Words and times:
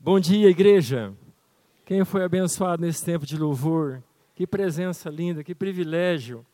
Bom 0.00 0.20
dia, 0.20 0.48
igreja. 0.48 1.12
Quem 1.84 2.04
foi 2.04 2.22
abençoado 2.22 2.80
nesse 2.80 3.04
tempo 3.04 3.26
de 3.26 3.36
louvor? 3.36 4.00
Que 4.32 4.46
presença 4.46 5.10
linda, 5.10 5.42
que 5.42 5.56
privilégio. 5.56 6.46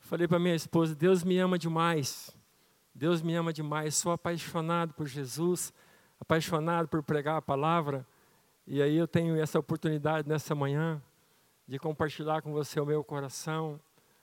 Falei 0.00 0.28
para 0.28 0.38
minha 0.38 0.54
esposa: 0.54 0.94
Deus 0.94 1.24
me 1.24 1.38
ama 1.38 1.58
demais. 1.58 2.36
Deus 2.94 3.22
me 3.22 3.34
ama 3.34 3.54
demais. 3.54 3.94
Sou 3.94 4.12
apaixonado 4.12 4.92
por 4.92 5.06
Jesus, 5.06 5.72
apaixonado 6.20 6.86
por 6.86 7.02
pregar 7.02 7.38
a 7.38 7.42
palavra. 7.42 8.06
E 8.66 8.82
aí 8.82 8.96
eu 8.96 9.08
tenho 9.08 9.34
essa 9.40 9.58
oportunidade 9.58 10.28
nessa 10.28 10.54
manhã 10.54 11.02
de 11.66 11.78
compartilhar 11.78 12.42
com 12.42 12.52
você 12.52 12.78
o 12.78 12.84
meu 12.84 13.02
coração, 13.02 13.80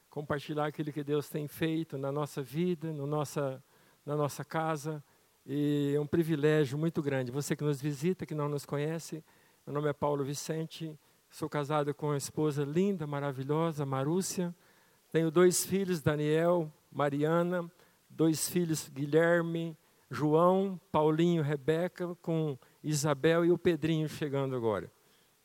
compartilhar 0.08 0.68
aquilo 0.68 0.94
que 0.94 1.04
Deus 1.04 1.28
tem 1.28 1.48
feito 1.48 1.98
na 1.98 2.12
nossa 2.12 2.44
vida, 2.44 2.94
no 2.94 3.08
nossa, 3.08 3.62
na 4.06 4.16
nossa 4.16 4.46
casa. 4.46 5.04
E 5.46 5.94
é 5.96 6.00
um 6.00 6.06
privilégio 6.06 6.78
muito 6.78 7.02
grande. 7.02 7.32
Você 7.32 7.56
que 7.56 7.64
nos 7.64 7.82
visita, 7.82 8.26
que 8.26 8.36
não 8.36 8.48
nos 8.48 8.66
conhece, 8.66 9.24
meu 9.66 9.74
nome 9.74 9.90
é 9.90 9.94
Paulo 9.94 10.24
Vicente, 10.24 10.98
sou 11.30 11.50
casado 11.50 11.94
com 11.94 12.08
uma 12.08 12.18
esposa 12.18 12.64
linda, 12.64 13.08
maravilhosa, 13.08 13.86
Marúcia. 13.86 14.54
Tenho 15.12 15.32
dois 15.32 15.66
filhos, 15.66 16.02
Daniel, 16.02 16.72
Mariana, 16.92 17.70
dois 18.10 18.48
filhos, 18.50 18.88
Guilherme, 18.90 19.76
João, 20.10 20.80
Paulinho, 20.92 21.42
Rebeca, 21.42 22.16
com 22.22 22.58
Isabel 22.84 23.46
e 23.46 23.52
o 23.52 23.58
Pedrinho 23.58 24.08
chegando 24.08 24.56
agora. 24.56 24.92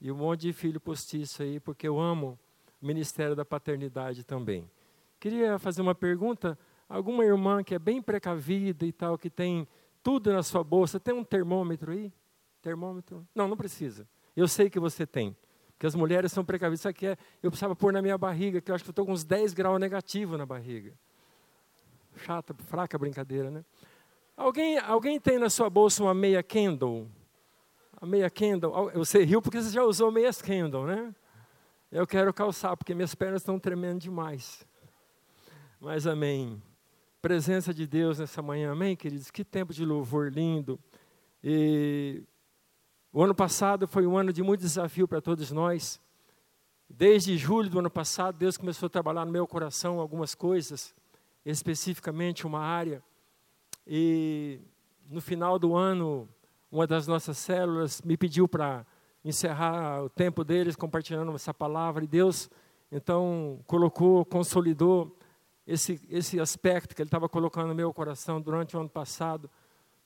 E 0.00 0.12
um 0.12 0.16
monte 0.16 0.42
de 0.42 0.52
filho 0.52 0.80
postiço 0.80 1.42
aí, 1.42 1.58
porque 1.58 1.88
eu 1.88 1.98
amo 1.98 2.38
o 2.82 2.86
ministério 2.86 3.34
da 3.34 3.44
paternidade 3.44 4.24
também. 4.24 4.70
Queria 5.18 5.58
fazer 5.58 5.80
uma 5.80 5.94
pergunta. 5.94 6.58
Alguma 6.88 7.24
irmã 7.24 7.64
que 7.64 7.74
é 7.74 7.78
bem 7.78 8.02
precavida 8.02 8.84
e 8.84 8.92
tal, 8.92 9.16
que 9.16 9.30
tem 9.30 9.66
tudo 10.06 10.32
na 10.32 10.40
sua 10.40 10.62
bolsa. 10.62 11.00
Tem 11.00 11.12
um 11.12 11.24
termômetro 11.24 11.90
aí? 11.90 12.12
Termômetro? 12.62 13.26
Não, 13.34 13.48
não 13.48 13.56
precisa. 13.56 14.06
Eu 14.36 14.46
sei 14.46 14.70
que 14.70 14.78
você 14.78 15.04
tem. 15.04 15.36
Porque 15.72 15.84
as 15.84 15.96
mulheres 15.96 16.30
são 16.30 16.44
precavidas. 16.44 16.78
Isso 16.78 16.88
aqui 16.88 17.08
é, 17.08 17.18
eu 17.42 17.50
precisava 17.50 17.74
pôr 17.74 17.92
na 17.92 18.00
minha 18.00 18.16
barriga, 18.16 18.60
que 18.60 18.70
eu 18.70 18.74
acho 18.76 18.84
que 18.84 18.90
eu 18.90 18.92
estou 18.92 19.04
com 19.04 19.10
uns 19.10 19.24
10 19.24 19.52
graus 19.52 19.80
negativos 19.80 20.38
na 20.38 20.46
barriga. 20.46 20.92
Chata, 22.18 22.54
fraca 22.54 22.96
brincadeira, 22.96 23.50
né? 23.50 23.64
Alguém, 24.36 24.78
alguém 24.78 25.18
tem 25.18 25.40
na 25.40 25.50
sua 25.50 25.68
bolsa 25.68 26.04
uma 26.04 26.14
meia 26.14 26.40
candle? 26.40 27.10
A 28.00 28.06
meia 28.06 28.30
candle? 28.30 28.92
Você 28.94 29.24
riu 29.24 29.42
porque 29.42 29.60
você 29.60 29.70
já 29.70 29.82
usou 29.82 30.12
meias 30.12 30.40
candle, 30.40 30.86
né? 30.86 31.12
Eu 31.90 32.06
quero 32.06 32.32
calçar, 32.32 32.76
porque 32.76 32.94
minhas 32.94 33.16
pernas 33.16 33.42
estão 33.42 33.58
tremendo 33.58 33.98
demais. 33.98 34.64
Mas 35.80 36.06
amém 36.06 36.62
presença 37.26 37.74
de 37.74 37.88
Deus 37.88 38.20
nessa 38.20 38.40
manhã, 38.40 38.70
amém, 38.70 38.94
queridos? 38.94 39.32
Que 39.32 39.44
tempo 39.44 39.74
de 39.74 39.84
louvor 39.84 40.32
lindo. 40.32 40.78
E 41.42 42.22
o 43.12 43.20
ano 43.20 43.34
passado 43.34 43.88
foi 43.88 44.06
um 44.06 44.16
ano 44.16 44.32
de 44.32 44.44
muito 44.44 44.60
desafio 44.60 45.08
para 45.08 45.20
todos 45.20 45.50
nós. 45.50 46.00
Desde 46.88 47.36
julho 47.36 47.68
do 47.68 47.80
ano 47.80 47.90
passado, 47.90 48.38
Deus 48.38 48.56
começou 48.56 48.86
a 48.86 48.90
trabalhar 48.90 49.24
no 49.24 49.32
meu 49.32 49.44
coração 49.44 49.98
algumas 49.98 50.36
coisas, 50.36 50.94
especificamente 51.44 52.46
uma 52.46 52.60
área. 52.60 53.02
E 53.84 54.60
no 55.10 55.20
final 55.20 55.58
do 55.58 55.74
ano, 55.74 56.28
uma 56.70 56.86
das 56.86 57.08
nossas 57.08 57.36
células 57.38 58.00
me 58.02 58.16
pediu 58.16 58.46
para 58.46 58.86
encerrar 59.24 60.04
o 60.04 60.08
tempo 60.08 60.44
deles 60.44 60.76
compartilhando 60.76 61.34
essa 61.34 61.52
palavra. 61.52 62.04
E 62.04 62.06
Deus, 62.06 62.48
então, 62.92 63.58
colocou, 63.66 64.24
consolidou 64.24 65.18
esse, 65.66 66.00
esse 66.08 66.38
aspecto 66.38 66.94
que 66.94 67.02
ele 67.02 67.08
estava 67.08 67.28
colocando 67.28 67.68
no 67.68 67.74
meu 67.74 67.92
coração 67.92 68.40
durante 68.40 68.76
o 68.76 68.80
ano 68.80 68.88
passado, 68.88 69.50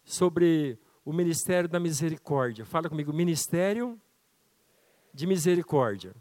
sobre 0.04 0.78
o 1.04 1.12
ministério 1.12 1.68
da 1.68 1.78
misericórdia. 1.78 2.64
Fala 2.64 2.88
comigo, 2.88 3.12
ministério 3.12 4.00
de 5.12 5.26
misericórdia. 5.26 6.14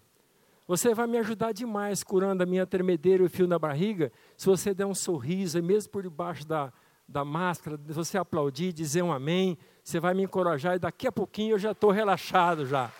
Você 0.67 0.93
vai 0.93 1.07
me 1.07 1.17
ajudar 1.17 1.51
demais 1.51 2.03
curando 2.03 2.43
a 2.43 2.45
minha 2.45 2.65
tremedeira 2.65 3.23
e 3.23 3.25
o 3.25 3.29
fio 3.29 3.47
na 3.47 3.57
barriga, 3.57 4.11
se 4.37 4.45
você 4.45 4.73
der 4.73 4.85
um 4.85 4.93
sorriso, 4.93 5.57
e 5.57 5.61
mesmo 5.61 5.91
por 5.91 6.03
debaixo 6.03 6.47
da, 6.47 6.71
da 7.07 7.25
máscara, 7.25 7.79
você 7.87 8.17
aplaudir, 8.17 8.71
dizer 8.71 9.01
um 9.01 9.11
amém, 9.11 9.57
você 9.83 9.99
vai 9.99 10.13
me 10.13 10.23
encorajar 10.23 10.75
e 10.75 10.79
daqui 10.79 11.07
a 11.07 11.11
pouquinho 11.11 11.55
eu 11.55 11.59
já 11.59 11.71
estou 11.71 11.89
relaxado 11.89 12.67
já. 12.67 12.91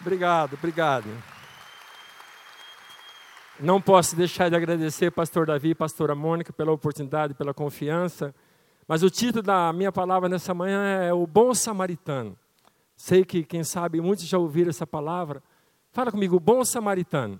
Obrigado, 0.00 0.54
obrigado. 0.54 1.06
Não 3.62 3.78
posso 3.78 4.16
deixar 4.16 4.48
de 4.48 4.56
agradecer 4.56 5.10
pastor 5.10 5.44
Davi 5.44 5.70
e 5.70 5.74
pastora 5.74 6.14
Mônica 6.14 6.50
pela 6.50 6.72
oportunidade, 6.72 7.34
pela 7.34 7.52
confiança. 7.52 8.34
Mas 8.88 9.02
o 9.02 9.10
título 9.10 9.42
da 9.42 9.70
minha 9.70 9.92
palavra 9.92 10.30
nessa 10.30 10.54
manhã 10.54 10.82
é 11.02 11.12
o 11.12 11.26
bom 11.26 11.52
samaritano. 11.52 12.38
Sei 12.96 13.22
que, 13.22 13.44
quem 13.44 13.62
sabe, 13.62 14.00
muitos 14.00 14.24
já 14.24 14.38
ouviram 14.38 14.70
essa 14.70 14.86
palavra. 14.86 15.42
Fala 15.92 16.10
comigo, 16.10 16.40
bom 16.40 16.64
samaritano. 16.64 17.38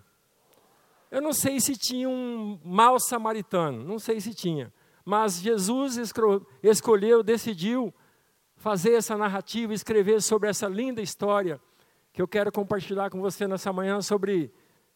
Eu 1.10 1.22
não 1.22 1.32
sei 1.32 1.58
se 1.58 1.74
tinha 1.74 2.06
um 2.06 2.58
mau 2.62 3.00
samaritano, 3.00 3.82
não 3.82 3.98
sei 3.98 4.20
se 4.20 4.34
tinha. 4.34 4.70
Mas 5.02 5.40
Jesus 5.40 5.96
escolheu, 6.62 7.22
decidiu 7.22 7.94
fazer 8.56 8.92
essa 8.92 9.16
narrativa, 9.16 9.72
escrever 9.72 10.20
sobre 10.20 10.50
essa 10.50 10.68
linda 10.68 11.00
história 11.00 11.58
que 12.12 12.20
eu 12.20 12.28
quero 12.28 12.52
compartilhar 12.52 13.08
com 13.08 13.22
você 13.22 13.48
nessa 13.48 13.72
manhã 13.72 14.02
sobre 14.02 14.52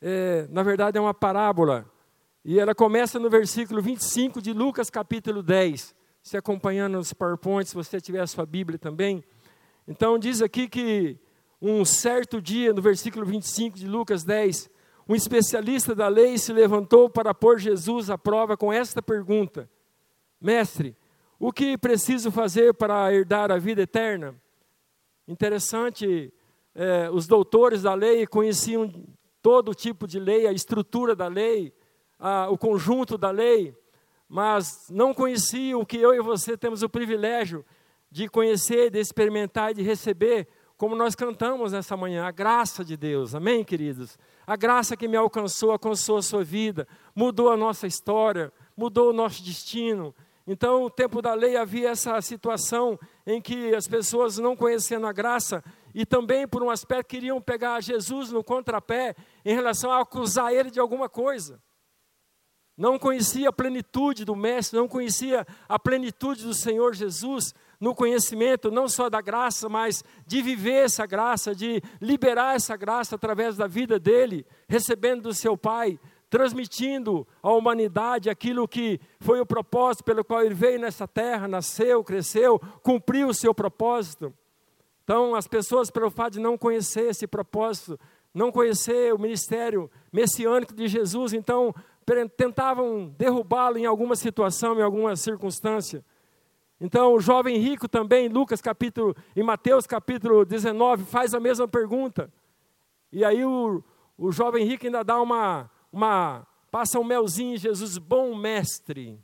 é, 0.07 0.47
na 0.51 0.63
verdade, 0.63 0.99
é 0.99 1.01
uma 1.01 1.15
parábola. 1.15 1.91
E 2.45 2.61
ela 2.61 2.75
começa 2.75 3.19
no 3.19 3.31
versículo 3.31 3.81
25 3.81 4.43
de 4.43 4.53
Lucas, 4.53 4.91
capítulo 4.91 5.43
10. 5.43 5.95
Se 6.23 6.37
acompanhando 6.37 6.99
nos 6.99 7.15
PowerPoints, 7.15 7.71
se 7.71 7.75
você 7.75 7.99
tiver 7.99 8.21
a 8.21 8.27
sua 8.27 8.45
Bíblia 8.45 8.79
também. 8.79 9.25
Então, 9.89 10.19
diz 10.19 10.43
aqui 10.43 10.69
que 10.69 11.19
um 11.59 11.87
certo 11.87 12.39
dia, 12.39 12.75
no 12.75 12.83
versículo 12.83 13.25
25 13.25 13.79
de 13.79 13.89
Lucas 13.89 14.25
10, 14.25 14.69
um 15.09 15.15
especialista 15.15 15.95
da 15.95 16.07
lei 16.07 16.37
se 16.37 16.53
levantou 16.53 17.09
para 17.09 17.33
pôr 17.33 17.59
Jesus 17.59 18.11
à 18.11 18.19
prova 18.19 18.59
com 18.59 18.71
esta 18.71 19.01
pergunta: 19.01 19.71
Mestre, 20.39 20.95
o 21.39 21.51
que 21.51 21.79
preciso 21.79 22.31
fazer 22.31 22.75
para 22.75 23.11
herdar 23.11 23.51
a 23.51 23.57
vida 23.57 23.81
eterna? 23.81 24.35
Interessante, 25.27 26.31
é, 26.75 27.09
os 27.11 27.27
doutores 27.27 27.81
da 27.81 27.95
lei 27.95 28.27
conheciam 28.27 28.93
todo 29.45 29.75
tipo 29.75 30.07
de 30.07 30.19
lei, 30.19 30.47
a 30.47 30.53
estrutura 30.53 31.15
da 31.15 31.29
lei, 31.29 31.71
a, 32.19 32.49
o 32.49 32.57
conjunto 32.57 33.19
da 33.19 33.31
lei, 33.31 33.77
mas 34.27 34.87
não 34.89 35.13
conheciam 35.13 35.83
o 35.83 35.85
que 35.85 35.99
eu 35.99 36.15
e 36.15 36.23
você 36.23 36.57
temos 36.57 36.83
o 36.83 36.89
privilégio 36.89 37.63
de 38.11 38.27
conhecer, 38.27 38.91
de 38.91 38.99
experimentar 38.99 39.73
e 39.73 39.75
de 39.75 39.83
receber, 39.83 40.49
como 40.79 40.97
nós 40.97 41.15
cantamos 41.15 41.73
nessa 41.73 41.95
manhã, 41.95 42.25
a 42.25 42.31
graça 42.31 42.83
de 42.83 42.97
Deus, 42.97 43.35
amém, 43.35 43.63
queridos? 43.63 44.19
A 44.47 44.57
graça 44.57 44.97
que 44.97 45.07
me 45.07 45.17
alcançou, 45.19 45.73
alcançou 45.73 46.17
a 46.17 46.23
sua 46.23 46.43
vida, 46.43 46.89
mudou 47.15 47.51
a 47.51 47.57
nossa 47.57 47.87
história, 47.87 48.51
mudou 48.75 49.11
o 49.11 49.13
nosso 49.13 49.43
destino. 49.43 50.15
Então, 50.47 50.85
no 50.85 50.91
tempo 50.91 51.21
da 51.21 51.35
lei 51.35 51.55
havia 51.55 51.91
essa 51.91 52.19
situação 52.23 52.99
em 53.27 53.43
que 53.43 53.75
as 53.75 53.87
pessoas 53.87 54.39
não 54.39 54.57
conhecendo 54.57 55.07
a 55.07 55.13
graça 55.13 55.63
e 55.95 56.05
também 56.05 56.47
por 56.47 56.63
um 56.63 56.71
aspecto 56.71 57.09
queriam 57.09 57.41
pegar 57.41 57.81
Jesus 57.81 58.31
no 58.31 58.43
contrapé 58.43 59.15
em 59.45 59.55
relação 59.55 59.93
a 59.93 60.01
acusar 60.01 60.53
ele 60.53 60.71
de 60.71 60.81
alguma 60.81 61.09
coisa. 61.09 61.63
Não 62.77 62.99
conhecia 62.99 63.51
a 63.51 63.53
plenitude 63.53 64.25
do 64.25 64.35
Mestre, 64.35 64.77
não 64.77 64.89
conhecia 64.89 65.47
a 65.69 65.79
plenitude 65.79 66.43
do 66.43 66.53
Senhor 66.53 66.93
Jesus 66.93 67.55
no 67.81 67.95
conhecimento 67.95 68.71
não 68.71 68.89
só 68.89 69.09
da 69.09 69.21
graça, 69.21 69.69
mas 69.69 70.03
de 70.27 70.43
viver 70.43 70.85
essa 70.85 71.07
graça, 71.07 71.55
de 71.55 71.81
liberar 72.01 72.57
essa 72.57 72.77
graça 72.77 73.15
através 73.15 73.57
da 73.57 73.67
vida 73.67 73.99
dele, 73.99 74.45
recebendo 74.69 75.23
do 75.23 75.35
seu 75.35 75.57
Pai, 75.57 76.01
transmitindo 76.29 77.27
à 77.43 77.53
humanidade 77.53 78.29
aquilo 78.29 78.67
que 78.67 79.01
foi 79.21 79.41
o 79.41 79.47
propósito 79.47 80.03
pelo 80.03 80.25
qual 80.25 80.43
ele 80.43 80.55
veio 80.55 80.81
nessa 80.81 81.07
terra, 81.07 81.47
nasceu, 81.47 82.03
cresceu, 82.03 82.59
cumpriu 82.83 83.29
o 83.29 83.35
seu 83.35 83.55
propósito. 83.55 84.35
Então, 85.05 85.35
as 85.35 85.47
pessoas, 85.47 85.91
pelo 85.91 86.11
fato 86.11 86.35
de 86.35 86.41
não 86.41 86.57
conhecer 86.57 87.11
esse 87.11 87.27
propósito, 87.27 88.01
não 88.33 88.51
conhecer 88.51 89.13
o 89.13 89.19
ministério 89.19 89.91
messiânico 90.11 90.75
de 90.75 90.89
Jesus, 90.89 91.35
então 91.35 91.75
tentavam 92.37 93.15
derrubá-lo 93.17 93.79
em 93.79 93.85
alguma 93.85 94.17
situação, 94.17 94.79
em 94.79 94.83
alguma 94.83 95.15
circunstância. 95.15 96.03
Então, 96.81 97.13
o 97.13 97.21
jovem 97.21 97.59
rico 97.59 97.87
também, 97.87 98.29
Lucas 98.29 98.61
capítulo, 98.63 99.15
em 99.37 99.43
Mateus 99.43 99.87
capítulo 99.87 100.45
19, 100.45 101.05
faz 101.05 101.35
a 101.35 101.41
mesma 101.41 101.69
pergunta. 101.69 102.33
E 103.13 103.25
aí 103.25 103.45
o, 103.45 103.85
o 104.19 104.33
jovem 104.33 104.65
rico 104.65 104.87
ainda 104.87 105.05
dá 105.05 105.21
uma, 105.21 105.71
uma, 105.93 106.47
passa 106.71 106.99
um 106.99 107.05
melzinho 107.05 107.55
em 107.55 107.59
Jesus, 107.59 107.99
bom 107.99 108.35
mestre, 108.35 109.21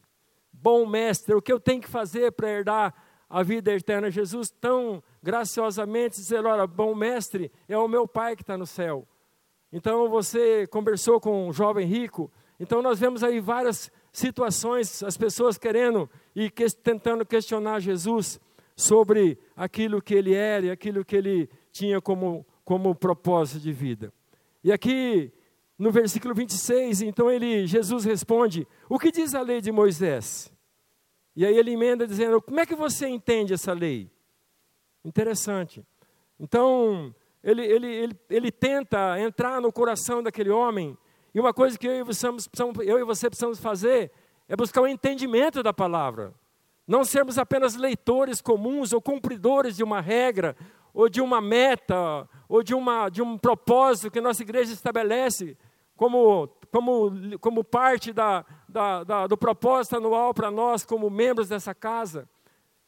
bom 0.52 0.86
mestre, 0.86 1.34
o 1.34 1.42
que 1.42 1.52
eu 1.52 1.58
tenho 1.58 1.80
que 1.80 1.88
fazer 1.88 2.32
para 2.32 2.50
herdar 2.50 2.94
a 3.30 3.42
vida 3.44 3.72
eterna? 3.72 4.10
Jesus 4.10 4.50
tão 4.50 5.02
graciosamente 5.22 6.16
dizer: 6.16 6.44
Olha, 6.44 6.66
bom 6.66 6.94
mestre, 6.94 7.50
é 7.68 7.78
o 7.78 7.88
meu 7.88 8.08
pai 8.08 8.34
que 8.34 8.42
está 8.42 8.58
no 8.58 8.66
céu. 8.66 9.06
Então 9.72 10.10
você 10.10 10.66
conversou 10.66 11.20
com 11.20 11.48
um 11.48 11.52
jovem 11.52 11.86
rico. 11.86 12.30
Então 12.58 12.82
nós 12.82 12.98
vemos 12.98 13.22
aí 13.22 13.40
várias 13.40 13.90
situações, 14.12 15.02
as 15.02 15.16
pessoas 15.16 15.56
querendo 15.56 16.10
e 16.34 16.50
que, 16.50 16.66
tentando 16.70 17.24
questionar 17.24 17.80
Jesus 17.80 18.40
sobre 18.76 19.38
aquilo 19.56 20.02
que 20.02 20.14
ele 20.14 20.34
era 20.34 20.66
e 20.66 20.70
aquilo 20.70 21.04
que 21.04 21.14
ele 21.16 21.48
tinha 21.70 22.00
como, 22.00 22.44
como 22.64 22.94
propósito 22.94 23.60
de 23.60 23.72
vida. 23.72 24.12
E 24.62 24.72
aqui, 24.72 25.32
no 25.78 25.90
versículo 25.90 26.34
26, 26.34 27.02
então 27.02 27.30
ele, 27.30 27.66
Jesus 27.66 28.04
responde: 28.04 28.66
O 28.88 28.98
que 28.98 29.12
diz 29.12 29.34
a 29.34 29.40
lei 29.40 29.60
de 29.60 29.70
Moisés? 29.70 30.52
E 31.40 31.46
aí 31.46 31.56
ele 31.56 31.70
emenda 31.70 32.06
dizendo: 32.06 32.38
Como 32.42 32.60
é 32.60 32.66
que 32.66 32.74
você 32.74 33.08
entende 33.08 33.54
essa 33.54 33.72
lei? 33.72 34.10
Interessante. 35.02 35.82
Então, 36.38 37.14
ele, 37.42 37.64
ele, 37.64 37.86
ele, 37.86 38.20
ele 38.28 38.52
tenta 38.52 39.18
entrar 39.18 39.58
no 39.58 39.72
coração 39.72 40.22
daquele 40.22 40.50
homem, 40.50 40.98
e 41.34 41.40
uma 41.40 41.54
coisa 41.54 41.78
que 41.78 41.86
eu 41.86 41.94
e, 41.94 42.02
você, 42.02 42.26
eu 42.84 42.98
e 42.98 43.04
você 43.04 43.30
precisamos 43.30 43.58
fazer 43.58 44.12
é 44.46 44.54
buscar 44.54 44.82
o 44.82 44.86
entendimento 44.86 45.62
da 45.62 45.72
palavra. 45.72 46.34
Não 46.86 47.04
sermos 47.04 47.38
apenas 47.38 47.74
leitores 47.74 48.42
comuns 48.42 48.92
ou 48.92 49.00
cumpridores 49.00 49.74
de 49.74 49.82
uma 49.82 50.02
regra, 50.02 50.54
ou 50.92 51.08
de 51.08 51.22
uma 51.22 51.40
meta, 51.40 52.28
ou 52.50 52.62
de, 52.62 52.74
uma, 52.74 53.08
de 53.08 53.22
um 53.22 53.38
propósito 53.38 54.10
que 54.10 54.20
nossa 54.20 54.42
igreja 54.42 54.74
estabelece 54.74 55.56
como, 55.96 56.48
como, 56.70 57.38
como 57.38 57.64
parte 57.64 58.12
da, 58.12 58.44
da, 58.70 59.04
da 59.04 59.26
do 59.26 59.36
propósito 59.36 59.96
anual 59.96 60.32
para 60.32 60.50
nós, 60.50 60.84
como 60.84 61.10
membros 61.10 61.48
dessa 61.48 61.74
casa. 61.74 62.28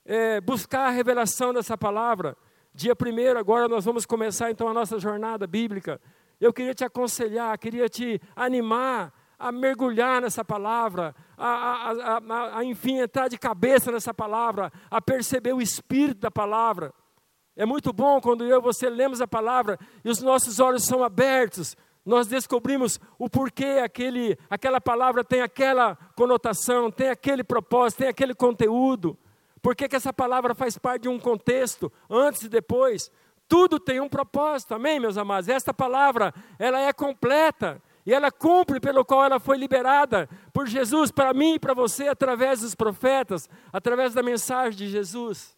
É, 0.05 0.40
buscar 0.40 0.87
a 0.87 0.90
revelação 0.90 1.52
dessa 1.52 1.76
palavra. 1.76 2.37
Dia 2.75 2.96
primeiro, 2.96 3.38
agora 3.38 3.69
nós 3.69 3.84
vamos 3.84 4.06
começar 4.06 4.50
então 4.50 4.69
a 4.69 4.75
nossa 4.75 4.99
jornada 4.99 5.46
bíblica. 5.46 6.00
Eu 6.40 6.52
queria 6.52 6.75
te 6.75 6.84
aconselhar, 6.84 7.56
queria 7.58 7.88
te 7.88 8.20
animar 8.34 9.12
a 9.38 9.50
mergulhar 9.50 10.23
nessa 10.23 10.44
palavra, 10.44 11.14
a, 11.37 11.49
a, 11.49 11.90
a, 11.90 12.58
a, 12.58 12.64
enfim 12.64 13.00
entrar 13.00 13.29
de 13.29 13.37
cabeça 13.37 13.90
nessa 13.90 14.14
palavra, 14.14 14.73
a 14.88 15.00
perceber 15.00 15.52
o 15.52 15.61
espírito 15.61 16.20
da 16.20 16.31
palavra. 16.31 16.94
É 17.56 17.67
muito 17.67 17.93
bom 17.93 18.20
quando 18.20 18.44
eu 18.44 18.58
e 18.58 18.62
você 18.62 18.88
lemos 18.88 19.20
a 19.20 19.26
palavra 19.26 19.79
e 20.05 20.08
os 20.08 20.23
nossos 20.23 20.61
olhos 20.61 20.84
são 20.84 21.02
abertos, 21.05 21.76
nós 22.05 22.27
descobrimos 22.27 22.99
o 23.19 23.31
porquê 23.31 23.81
aquele, 23.83 24.37
aquela 24.51 24.81
palavra 24.81 25.23
tem 25.23 25.41
aquela 25.41 25.97
conotação, 26.17 26.91
tem 26.91 27.09
aquele 27.09 27.45
propósito, 27.45 27.99
tem 27.99 28.09
aquele 28.09 28.35
conteúdo. 28.35 29.17
Por 29.61 29.77
que, 29.77 29.95
essa 29.95 30.13
palavra 30.13 30.55
faz 30.55 30.77
parte 30.77 31.03
de 31.03 31.09
um 31.09 31.19
contexto, 31.19 31.93
antes 32.11 32.43
e 32.43 32.49
depois? 32.49 33.11
Tudo 33.47 33.79
tem 33.79 34.01
um 34.01 34.09
propósito, 34.09 34.75
amém, 34.75 34.99
meus 34.99 35.17
amados? 35.17 35.49
Esta 35.49 35.73
palavra, 35.73 36.35
ela 36.59 36.81
é 36.81 36.93
completa 36.93 37.81
e 38.05 38.13
ela 38.13 38.33
cumpre 38.33 38.81
pelo 38.81 39.05
qual 39.05 39.25
ela 39.25 39.39
foi 39.39 39.57
liberada 39.57 40.29
por 40.53 40.67
Jesus 40.67 41.13
para 41.13 41.33
mim 41.33 41.55
e 41.55 41.59
para 41.59 41.75
você 41.75 42.09
através 42.09 42.61
dos 42.61 42.75
profetas, 42.75 43.49
através 43.73 44.13
da 44.13 44.23
mensagem 44.23 44.77
de 44.77 44.89
Jesus. 44.89 45.57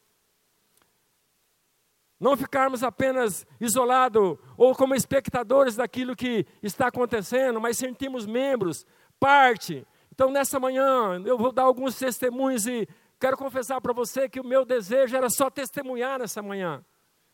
Não 2.18 2.36
ficarmos 2.36 2.82
apenas 2.82 3.46
isolados 3.60 4.38
ou 4.56 4.74
como 4.74 4.94
espectadores 4.94 5.76
daquilo 5.76 6.16
que 6.16 6.46
está 6.62 6.86
acontecendo, 6.86 7.60
mas 7.60 7.76
sentimos 7.76 8.24
membros, 8.26 8.86
parte. 9.18 9.86
Então, 10.12 10.30
nessa 10.30 10.60
manhã, 10.60 11.20
eu 11.24 11.36
vou 11.36 11.52
dar 11.52 11.64
alguns 11.64 11.96
testemunhos 11.96 12.66
e 12.66 12.88
Quero 13.24 13.38
confessar 13.38 13.80
para 13.80 13.94
você 13.94 14.28
que 14.28 14.38
o 14.38 14.44
meu 14.44 14.66
desejo 14.66 15.16
era 15.16 15.30
só 15.30 15.48
testemunhar 15.48 16.18
nessa 16.18 16.42
manhã. 16.42 16.84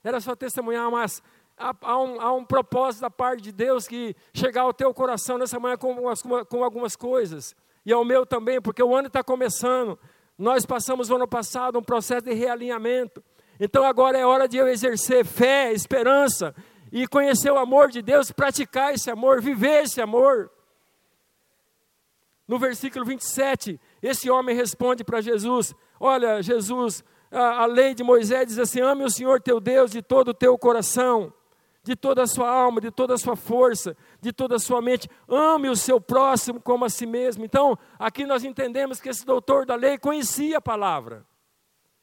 Era 0.04 0.20
só 0.20 0.36
testemunhar, 0.36 0.88
mas 0.88 1.20
há, 1.58 1.98
um, 1.98 2.20
há 2.20 2.32
um, 2.32 2.44
propósito 2.44 3.02
da 3.02 3.10
parte 3.10 3.42
de 3.42 3.50
Deus 3.50 3.88
que 3.88 4.14
chegar 4.32 4.62
ao 4.62 4.72
teu 4.72 4.94
coração 4.94 5.36
nessa 5.36 5.58
manhã 5.58 5.76
com, 5.76 5.96
com, 5.96 6.44
com 6.44 6.62
algumas 6.62 6.94
coisas. 6.94 7.56
E 7.84 7.92
ao 7.92 8.04
meu 8.04 8.24
também, 8.24 8.60
porque 8.60 8.80
o 8.80 8.94
ano 8.94 9.08
está 9.08 9.24
começando. 9.24 9.98
Nós 10.38 10.64
passamos 10.64 11.10
o 11.10 11.16
ano 11.16 11.26
passado 11.26 11.76
um 11.76 11.82
processo 11.82 12.24
de 12.24 12.34
realinhamento. 12.34 13.20
Então 13.60 13.84
agora 13.84 14.18
é 14.18 14.24
hora 14.24 14.48
de 14.48 14.56
eu 14.56 14.66
exercer 14.66 15.22
fé, 15.22 15.70
esperança 15.70 16.54
e 16.90 17.06
conhecer 17.06 17.52
o 17.52 17.58
amor 17.58 17.90
de 17.90 18.00
Deus, 18.00 18.32
praticar 18.32 18.94
esse 18.94 19.10
amor, 19.10 19.42
viver 19.42 19.82
esse 19.82 20.00
amor. 20.00 20.50
No 22.48 22.58
versículo 22.58 23.04
27, 23.04 23.78
esse 24.02 24.30
homem 24.30 24.56
responde 24.56 25.04
para 25.04 25.20
Jesus: 25.20 25.74
Olha, 26.00 26.42
Jesus, 26.42 27.04
a, 27.30 27.62
a, 27.62 27.66
lei 27.66 27.94
de 27.94 28.02
Moisés 28.02 28.48
diz 28.48 28.58
assim: 28.58 28.80
ame 28.80 29.04
o 29.04 29.10
Senhor 29.10 29.40
teu 29.42 29.60
Deus 29.60 29.90
de 29.90 30.02
todo 30.02 30.28
o 30.28 30.34
teu 30.34 30.58
coração, 30.58 31.32
de 31.84 31.94
toda 31.94 32.22
a 32.22 32.26
sua 32.26 32.50
alma, 32.50 32.80
de 32.80 32.90
toda 32.90 33.14
a 33.14 33.18
sua 33.18 33.36
força, 33.36 33.96
de 34.20 34.32
toda 34.32 34.56
a 34.56 34.58
sua 34.58 34.80
mente. 34.80 35.08
Ame 35.28 35.68
o 35.68 35.76
seu 35.76 36.00
próximo 36.00 36.60
como 36.60 36.86
a 36.86 36.88
si 36.88 37.06
mesmo. 37.06 37.44
Então, 37.44 37.78
aqui 37.98 38.24
nós 38.24 38.42
entendemos 38.42 39.00
que 39.00 39.10
esse 39.10 39.24
doutor 39.24 39.66
da 39.66 39.76
lei 39.76 39.98
conhecia 39.98 40.58
a 40.58 40.62
palavra. 40.62 41.24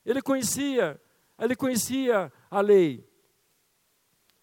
Ele 0.06 0.22
conhecia, 0.22 1.02
ele 1.40 1.56
conhecia 1.56 2.32
a 2.50 2.62
lei. 2.62 3.08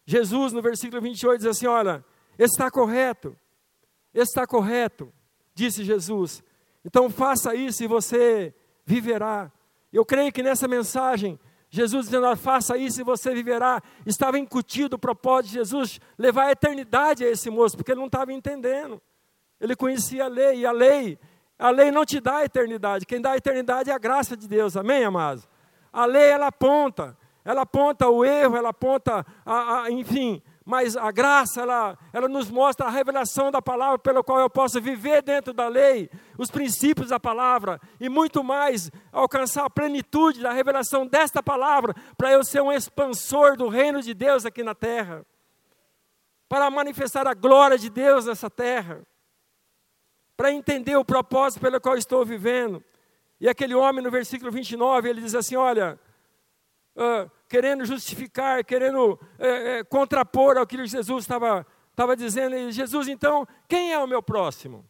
Jesus, 0.06 0.52
no 0.52 0.60
versículo 0.60 1.00
28, 1.00 1.38
diz 1.38 1.46
assim: 1.46 1.66
Olha, 1.66 2.04
está 2.38 2.70
correto, 2.70 3.36
está 4.12 4.46
correto, 4.46 5.12
disse 5.54 5.84
Jesus 5.84 6.42
então 6.84 7.08
faça 7.08 7.54
isso 7.54 7.82
e 7.82 7.86
você 7.86 8.54
viverá. 8.84 9.50
Eu 9.92 10.04
creio 10.04 10.30
que 10.30 10.42
nessa 10.42 10.68
mensagem, 10.68 11.40
Jesus 11.70 12.06
dizendo, 12.06 12.36
faça 12.36 12.76
isso 12.76 13.00
e 13.00 13.04
você 13.04 13.32
viverá, 13.32 13.82
estava 14.04 14.38
incutido 14.38 14.96
o 14.96 14.98
propósito 14.98 15.52
de 15.52 15.58
Jesus 15.58 16.00
levar 16.18 16.46
a 16.46 16.52
eternidade 16.52 17.24
a 17.24 17.30
esse 17.30 17.48
moço, 17.48 17.76
porque 17.76 17.92
ele 17.92 18.00
não 18.00 18.06
estava 18.06 18.32
entendendo. 18.32 19.00
Ele 19.58 19.74
conhecia 19.74 20.24
a 20.24 20.28
lei, 20.28 20.58
e 20.58 20.66
a 20.66 20.72
lei, 20.72 21.18
a 21.58 21.70
lei 21.70 21.90
não 21.90 22.04
te 22.04 22.20
dá 22.20 22.38
a 22.38 22.44
eternidade, 22.44 23.06
quem 23.06 23.20
dá 23.20 23.30
a 23.30 23.36
eternidade 23.36 23.88
é 23.88 23.94
a 23.94 23.98
graça 23.98 24.36
de 24.36 24.46
Deus, 24.46 24.76
amém, 24.76 25.04
amados? 25.04 25.48
A 25.94 26.06
lei, 26.06 26.28
ela 26.28 26.48
aponta, 26.48 27.16
ela 27.44 27.62
aponta 27.62 28.08
o 28.08 28.24
erro, 28.24 28.56
ela 28.56 28.70
aponta, 28.70 29.24
a, 29.46 29.82
a, 29.82 29.90
enfim, 29.92 30.42
mas 30.64 30.96
a 30.96 31.12
graça, 31.12 31.60
ela, 31.60 31.96
ela 32.12 32.28
nos 32.28 32.50
mostra 32.50 32.86
a 32.86 32.90
revelação 32.90 33.48
da 33.52 33.62
palavra 33.62 33.96
pela 34.00 34.24
qual 34.24 34.40
eu 34.40 34.50
posso 34.50 34.80
viver 34.80 35.22
dentro 35.22 35.52
da 35.52 35.68
lei, 35.68 36.10
os 36.36 36.50
princípios 36.50 37.10
da 37.10 37.20
palavra 37.20 37.80
e 38.00 38.08
muito 38.08 38.42
mais, 38.42 38.90
alcançar 39.12 39.66
a 39.66 39.70
plenitude 39.70 40.42
da 40.42 40.52
revelação 40.52 41.06
desta 41.06 41.40
palavra, 41.40 41.94
para 42.18 42.32
eu 42.32 42.42
ser 42.42 42.60
um 42.60 42.72
expansor 42.72 43.56
do 43.56 43.68
reino 43.68 44.02
de 44.02 44.14
Deus 44.14 44.44
aqui 44.44 44.64
na 44.64 44.74
terra, 44.74 45.24
para 46.48 46.68
manifestar 46.72 47.28
a 47.28 47.34
glória 47.34 47.78
de 47.78 47.88
Deus 47.88 48.26
nessa 48.26 48.50
terra, 48.50 49.00
para 50.36 50.50
entender 50.50 50.96
o 50.96 51.04
propósito 51.04 51.60
pelo 51.60 51.80
qual 51.80 51.96
estou 51.96 52.24
vivendo. 52.24 52.82
E 53.44 53.48
aquele 53.50 53.74
homem 53.74 54.02
no 54.02 54.10
versículo 54.10 54.50
29, 54.50 55.06
ele 55.06 55.20
diz 55.20 55.34
assim: 55.34 55.54
Olha, 55.54 56.00
uh, 56.96 57.30
querendo 57.46 57.84
justificar, 57.84 58.64
querendo 58.64 59.20
é, 59.38 59.80
é, 59.80 59.84
contrapor 59.84 60.56
aquilo 60.56 60.84
que 60.84 60.88
Jesus 60.88 61.24
estava, 61.24 61.66
estava 61.90 62.16
dizendo. 62.16 62.56
E 62.56 62.72
Jesus, 62.72 63.06
então, 63.06 63.46
quem 63.68 63.92
é 63.92 63.98
o 63.98 64.06
meu 64.06 64.22
próximo? 64.22 64.88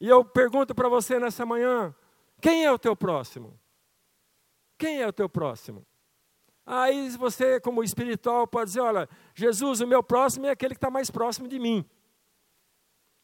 E 0.00 0.08
eu 0.08 0.24
pergunto 0.24 0.76
para 0.76 0.88
você 0.88 1.18
nessa 1.18 1.44
manhã: 1.44 1.92
quem 2.40 2.64
é 2.64 2.70
o 2.70 2.78
teu 2.78 2.94
próximo? 2.94 3.58
Quem 4.78 5.02
é 5.02 5.08
o 5.08 5.12
teu 5.12 5.28
próximo? 5.28 5.84
Aí 6.64 7.10
você, 7.16 7.58
como 7.58 7.82
espiritual, 7.82 8.46
pode 8.46 8.66
dizer: 8.66 8.80
olha, 8.80 9.08
Jesus, 9.34 9.80
o 9.80 9.88
meu 9.88 10.04
próximo 10.04 10.46
é 10.46 10.50
aquele 10.50 10.74
que 10.74 10.78
está 10.78 10.88
mais 10.88 11.10
próximo 11.10 11.48
de 11.48 11.58
mim. 11.58 11.84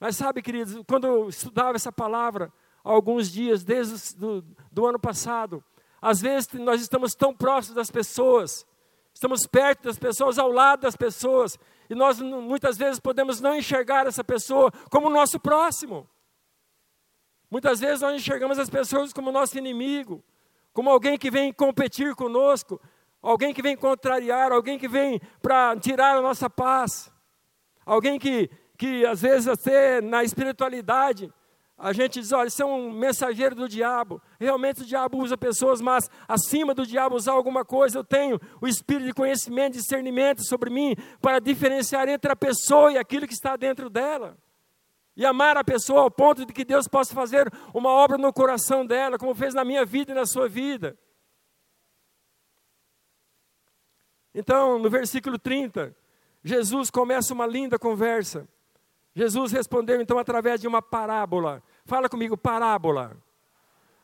Mas 0.00 0.16
sabe, 0.16 0.42
queridos, 0.42 0.82
quando 0.88 1.06
eu 1.06 1.28
estudava 1.28 1.76
essa 1.76 1.92
palavra, 1.92 2.52
alguns 2.82 3.30
dias, 3.30 3.64
desde 3.64 4.16
do, 4.16 4.44
do 4.70 4.86
ano 4.86 4.98
passado, 4.98 5.62
às 6.00 6.20
vezes 6.20 6.48
nós 6.54 6.80
estamos 6.80 7.14
tão 7.14 7.34
próximos 7.34 7.76
das 7.76 7.90
pessoas, 7.90 8.66
estamos 9.12 9.46
perto 9.46 9.84
das 9.84 9.98
pessoas, 9.98 10.38
ao 10.38 10.50
lado 10.50 10.82
das 10.82 10.96
pessoas, 10.96 11.58
e 11.88 11.94
nós 11.94 12.20
muitas 12.20 12.78
vezes 12.78 13.00
podemos 13.00 13.40
não 13.40 13.54
enxergar 13.54 14.06
essa 14.06 14.24
pessoa 14.24 14.72
como 14.90 15.10
nosso 15.10 15.38
próximo. 15.38 16.08
Muitas 17.50 17.80
vezes 17.80 18.00
nós 18.00 18.14
enxergamos 18.14 18.58
as 18.58 18.70
pessoas 18.70 19.12
como 19.12 19.32
nosso 19.32 19.58
inimigo, 19.58 20.22
como 20.72 20.88
alguém 20.88 21.18
que 21.18 21.30
vem 21.30 21.52
competir 21.52 22.14
conosco, 22.14 22.80
alguém 23.20 23.52
que 23.52 23.60
vem 23.60 23.76
contrariar, 23.76 24.52
alguém 24.52 24.78
que 24.78 24.88
vem 24.88 25.20
para 25.42 25.76
tirar 25.78 26.16
a 26.16 26.22
nossa 26.22 26.48
paz, 26.48 27.12
alguém 27.84 28.18
que, 28.18 28.48
que 28.78 29.04
às 29.04 29.20
vezes 29.20 29.48
até 29.48 30.00
na 30.00 30.22
espiritualidade 30.22 31.30
a 31.82 31.94
gente 31.94 32.20
diz, 32.20 32.30
olha, 32.30 32.48
isso 32.48 32.62
é 32.62 32.66
um 32.66 32.92
mensageiro 32.92 33.54
do 33.54 33.66
diabo. 33.66 34.20
Realmente 34.38 34.82
o 34.82 34.84
diabo 34.84 35.16
usa 35.16 35.34
pessoas, 35.36 35.80
mas 35.80 36.10
acima 36.28 36.74
do 36.74 36.86
diabo 36.86 37.16
usar 37.16 37.32
alguma 37.32 37.64
coisa, 37.64 37.98
eu 37.98 38.04
tenho 38.04 38.38
o 38.60 38.68
espírito 38.68 39.06
de 39.06 39.14
conhecimento, 39.14 39.78
discernimento 39.78 40.44
sobre 40.44 40.68
mim, 40.68 40.94
para 41.22 41.38
diferenciar 41.38 42.06
entre 42.06 42.30
a 42.30 42.36
pessoa 42.36 42.92
e 42.92 42.98
aquilo 42.98 43.26
que 43.26 43.32
está 43.32 43.56
dentro 43.56 43.88
dela. 43.88 44.36
E 45.16 45.24
amar 45.24 45.56
a 45.56 45.64
pessoa 45.64 46.02
ao 46.02 46.10
ponto 46.10 46.44
de 46.44 46.52
que 46.52 46.66
Deus 46.66 46.86
possa 46.86 47.14
fazer 47.14 47.50
uma 47.72 47.88
obra 47.88 48.18
no 48.18 48.30
coração 48.30 48.84
dela, 48.84 49.16
como 49.16 49.34
fez 49.34 49.54
na 49.54 49.64
minha 49.64 49.84
vida 49.84 50.12
e 50.12 50.14
na 50.14 50.26
sua 50.26 50.50
vida. 50.50 50.98
Então, 54.34 54.78
no 54.78 54.90
versículo 54.90 55.38
30, 55.38 55.96
Jesus 56.44 56.90
começa 56.90 57.32
uma 57.32 57.46
linda 57.46 57.78
conversa. 57.78 58.46
Jesus 59.14 59.52
respondeu 59.52 60.00
então 60.00 60.18
através 60.18 60.60
de 60.60 60.68
uma 60.68 60.80
parábola. 60.80 61.62
Fala 61.84 62.08
comigo, 62.08 62.36
parábola. 62.36 63.16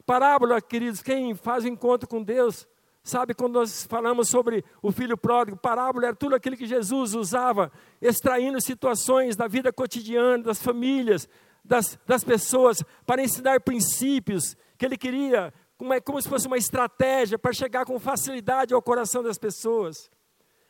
Parábola, 0.04 0.60
queridos, 0.60 1.02
quem 1.02 1.34
faz 1.34 1.64
o 1.64 1.68
encontro 1.68 2.08
com 2.08 2.22
Deus 2.22 2.66
Sabe, 3.06 3.34
quando 3.34 3.52
nós 3.52 3.86
falamos 3.86 4.28
sobre 4.28 4.64
o 4.82 4.90
filho 4.90 5.16
pródigo, 5.16 5.56
parábola 5.56 6.06
era 6.06 6.16
tudo 6.16 6.34
aquilo 6.34 6.56
que 6.56 6.66
Jesus 6.66 7.14
usava, 7.14 7.70
extraindo 8.02 8.60
situações 8.60 9.36
da 9.36 9.46
vida 9.46 9.72
cotidiana, 9.72 10.42
das 10.42 10.60
famílias, 10.60 11.28
das, 11.64 11.96
das 12.04 12.24
pessoas, 12.24 12.82
para 13.06 13.22
ensinar 13.22 13.60
princípios 13.60 14.56
que 14.76 14.84
ele 14.84 14.96
queria, 14.96 15.54
como, 15.78 15.94
é, 15.94 16.00
como 16.00 16.20
se 16.20 16.28
fosse 16.28 16.48
uma 16.48 16.56
estratégia 16.56 17.38
para 17.38 17.52
chegar 17.52 17.84
com 17.84 17.96
facilidade 18.00 18.74
ao 18.74 18.82
coração 18.82 19.22
das 19.22 19.38
pessoas. 19.38 20.10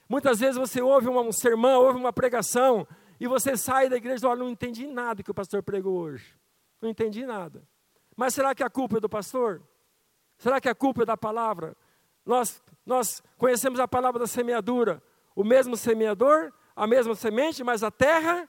Muitas 0.07 0.38
vezes 0.38 0.59
você 0.59 0.83
ouve 0.83 1.09
um 1.09 1.33
sermão, 1.33 1.85
ouve 1.85 1.99
uma 1.99 2.12
pregação, 2.12 2.87
e 3.19 3.27
você 3.27 3.57
sai 3.57 3.89
da 3.89 3.97
igreja 3.97 4.19
e 4.19 4.21
fala, 4.21 4.37
não 4.37 4.51
entendi 4.51 4.87
nada 4.87 5.23
que 5.23 5.31
o 5.31 5.35
pastor 5.35 5.63
pregou 5.63 5.99
hoje. 5.99 6.37
Não 6.81 6.89
entendi 6.89 7.25
nada. 7.25 7.63
Mas 8.17 8.35
será 8.35 8.55
que 8.55 8.63
a 8.63 8.71
culpa 8.71 8.99
é 8.99 9.01
do 9.01 9.09
pastor? 9.09 9.63
Será 10.39 10.61
que 10.61 10.69
a 10.69 10.75
culpa 10.75 11.03
é 11.03 11.07
da 11.07 11.17
palavra? 11.17 11.77
Nós, 12.25 12.63
nós 12.85 13.23
conhecemos 13.39 13.81
a 13.81 13.89
palavra 13.89 14.19
da 14.19 14.27
semeadura. 14.27 15.03
O 15.35 15.45
mesmo 15.45 15.77
semeador, 15.77 16.53
a 16.75 16.87
mesma 16.87 17.15
semente, 17.15 17.63
mas 17.63 17.83
a 17.83 17.91
terra 17.91 18.49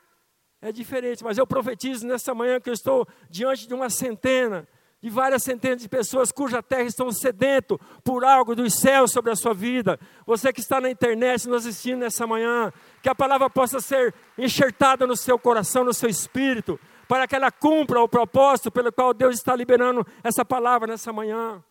é 0.62 0.72
diferente. 0.72 1.24
Mas 1.24 1.38
eu 1.38 1.46
profetizo 1.46 2.06
nessa 2.06 2.34
manhã 2.34 2.60
que 2.60 2.70
eu 2.70 2.74
estou 2.74 3.08
diante 3.30 3.68
de 3.68 3.74
uma 3.74 3.90
centena, 3.90 4.68
de 5.01 5.10
várias 5.10 5.44
centenas 5.44 5.82
de 5.82 5.88
pessoas 5.88 6.32
cuja 6.32 6.63
terra 6.63 6.84
estão 6.84 7.12
sedento 7.12 7.80
por 8.04 8.25
algo 8.25 8.56
dos 8.56 8.74
céus 8.80 9.12
sobre 9.12 9.32
a 9.32 9.36
sua 9.36 9.54
vida. 9.54 10.00
Você 10.25 10.51
que 10.51 10.60
está 10.60 10.82
na 10.82 10.89
internet 10.89 11.48
nos 11.48 11.66
assistindo 11.66 12.00
nessa 12.00 12.25
manhã, 12.25 12.74
que 13.01 13.10
a 13.10 13.16
palavra 13.16 13.50
possa 13.50 13.80
ser 13.80 14.13
enxertada 14.38 15.06
no 15.06 15.16
seu 15.16 15.38
coração, 15.38 15.84
no 15.84 15.94
seu 15.94 16.10
espírito, 16.10 16.80
para 17.08 17.27
que 17.27 17.36
ela 17.36 17.51
cumpra 17.51 18.01
o 18.01 18.10
propósito 18.10 18.72
pelo 18.72 18.92
qual 18.92 19.13
Deus 19.13 19.36
está 19.36 19.56
liberando 19.56 20.06
essa 20.24 20.44
palavra 20.44 20.88
nessa 20.88 21.13
manhã. 21.13 21.63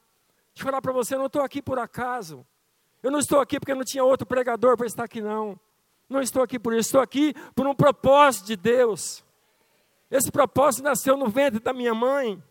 Deixa 0.55 0.63
eu 0.63 0.65
falar 0.65 0.81
para 0.81 0.93
você, 0.93 1.15
eu 1.15 1.19
não 1.19 1.27
estou 1.27 1.43
aqui 1.43 1.61
por 1.61 1.79
acaso. 1.79 2.47
Eu 3.03 3.11
não 3.11 3.19
estou 3.19 3.41
aqui 3.41 3.61
porque 3.61 3.75
não 3.75 3.85
tinha 3.85 4.03
outro 4.03 4.27
pregador 4.27 4.77
para 4.77 4.87
estar 4.87 5.05
aqui, 5.05 5.21
não. 5.21 5.59
Não 6.09 6.21
estou 6.21 6.43
aqui 6.43 6.59
por 6.59 6.73
isso, 6.73 6.89
estou 6.89 7.01
aqui 7.01 7.35
por 7.55 7.67
um 7.67 7.75
propósito 7.75 8.47
de 8.47 8.57
Deus. 8.57 9.25
Esse 10.11 10.31
propósito 10.31 10.85
nasceu 10.85 11.17
no 11.17 11.29
ventre 11.29 11.61
da 11.61 11.73
minha 11.73 11.93
mãe. 11.93 12.43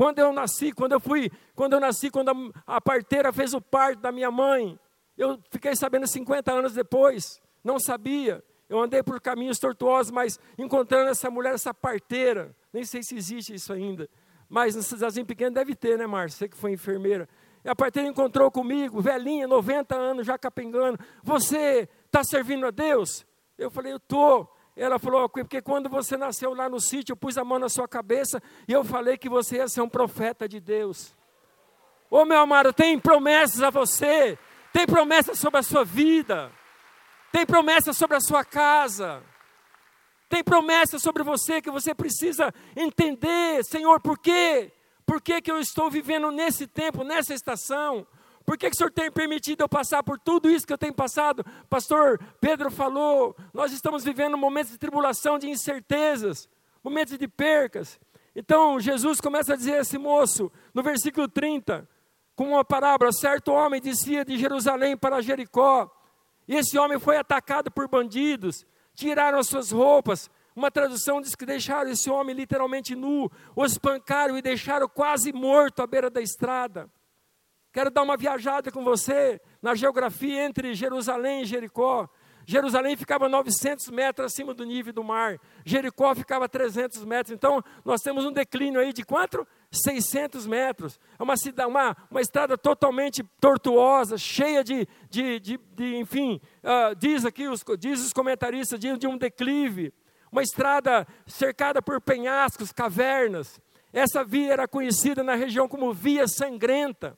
Quando 0.00 0.18
eu 0.18 0.32
nasci, 0.32 0.72
quando 0.72 0.92
eu 0.92 0.98
fui, 0.98 1.30
quando 1.54 1.74
eu 1.74 1.80
nasci, 1.80 2.10
quando 2.10 2.30
a, 2.30 2.76
a 2.76 2.80
parteira 2.80 3.30
fez 3.34 3.52
o 3.52 3.60
parto 3.60 4.00
da 4.00 4.10
minha 4.10 4.30
mãe, 4.30 4.80
eu 5.14 5.38
fiquei 5.50 5.76
sabendo 5.76 6.06
50 6.06 6.50
anos 6.50 6.72
depois, 6.72 7.38
não 7.62 7.78
sabia. 7.78 8.42
Eu 8.66 8.80
andei 8.80 9.02
por 9.02 9.20
caminhos 9.20 9.58
tortuosos, 9.58 10.10
mas 10.10 10.38
encontrando 10.56 11.10
essa 11.10 11.30
mulher, 11.30 11.52
essa 11.52 11.74
parteira, 11.74 12.56
nem 12.72 12.82
sei 12.82 13.02
se 13.02 13.14
existe 13.14 13.52
isso 13.52 13.74
ainda. 13.74 14.08
Mas 14.48 14.74
no 14.74 14.82
cidadezinho 14.82 15.26
pequeno 15.26 15.52
deve 15.52 15.74
ter, 15.74 15.98
né, 15.98 16.06
Márcia? 16.06 16.38
Você 16.38 16.48
que 16.48 16.56
foi 16.56 16.72
enfermeira. 16.72 17.28
E 17.62 17.68
a 17.68 17.76
parteira 17.76 18.08
encontrou 18.08 18.50
comigo, 18.50 19.02
velhinha, 19.02 19.46
90 19.46 19.94
anos, 19.94 20.26
já 20.26 20.38
capengando. 20.38 20.98
Você 21.22 21.86
está 22.06 22.24
servindo 22.24 22.64
a 22.64 22.70
Deus? 22.70 23.26
Eu 23.58 23.70
falei, 23.70 23.92
eu 23.92 23.98
estou. 23.98 24.50
Ela 24.76 24.98
falou, 24.98 25.28
porque 25.28 25.60
quando 25.60 25.88
você 25.88 26.16
nasceu 26.16 26.54
lá 26.54 26.68
no 26.68 26.80
sítio, 26.80 27.12
eu 27.12 27.16
pus 27.16 27.36
a 27.36 27.44
mão 27.44 27.58
na 27.58 27.68
sua 27.68 27.88
cabeça 27.88 28.42
e 28.66 28.72
eu 28.72 28.84
falei 28.84 29.18
que 29.18 29.28
você 29.28 29.56
ia 29.56 29.68
ser 29.68 29.80
um 29.80 29.88
profeta 29.88 30.48
de 30.48 30.60
Deus. 30.60 31.14
Ô 32.10 32.24
meu 32.24 32.40
amado, 32.40 32.72
tem 32.72 32.98
promessas 32.98 33.62
a 33.62 33.70
você, 33.70 34.38
tem 34.72 34.86
promessas 34.86 35.38
sobre 35.38 35.60
a 35.60 35.62
sua 35.62 35.84
vida, 35.84 36.50
tem 37.30 37.44
promessas 37.44 37.96
sobre 37.96 38.16
a 38.16 38.20
sua 38.20 38.44
casa. 38.44 39.22
Tem 40.30 40.44
promessa 40.44 40.96
sobre 41.00 41.24
você 41.24 41.60
que 41.60 41.72
você 41.72 41.92
precisa 41.92 42.54
entender, 42.76 43.64
Senhor, 43.64 44.00
por 44.00 44.16
quê? 44.16 44.72
Por 45.04 45.20
que, 45.20 45.42
que 45.42 45.50
eu 45.50 45.58
estou 45.58 45.90
vivendo 45.90 46.30
nesse 46.30 46.68
tempo, 46.68 47.02
nessa 47.02 47.34
estação? 47.34 48.06
Por 48.50 48.58
que, 48.58 48.68
que 48.68 48.74
o 48.74 48.76
Senhor 48.76 48.90
tem 48.90 49.12
permitido 49.12 49.60
eu 49.60 49.68
passar 49.68 50.02
por 50.02 50.18
tudo 50.18 50.50
isso 50.50 50.66
que 50.66 50.72
eu 50.72 50.76
tenho 50.76 50.92
passado? 50.92 51.46
Pastor 51.68 52.18
Pedro 52.40 52.68
falou, 52.68 53.36
nós 53.54 53.72
estamos 53.72 54.02
vivendo 54.02 54.36
momentos 54.36 54.72
de 54.72 54.76
tribulação, 54.76 55.38
de 55.38 55.48
incertezas, 55.48 56.48
momentos 56.82 57.16
de 57.16 57.28
percas. 57.28 58.00
Então 58.34 58.80
Jesus 58.80 59.20
começa 59.20 59.52
a 59.52 59.56
dizer 59.56 59.74
a 59.74 59.80
esse 59.82 59.96
moço, 59.96 60.50
no 60.74 60.82
versículo 60.82 61.28
30, 61.28 61.88
com 62.34 62.48
uma 62.48 62.64
parábola: 62.64 63.12
certo 63.12 63.52
homem 63.52 63.80
descia 63.80 64.24
de 64.24 64.36
Jerusalém 64.36 64.96
para 64.96 65.22
Jericó, 65.22 65.88
e 66.48 66.56
esse 66.56 66.76
homem 66.76 66.98
foi 66.98 67.18
atacado 67.18 67.70
por 67.70 67.86
bandidos, 67.86 68.66
tiraram 68.96 69.38
as 69.38 69.46
suas 69.46 69.70
roupas. 69.70 70.28
Uma 70.56 70.72
tradução 70.72 71.20
diz 71.20 71.36
que 71.36 71.46
deixaram 71.46 71.92
esse 71.92 72.10
homem 72.10 72.34
literalmente 72.34 72.96
nu, 72.96 73.30
o 73.54 73.64
espancaram 73.64 74.36
e 74.36 74.42
deixaram 74.42 74.88
quase 74.88 75.32
morto 75.32 75.82
à 75.82 75.86
beira 75.86 76.10
da 76.10 76.20
estrada. 76.20 76.90
Quero 77.72 77.90
dar 77.90 78.02
uma 78.02 78.16
viajada 78.16 78.72
com 78.72 78.82
você 78.82 79.40
na 79.62 79.74
geografia 79.76 80.44
entre 80.44 80.74
Jerusalém 80.74 81.42
e 81.42 81.44
Jericó. 81.44 82.08
Jerusalém 82.44 82.96
ficava 82.96 83.28
900 83.28 83.90
metros 83.90 84.32
acima 84.32 84.52
do 84.52 84.64
nível 84.64 84.92
do 84.92 85.04
mar. 85.04 85.38
Jericó 85.64 86.12
ficava 86.16 86.48
300 86.48 87.04
metros. 87.04 87.32
Então, 87.32 87.62
nós 87.84 88.00
temos 88.00 88.24
um 88.24 88.32
declínio 88.32 88.80
aí 88.80 88.92
de 88.92 89.04
quanto? 89.04 89.46
600 89.70 90.48
metros. 90.48 90.98
É 91.16 91.22
uma, 91.22 91.36
cidade, 91.36 91.68
uma, 91.68 91.96
uma 92.10 92.20
estrada 92.20 92.58
totalmente 92.58 93.22
tortuosa, 93.40 94.18
cheia 94.18 94.64
de, 94.64 94.84
de, 95.08 95.38
de, 95.38 95.60
de 95.72 95.96
enfim, 95.96 96.40
uh, 96.64 96.92
diz 96.96 97.24
aqui, 97.24 97.46
os, 97.46 97.62
diz 97.78 98.04
os 98.04 98.12
comentaristas, 98.12 98.80
de, 98.80 98.96
de 98.98 99.06
um 99.06 99.16
declive. 99.16 99.94
Uma 100.32 100.42
estrada 100.42 101.06
cercada 101.28 101.80
por 101.80 102.00
penhascos, 102.00 102.72
cavernas. 102.72 103.60
Essa 103.92 104.24
via 104.24 104.54
era 104.54 104.66
conhecida 104.66 105.22
na 105.22 105.36
região 105.36 105.68
como 105.68 105.94
Via 105.94 106.26
Sangrenta 106.26 107.16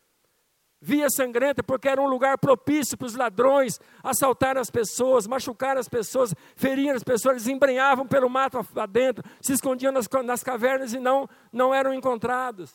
via 0.85 1.09
sangrenta, 1.09 1.63
porque 1.63 1.89
era 1.89 2.03
um 2.03 2.09
lugar 2.09 2.37
propício 2.37 2.99
para 2.99 3.07
os 3.07 3.15
ladrões 3.15 3.79
assaltar 4.03 4.59
as 4.59 4.69
pessoas, 4.69 5.29
machucar 5.29 5.79
as 5.79 5.89
pessoas, 5.89 6.35
ferir 6.57 6.91
as 6.91 7.05
pessoas, 7.05 7.37
eles 7.37 7.47
embrenhavam 7.47 8.05
pelo 8.05 8.29
mato 8.29 8.59
adentro, 8.75 9.23
se 9.41 9.53
escondiam 9.53 9.93
nas, 9.93 10.09
nas 10.25 10.43
cavernas 10.43 10.93
e 10.93 10.99
não, 10.99 11.29
não 11.53 11.73
eram 11.73 11.95
encontrados. 11.95 12.73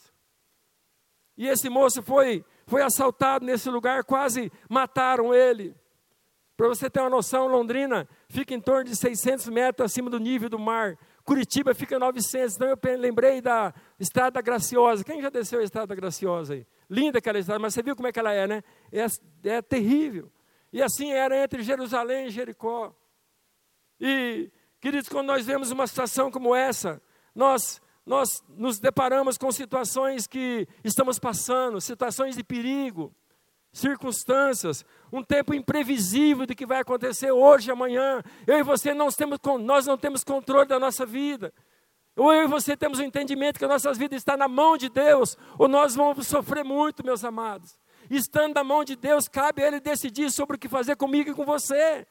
E 1.37 1.47
esse 1.47 1.69
moço 1.69 2.01
foi, 2.01 2.45
foi 2.65 2.81
assaltado 2.81 3.45
nesse 3.45 3.69
lugar, 3.69 4.05
quase 4.05 4.49
mataram 4.69 5.33
ele. 5.33 5.75
Para 6.55 6.69
você 6.69 6.89
ter 6.89 7.01
uma 7.01 7.09
noção, 7.09 7.45
Londrina 7.45 8.07
fica 8.29 8.53
em 8.53 8.61
torno 8.61 8.85
de 8.85 8.95
600 8.95 9.49
metros 9.49 9.91
acima 9.91 10.09
do 10.09 10.17
nível 10.17 10.49
do 10.49 10.57
mar. 10.57 10.97
Curitiba 11.25 11.75
fica 11.75 11.99
900. 11.99 12.55
Então 12.55 12.69
eu 12.69 12.97
lembrei 12.97 13.41
da 13.41 13.73
Estrada 13.99 14.41
Graciosa. 14.41 15.03
Quem 15.03 15.21
já 15.21 15.29
desceu 15.29 15.59
a 15.59 15.63
Estrada 15.63 15.93
Graciosa 15.93 16.53
aí? 16.55 16.65
Linda 16.89 17.19
aquela 17.19 17.39
estrada, 17.39 17.59
mas 17.59 17.73
você 17.73 17.83
viu 17.83 17.95
como 17.95 18.07
é 18.07 18.11
que 18.11 18.19
ela 18.19 18.31
é, 18.31 18.47
né? 18.47 18.63
É, 18.91 19.05
é 19.49 19.61
terrível. 19.61 20.31
E 20.71 20.81
assim 20.81 21.11
era 21.11 21.43
entre 21.43 21.63
Jerusalém 21.63 22.27
e 22.27 22.29
Jericó. 22.29 22.95
E, 23.99 24.51
queridos, 24.79 25.09
quando 25.09 25.27
nós 25.27 25.45
vemos 25.45 25.71
uma 25.71 25.87
situação 25.87 26.31
como 26.31 26.55
essa, 26.55 27.01
nós, 27.33 27.81
nós 28.05 28.43
nos 28.49 28.79
deparamos 28.79 29.37
com 29.37 29.51
situações 29.51 30.27
que 30.27 30.67
estamos 30.83 31.19
passando, 31.19 31.81
situações 31.81 32.35
de 32.35 32.43
perigo, 32.43 33.13
circunstâncias, 33.71 34.85
um 35.11 35.23
tempo 35.23 35.53
imprevisível 35.53 36.45
de 36.45 36.55
que 36.55 36.65
vai 36.65 36.79
acontecer 36.79 37.31
hoje, 37.31 37.71
amanhã. 37.71 38.21
Eu 38.45 38.57
e 38.59 38.63
você 38.63 38.93
não 38.93 39.09
temos, 39.09 39.39
nós 39.61 39.85
não 39.85 39.97
temos 39.97 40.23
controle 40.23 40.67
da 40.67 40.79
nossa 40.79 41.05
vida. 41.05 41.53
Ou 42.17 42.33
eu 42.33 42.45
e 42.45 42.47
você 42.47 42.75
temos 42.75 42.97
o 42.97 43.03
um 43.03 43.05
entendimento 43.05 43.59
que 43.59 43.65
a 43.65 43.67
nossa 43.67 43.93
vida 43.93 44.15
está 44.15 44.35
na 44.35 44.47
mão 44.47 44.75
de 44.75 44.89
Deus, 44.89 45.37
ou 45.57 45.67
nós 45.67 45.93
vamos 45.93 46.25
sofrer 46.25 46.65
muito, 46.65 47.05
meus 47.05 47.23
amados. 47.23 47.79
Estando 48.09 48.55
na 48.55 48.63
mão 48.63 48.83
de 48.83 48.95
Deus, 48.95 49.27
cabe 49.27 49.63
a 49.63 49.67
Ele 49.67 49.79
decidir 49.79 50.31
sobre 50.31 50.55
o 50.55 50.59
que 50.59 50.67
fazer 50.67 50.95
comigo 50.95 51.29
e 51.29 51.33
com 51.35 51.45
você. 51.45 52.07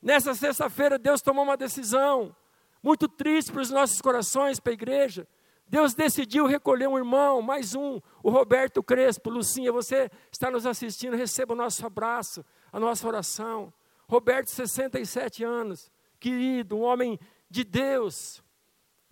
Nessa 0.00 0.34
sexta-feira, 0.34 0.98
Deus 0.98 1.20
tomou 1.20 1.42
uma 1.42 1.56
decisão 1.56 2.34
muito 2.80 3.08
triste 3.08 3.50
para 3.50 3.62
os 3.62 3.70
nossos 3.70 4.00
corações, 4.00 4.60
para 4.60 4.72
a 4.72 4.74
igreja. 4.74 5.26
Deus 5.66 5.94
decidiu 5.94 6.46
recolher 6.46 6.86
um 6.86 6.98
irmão, 6.98 7.42
mais 7.42 7.74
um, 7.74 8.00
o 8.22 8.30
Roberto 8.30 8.82
Crespo. 8.82 9.30
Lucinha, 9.30 9.72
você 9.72 10.10
está 10.30 10.48
nos 10.48 10.64
assistindo, 10.64 11.16
receba 11.16 11.54
o 11.54 11.56
nosso 11.56 11.84
abraço, 11.84 12.44
a 12.70 12.78
nossa 12.78 13.06
oração. 13.06 13.72
Roberto, 14.08 14.50
67 14.50 15.42
anos, 15.42 15.90
querido, 16.20 16.76
um 16.76 16.82
homem 16.82 17.18
de 17.48 17.64
Deus, 17.64 18.42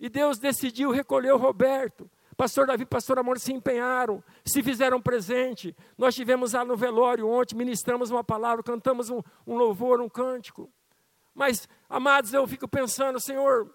e 0.01 0.09
Deus 0.09 0.39
decidiu 0.39 0.89
recolher 0.89 1.31
o 1.31 1.37
Roberto. 1.37 2.09
Pastor 2.35 2.65
Davi 2.65 2.81
e 2.81 2.87
pastor 2.87 3.19
Amor 3.19 3.39
se 3.39 3.53
empenharam, 3.53 4.23
se 4.43 4.63
fizeram 4.63 4.99
presente. 4.99 5.77
Nós 5.95 6.15
tivemos 6.15 6.53
lá 6.53 6.65
no 6.65 6.75
velório 6.75 7.29
ontem, 7.29 7.55
ministramos 7.55 8.09
uma 8.09 8.23
palavra, 8.23 8.63
cantamos 8.63 9.11
um, 9.11 9.21
um 9.45 9.55
louvor, 9.55 10.01
um 10.01 10.09
cântico. 10.09 10.73
Mas, 11.35 11.69
amados, 11.87 12.33
eu 12.33 12.47
fico 12.47 12.67
pensando, 12.67 13.19
Senhor, 13.19 13.71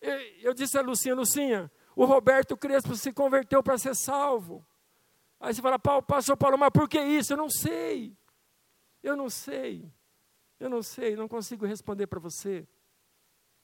eu, 0.00 0.18
eu 0.42 0.52
disse 0.52 0.76
a 0.76 0.82
Lucinha, 0.82 1.14
Lucinha, 1.14 1.70
o 1.94 2.04
Roberto 2.04 2.56
Crespo 2.56 2.96
se 2.96 3.12
converteu 3.12 3.62
para 3.62 3.78
ser 3.78 3.94
salvo. 3.94 4.66
Aí 5.38 5.54
você 5.54 5.62
fala, 5.62 5.78
pastor 5.78 6.36
Paulo, 6.36 6.58
mas 6.58 6.70
por 6.70 6.88
que 6.88 7.00
isso? 7.00 7.34
Eu 7.34 7.36
não 7.36 7.48
sei. 7.48 8.16
Eu 9.00 9.16
não 9.16 9.30
sei. 9.30 9.88
Eu 10.58 10.68
não 10.68 10.82
sei, 10.82 11.14
não 11.14 11.28
consigo 11.28 11.64
responder 11.64 12.08
para 12.08 12.18
você. 12.18 12.66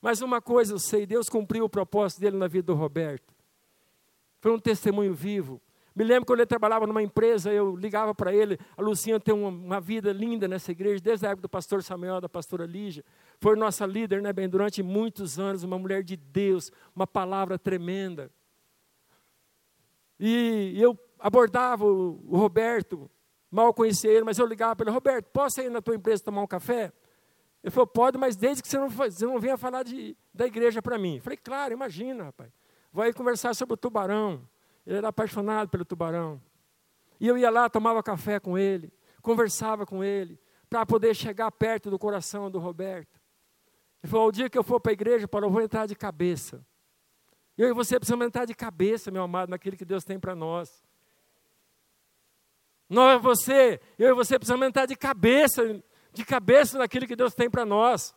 Mas 0.04 0.20
uma 0.20 0.38
coisa 0.38 0.74
eu 0.74 0.78
sei, 0.78 1.06
Deus 1.06 1.30
cumpriu 1.30 1.64
o 1.64 1.68
propósito 1.68 2.20
dele 2.20 2.36
na 2.36 2.46
vida 2.46 2.66
do 2.66 2.74
Roberto. 2.74 3.32
Foi 4.38 4.52
um 4.52 4.58
testemunho 4.58 5.14
vivo. 5.14 5.62
Me 5.96 6.04
lembro 6.04 6.26
quando 6.26 6.40
ele 6.40 6.46
trabalhava 6.46 6.86
numa 6.86 7.02
empresa, 7.02 7.50
eu 7.50 7.74
ligava 7.74 8.14
para 8.14 8.30
ele, 8.34 8.58
a 8.76 8.82
Lucinha 8.82 9.18
tem 9.18 9.34
uma, 9.34 9.48
uma, 9.48 9.80
vida 9.80 10.12
linda 10.12 10.46
nessa 10.46 10.72
igreja, 10.72 11.00
desde 11.02 11.24
a 11.24 11.30
época 11.30 11.40
do 11.40 11.48
pastor 11.48 11.82
Samuel, 11.82 12.20
da 12.20 12.28
pastora 12.28 12.66
Lígia. 12.66 13.02
Foi 13.40 13.56
nossa 13.56 13.86
líder, 13.86 14.20
né, 14.20 14.30
bem, 14.30 14.46
durante 14.46 14.82
muitos 14.82 15.38
anos, 15.38 15.62
uma 15.62 15.78
mulher 15.78 16.02
de 16.02 16.18
Deus, 16.18 16.70
uma 16.94 17.06
palavra 17.06 17.58
tremenda. 17.58 18.30
E 20.20 20.74
eu 20.76 20.98
abordava 21.18 21.86
o, 21.86 22.22
o 22.28 22.36
Roberto, 22.36 23.10
mal 23.50 23.72
conhecia 23.72 24.10
ele, 24.10 24.24
mas 24.24 24.38
eu 24.38 24.44
ligava 24.44 24.76
para 24.76 24.84
ele, 24.84 24.94
Roberto, 24.94 25.30
posso 25.32 25.62
ir 25.62 25.70
na 25.70 25.80
tua 25.80 25.94
empresa 25.94 26.24
tomar 26.24 26.42
um 26.42 26.46
café? 26.46 26.92
Ele 27.64 27.70
falou, 27.70 27.86
pode, 27.86 28.18
mas 28.18 28.36
desde 28.36 28.62
que 28.62 28.68
você 28.68 28.76
não, 28.76 28.90
você 28.90 29.24
não 29.24 29.40
venha 29.40 29.56
falar 29.56 29.84
de, 29.84 30.14
da 30.34 30.46
igreja 30.46 30.82
para 30.82 30.98
mim. 30.98 31.16
Eu 31.16 31.22
falei, 31.22 31.38
claro, 31.38 31.72
imagina, 31.72 32.24
rapaz. 32.24 32.52
Vai 32.92 33.10
conversar 33.10 33.54
sobre 33.54 33.72
o 33.72 33.76
tubarão. 33.78 34.46
Ele 34.86 34.98
era 34.98 35.08
apaixonado 35.08 35.70
pelo 35.70 35.82
tubarão. 35.82 36.38
E 37.18 37.26
eu 37.26 37.38
ia 37.38 37.48
lá, 37.48 37.70
tomava 37.70 38.02
café 38.02 38.38
com 38.38 38.58
ele, 38.58 38.92
conversava 39.22 39.86
com 39.86 40.04
ele, 40.04 40.38
para 40.68 40.84
poder 40.84 41.14
chegar 41.14 41.50
perto 41.52 41.90
do 41.90 41.98
coração 41.98 42.50
do 42.50 42.58
Roberto. 42.58 43.18
Ele 44.02 44.10
falou: 44.10 44.28
o 44.28 44.32
dia 44.32 44.50
que 44.50 44.58
eu 44.58 44.62
for 44.62 44.78
para 44.78 44.92
a 44.92 44.94
igreja, 44.94 45.26
Paulo, 45.26 45.46
eu 45.46 45.50
vou 45.50 45.62
entrar 45.62 45.86
de 45.86 45.94
cabeça. 45.94 46.62
Eu 47.56 47.70
e 47.70 47.72
você 47.72 47.98
precisamos 47.98 48.26
entrar 48.26 48.44
de 48.44 48.54
cabeça, 48.54 49.10
meu 49.10 49.22
amado, 49.22 49.48
naquilo 49.48 49.74
que 49.74 49.86
Deus 49.86 50.04
tem 50.04 50.20
para 50.20 50.34
nós. 50.34 50.84
Nós, 52.90 53.22
você, 53.22 53.80
eu 53.98 54.10
e 54.10 54.14
você 54.14 54.38
precisamos 54.38 54.66
entrar 54.66 54.84
de 54.84 54.96
cabeça, 54.96 55.82
de 56.14 56.24
cabeça 56.24 56.78
naquilo 56.78 57.06
que 57.06 57.16
Deus 57.16 57.34
tem 57.34 57.50
para 57.50 57.66
nós. 57.66 58.14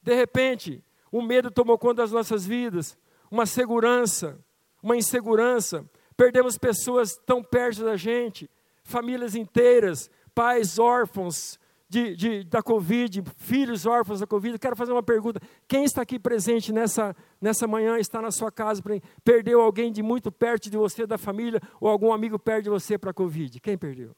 De 0.00 0.14
repente, 0.14 0.82
o 1.10 1.20
medo 1.20 1.50
tomou 1.50 1.76
conta 1.76 2.02
das 2.02 2.12
nossas 2.12 2.46
vidas, 2.46 2.98
uma 3.30 3.44
segurança, 3.44 4.42
uma 4.82 4.96
insegurança. 4.96 5.84
Perdemos 6.16 6.56
pessoas 6.56 7.16
tão 7.26 7.42
perto 7.42 7.84
da 7.84 7.96
gente, 7.96 8.48
famílias 8.84 9.34
inteiras, 9.34 10.08
pais 10.34 10.78
órfãos 10.78 11.58
de, 11.92 12.16
de, 12.16 12.44
da 12.44 12.62
Covid, 12.62 13.22
filhos 13.36 13.84
órfãos 13.84 14.20
da 14.20 14.26
Covid. 14.26 14.58
Quero 14.58 14.74
fazer 14.74 14.92
uma 14.92 15.02
pergunta: 15.02 15.38
quem 15.68 15.84
está 15.84 16.00
aqui 16.00 16.18
presente 16.18 16.72
nessa, 16.72 17.14
nessa 17.38 17.66
manhã, 17.66 17.98
está 17.98 18.22
na 18.22 18.30
sua 18.30 18.50
casa, 18.50 18.82
perdeu 19.22 19.60
alguém 19.60 19.92
de 19.92 20.02
muito 20.02 20.32
perto 20.32 20.70
de 20.70 20.76
você, 20.78 21.06
da 21.06 21.18
família, 21.18 21.60
ou 21.78 21.90
algum 21.90 22.10
amigo 22.10 22.38
perde 22.38 22.70
você 22.70 22.96
para 22.96 23.10
a 23.10 23.14
Covid? 23.14 23.60
Quem 23.60 23.76
perdeu? 23.76 24.16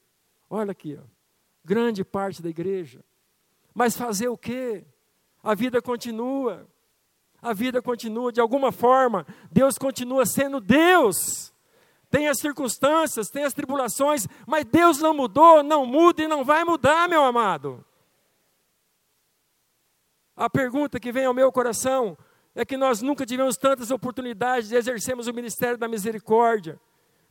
Olha 0.49 0.71
aqui, 0.71 0.97
ó. 0.97 1.03
grande 1.65 2.05
parte 2.05 2.41
da 2.41 2.49
igreja. 2.49 3.03
Mas 3.73 3.97
fazer 3.97 4.29
o 4.29 4.37
quê? 4.37 4.85
A 5.43 5.53
vida 5.53 5.81
continua 5.81 6.65
a 7.41 7.53
vida 7.53 7.79
continua, 7.79 8.31
de 8.31 8.41
alguma 8.41 8.71
forma, 8.71 9.23
Deus 9.51 9.77
continua 9.77 10.25
sendo 10.25 10.59
Deus. 10.59 11.53
Tem 12.15 12.29
as 12.29 12.39
circunstâncias, 12.39 13.29
tem 13.29 13.43
as 13.43 13.53
tribulações, 13.53 14.25
mas 14.47 14.63
Deus 14.63 14.99
não 14.99 15.13
mudou, 15.13 15.61
não 15.61 15.85
muda 15.85 16.23
e 16.23 16.27
não 16.29 16.45
vai 16.45 16.63
mudar, 16.63 17.09
meu 17.09 17.21
amado. 17.21 17.83
A 20.33 20.49
pergunta 20.49 20.97
que 20.97 21.11
vem 21.11 21.25
ao 21.25 21.33
meu 21.33 21.51
coração 21.51 22.17
é 22.55 22.63
que 22.63 22.77
nós 22.77 23.01
nunca 23.01 23.25
tivemos 23.25 23.57
tantas 23.57 23.91
oportunidades 23.91 24.69
de 24.69 24.77
exercermos 24.77 25.27
o 25.27 25.33
ministério 25.33 25.77
da 25.77 25.89
misericórdia. 25.89 26.79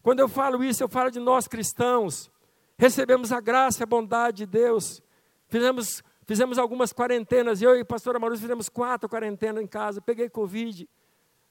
Quando 0.02 0.20
eu 0.20 0.28
falo 0.28 0.62
isso, 0.62 0.84
eu 0.84 0.88
falo 0.90 1.10
de 1.10 1.18
nós 1.18 1.48
cristãos. 1.48 2.30
Recebemos 2.76 3.32
a 3.32 3.40
graça 3.40 3.82
e 3.82 3.84
a 3.84 3.86
bondade 3.86 4.44
de 4.44 4.46
Deus. 4.46 5.02
Fizemos 5.48 6.02
Fizemos 6.26 6.58
algumas 6.58 6.90
quarentenas, 6.90 7.60
eu 7.60 7.76
e 7.76 7.80
a 7.80 7.84
pastora 7.84 8.18
Maruz 8.18 8.40
fizemos 8.40 8.70
quatro 8.70 9.08
quarentenas 9.08 9.62
em 9.62 9.66
casa, 9.66 10.00
peguei 10.00 10.30
Covid. 10.30 10.88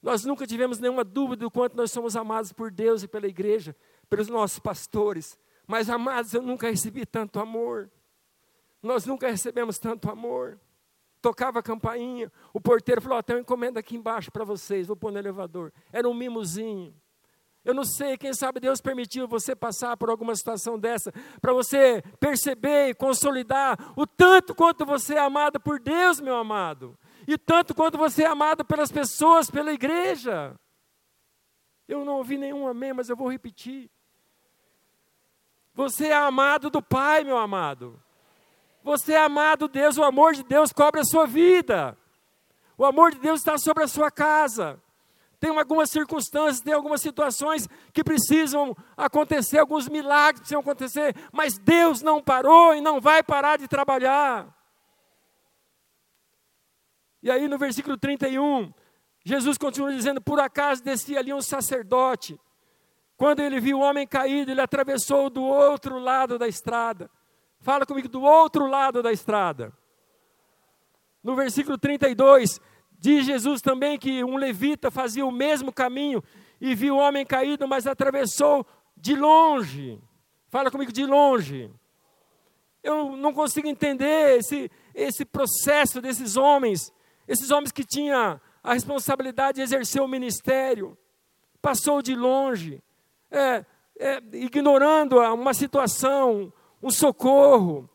Nós 0.04 0.26
nunca 0.26 0.46
tivemos 0.46 0.80
nenhuma 0.80 1.06
dúvida 1.06 1.46
do 1.46 1.50
quanto 1.50 1.78
nós 1.78 1.90
somos 1.90 2.18
amados 2.18 2.52
por 2.52 2.70
Deus 2.70 3.04
e 3.04 3.08
pela 3.08 3.26
igreja, 3.26 3.74
pelos 4.10 4.28
nossos 4.28 4.60
pastores. 4.60 5.40
Mas, 5.66 5.90
amados, 5.90 6.34
eu 6.34 6.42
nunca 6.42 6.70
recebi 6.70 7.06
tanto 7.06 7.40
amor. 7.40 7.90
Nós 8.82 9.06
nunca 9.06 9.30
recebemos 9.30 9.80
tanto 9.80 10.12
amor. 10.12 10.60
Tocava 11.22 11.60
a 11.60 11.63
campainha, 11.63 12.30
o 12.54 12.60
porteiro 12.60 13.02
falou: 13.02 13.18
oh, 13.18 13.24
tem 13.24 13.38
uma 13.38 13.42
encomenda 13.44 13.80
aqui 13.80 13.96
embaixo 13.96 14.30
para 14.30 14.44
vocês, 14.44 14.88
vou 14.88 14.96
pôr 14.98 15.10
no 15.10 15.20
elevador. 15.20 15.72
Era 15.89 16.10
um 16.10 16.13
mimozinho. 16.13 16.94
Eu 17.63 17.74
não 17.74 17.86
sei, 17.86 18.18
quem 18.18 18.34
sabe 18.34 18.60
Deus 18.60 18.82
permitiu 18.82 19.26
você 19.26 19.56
passar 19.56 19.96
por 19.96 20.10
alguma 20.10 20.36
situação 20.36 20.78
dessa, 20.78 21.13
para 21.39 21.54
você 21.54 22.04
perceber 22.20 22.89
e 22.89 22.94
consolidar 22.94 23.94
o 23.96 24.06
tanto 24.06 24.54
quanto 24.54 24.86
você 24.86 25.13
é 25.13 25.20
amado 25.20 25.62
por 25.62 25.80
Deus, 25.80 26.20
meu 26.20 26.36
amado, 26.36 27.00
e 27.28 27.38
tanto 27.38 27.74
quanto 27.74 27.98
você 27.98 28.24
é 28.24 28.28
amado 28.28 28.64
pelas 28.64 28.92
pessoas, 28.92 29.50
pela 29.50 29.72
igreja. 29.72 30.56
Eu 31.88 32.04
não 32.06 32.18
ouvi 32.18 32.38
nenhum 32.38 32.68
amém, 32.68 32.94
mas 32.94 33.10
eu 33.10 33.16
vou 33.16 33.32
repetir. 33.32 33.90
Você 35.74 36.08
é 36.08 36.16
amado 36.16 36.70
do 36.70 36.82
Pai, 36.82 37.24
meu 37.24 37.38
amado. 37.38 38.02
Você 38.84 39.14
é 39.14 39.24
amado 39.24 39.68
Deus, 39.68 39.98
o 39.98 40.04
amor 40.04 40.34
de 40.34 40.44
Deus 40.44 40.72
cobre 40.72 41.02
a 41.02 41.06
sua 41.06 41.26
vida. 41.26 41.98
O 42.78 42.86
amor 42.86 43.12
de 43.12 43.20
Deus 43.20 43.40
está 43.40 43.58
sobre 43.58 43.84
a 43.84 43.88
sua 43.88 44.12
casa 44.12 44.82
tem 45.44 45.58
algumas 45.60 45.90
circunstâncias, 45.90 46.62
tem 46.62 46.74
algumas 46.74 47.02
situações 47.02 47.68
que 47.92 48.02
precisam 48.02 48.74
acontecer, 48.96 49.58
alguns 49.58 49.90
milagres 49.90 50.40
precisam 50.40 50.62
acontecer, 50.62 51.14
mas 51.34 51.58
Deus 51.58 52.02
não 52.02 52.24
parou 52.24 52.74
e 52.74 52.80
não 52.80 53.02
vai 53.02 53.22
parar 53.22 53.58
de 53.58 53.68
trabalhar. 53.68 54.48
E 57.24 57.32
aí 57.32 57.48
no 57.48 57.58
versículo 57.58 57.98
31, 57.98 58.72
Jesus 59.26 59.58
continua 59.58 59.92
dizendo: 59.92 60.22
Por 60.22 60.40
acaso 60.40 60.84
descia 60.84 61.18
ali 61.18 61.34
um 61.34 61.42
sacerdote. 61.42 62.40
Quando 63.18 63.40
ele 63.40 63.60
viu 63.60 63.80
o 63.80 63.82
homem 63.82 64.06
caído, 64.06 64.52
ele 64.52 64.62
atravessou 64.62 65.30
do 65.30 65.42
outro 65.42 65.98
lado 65.98 66.38
da 66.38 66.48
estrada. 66.48 67.10
Fala 67.62 67.86
comigo, 67.86 68.08
do 68.08 68.22
outro 68.22 68.68
lado 68.68 69.02
da 69.02 69.12
estrada. 69.12 69.74
No 71.24 71.36
versículo 71.36 71.78
32, 71.78 72.60
Diz 73.04 73.26
Jesus 73.26 73.62
também 73.62 74.00
que 74.00 74.24
um 74.24 74.38
levita 74.38 74.90
fazia 74.90 75.26
o 75.26 75.32
mesmo 75.32 75.74
caminho 75.74 76.24
e 76.62 76.74
viu 76.74 76.96
o 76.96 77.00
homem 77.00 77.26
caído, 77.26 77.68
mas 77.68 77.86
atravessou 77.86 78.66
de 78.96 79.14
longe. 79.14 80.00
Fala 80.48 80.72
comigo, 80.72 80.90
de 80.90 81.06
longe. 81.06 81.70
Eu 82.82 83.18
não 83.18 83.34
consigo 83.34 83.68
entender 83.68 84.38
esse, 84.38 84.72
esse 84.96 85.26
processo 85.26 86.00
desses 86.00 86.38
homens, 86.38 86.94
esses 87.28 87.52
homens 87.52 87.72
que 87.72 87.84
tinham 87.84 88.40
a 88.64 88.74
responsabilidade 88.74 89.58
de 89.58 89.62
exercer 89.62 90.02
o 90.02 90.08
ministério, 90.08 90.98
passou 91.62 92.02
de 92.02 92.16
longe, 92.16 92.82
é, 93.30 93.66
é, 94.00 94.22
ignorando 94.34 95.20
uma 95.20 95.54
situação, 95.54 96.52
um 96.82 96.90
socorro, 96.90 97.90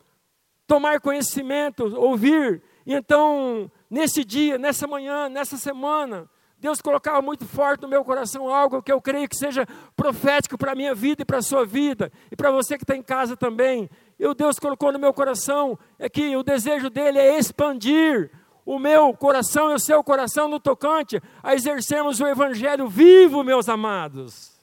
tomar 0.66 1.00
conhecimento, 1.00 1.96
ouvir, 1.96 2.62
e 2.86 2.94
então 2.94 3.70
nesse 3.90 4.24
dia, 4.24 4.58
nessa 4.58 4.86
manhã, 4.86 5.28
nessa 5.28 5.56
semana, 5.56 6.28
Deus 6.60 6.82
colocava 6.82 7.22
muito 7.22 7.46
forte 7.46 7.82
no 7.82 7.88
meu 7.88 8.04
coração 8.04 8.52
algo 8.52 8.82
que 8.82 8.90
eu 8.90 9.00
creio 9.00 9.28
que 9.28 9.36
seja 9.36 9.64
profético 9.94 10.58
para 10.58 10.72
a 10.72 10.74
minha 10.74 10.94
vida 10.94 11.22
e 11.22 11.24
para 11.24 11.38
a 11.38 11.42
sua 11.42 11.64
vida, 11.64 12.10
e 12.32 12.36
para 12.36 12.50
você 12.50 12.76
que 12.76 12.84
está 12.84 12.96
em 12.96 13.02
casa 13.02 13.36
também. 13.36 13.88
E 14.18 14.26
o 14.26 14.34
Deus 14.34 14.58
colocou 14.58 14.92
no 14.92 14.98
meu 14.98 15.14
coração 15.14 15.78
é 15.98 16.08
que 16.08 16.36
o 16.36 16.42
desejo 16.42 16.90
dele 16.90 17.18
é 17.18 17.38
expandir 17.38 18.30
o 18.68 18.78
meu 18.78 19.14
coração 19.14 19.70
e 19.70 19.74
o 19.74 19.78
seu 19.78 20.04
coração 20.04 20.46
no 20.46 20.60
tocante 20.60 21.22
a 21.42 21.54
exercermos 21.54 22.20
o 22.20 22.26
evangelho 22.26 22.86
vivo, 22.86 23.42
meus 23.42 23.66
amados. 23.66 24.60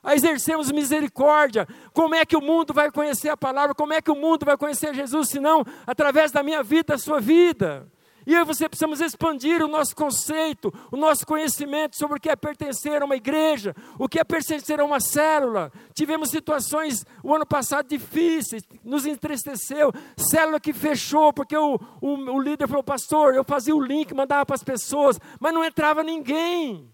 A 0.00 0.14
exercermos 0.14 0.70
misericórdia. 0.70 1.66
Como 1.92 2.14
é 2.14 2.24
que 2.24 2.36
o 2.36 2.40
mundo 2.40 2.72
vai 2.72 2.88
conhecer 2.88 3.28
a 3.28 3.36
palavra? 3.36 3.74
Como 3.74 3.92
é 3.92 4.00
que 4.00 4.12
o 4.12 4.14
mundo 4.14 4.46
vai 4.46 4.56
conhecer 4.56 4.94
Jesus, 4.94 5.28
senão 5.28 5.64
através 5.84 6.30
da 6.30 6.40
minha 6.40 6.62
vida, 6.62 6.92
da 6.92 6.98
sua 6.98 7.18
vida? 7.18 7.90
E 8.26 8.34
eu 8.34 8.40
e 8.40 8.44
você 8.44 8.68
precisamos 8.68 9.00
expandir 9.00 9.62
o 9.62 9.68
nosso 9.68 9.94
conceito, 9.94 10.74
o 10.90 10.96
nosso 10.96 11.24
conhecimento 11.24 11.96
sobre 11.96 12.16
o 12.16 12.20
que 12.20 12.28
é 12.28 12.34
pertencer 12.34 13.00
a 13.00 13.04
uma 13.04 13.14
igreja, 13.14 13.72
o 13.96 14.08
que 14.08 14.18
é 14.18 14.24
pertencer 14.24 14.80
a 14.80 14.84
uma 14.84 14.98
célula. 14.98 15.72
Tivemos 15.94 16.30
situações 16.30 17.06
o 17.22 17.32
ano 17.32 17.46
passado 17.46 17.88
difíceis, 17.88 18.64
nos 18.82 19.06
entristeceu. 19.06 19.92
Célula 20.16 20.58
que 20.58 20.72
fechou, 20.72 21.32
porque 21.32 21.56
o, 21.56 21.78
o, 22.00 22.08
o 22.08 22.40
líder 22.40 22.66
falou, 22.66 22.82
pastor, 22.82 23.34
eu 23.34 23.44
fazia 23.44 23.76
o 23.76 23.80
link, 23.80 24.12
mandava 24.12 24.44
para 24.44 24.56
as 24.56 24.64
pessoas, 24.64 25.20
mas 25.38 25.54
não 25.54 25.64
entrava 25.64 26.02
ninguém. 26.02 26.92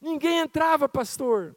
Ninguém 0.00 0.38
entrava, 0.38 0.88
pastor. 0.88 1.54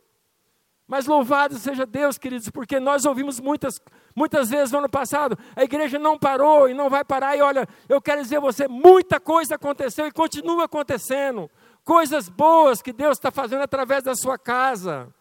Mas 0.87 1.05
louvado 1.05 1.57
seja 1.57 1.85
Deus, 1.85 2.17
queridos, 2.17 2.49
porque 2.49 2.79
nós 2.79 3.05
ouvimos 3.05 3.41
muitas, 3.41 3.79
muitas 4.17 4.49
vezes 4.49 4.71
no 4.71 4.79
ano 4.79 4.89
passado, 4.89 5.37
a 5.55 5.63
igreja 5.63 5.99
não 5.99 6.17
parou 6.17 6.67
e 6.67 6.73
não 6.73 6.89
vai 6.89 7.05
parar. 7.05 7.37
E 7.37 7.41
olha, 7.41 7.67
eu 7.87 8.01
quero 8.01 8.23
dizer 8.23 8.37
a 8.37 8.39
você, 8.39 8.67
muita 8.67 9.19
coisa 9.19 9.53
aconteceu 9.53 10.07
e 10.07 10.11
continua 10.11 10.63
acontecendo. 10.63 11.47
Coisas 11.83 12.27
boas 12.27 12.81
que 12.81 12.91
Deus 12.91 13.19
está 13.19 13.29
fazendo 13.29 13.61
através 13.61 14.03
da 14.03 14.15
sua 14.15 14.35
casa. 14.35 15.13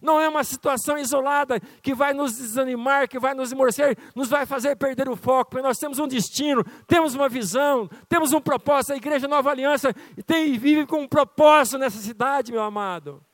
Não 0.00 0.20
é 0.20 0.28
uma 0.28 0.44
situação 0.44 0.98
isolada 0.98 1.58
que 1.82 1.94
vai 1.94 2.12
nos 2.12 2.36
desanimar, 2.36 3.08
que 3.08 3.18
vai 3.18 3.32
nos 3.32 3.50
emorcer, 3.50 3.96
nos 4.14 4.28
vai 4.28 4.44
fazer 4.44 4.76
perder 4.76 5.08
o 5.08 5.16
foco, 5.16 5.52
porque 5.52 5.66
nós 5.66 5.78
temos 5.78 5.98
um 5.98 6.06
destino, 6.06 6.62
temos 6.86 7.14
uma 7.14 7.30
visão, 7.30 7.88
temos 8.10 8.32
um 8.34 8.40
propósito. 8.40 8.92
A 8.92 8.96
Igreja 8.96 9.26
Nova 9.26 9.50
Aliança 9.50 9.92
tem, 10.26 10.56
vive 10.58 10.86
com 10.86 11.00
um 11.00 11.08
propósito 11.08 11.78
nessa 11.78 11.98
cidade, 11.98 12.52
meu 12.52 12.62
amado. 12.62 13.24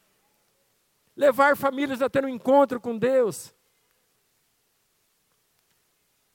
Levar 1.17 1.57
famílias 1.57 2.01
a 2.01 2.09
ter 2.09 2.25
um 2.25 2.29
encontro 2.29 2.81
com 2.81 2.97
Deus. 2.97 3.54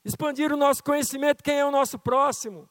Expandir 0.03 0.51
o 0.51 0.57
nosso 0.57 0.83
conhecimento, 0.83 1.43
quem 1.43 1.59
é 1.59 1.65
o 1.65 1.71
nosso 1.71 1.99
próximo. 1.99 2.69